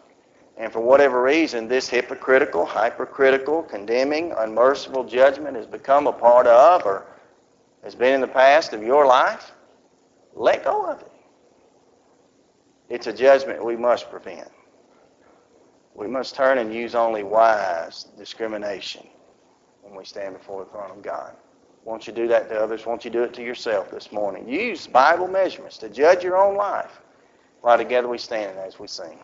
And 0.58 0.72
for 0.72 0.80
whatever 0.80 1.24
reason, 1.24 1.68
this 1.68 1.88
hypocritical, 1.88 2.66
hypercritical, 2.66 3.64
condemning, 3.64 4.34
unmerciful 4.38 5.04
judgment 5.04 5.56
has 5.56 5.66
become 5.66 6.06
a 6.06 6.14
part 6.14 6.46
of 6.46 6.86
or 6.86 7.06
has 7.84 7.96
been 7.96 8.14
in 8.14 8.22
the 8.22 8.28
past 8.28 8.74
of 8.74 8.82
your 8.82 9.06
life, 9.06 9.52
let 10.34 10.64
go 10.64 10.86
of 10.86 11.02
it. 11.02 11.12
It's 12.90 13.08
a 13.08 13.14
judgment 13.14 13.64
we 13.64 13.76
must 13.76 14.10
prevent. 14.10 14.50
We 15.96 16.08
must 16.08 16.36
turn 16.36 16.58
and 16.58 16.74
use 16.74 16.96
only 16.96 17.24
wise 17.24 18.06
discrimination 18.18 19.06
when 19.82 19.96
we 19.96 20.06
stand 20.06 20.38
before 20.38 20.64
the 20.64 20.72
throne 20.72 20.92
of 20.92 21.02
God. 21.02 21.36
Won't 21.86 22.08
you 22.08 22.14
do 22.14 22.28
that 22.30 22.50
to 22.50 22.60
others? 22.60 22.86
Won't 22.86 23.04
you 23.04 23.12
do 23.12 23.24
it 23.24 23.34
to 23.34 23.44
yourself 23.44 23.92
this 23.92 24.12
morning? 24.12 24.48
Use 24.48 24.88
Bible 24.88 25.28
measurements 25.28 25.78
to 25.80 25.90
judge 25.90 26.24
your 26.24 26.38
own 26.38 26.56
life. 26.56 27.02
While 27.62 27.78
together 27.78 28.08
we 28.08 28.18
stand 28.18 28.58
as 28.58 28.80
we 28.80 28.88
sing. 28.88 29.20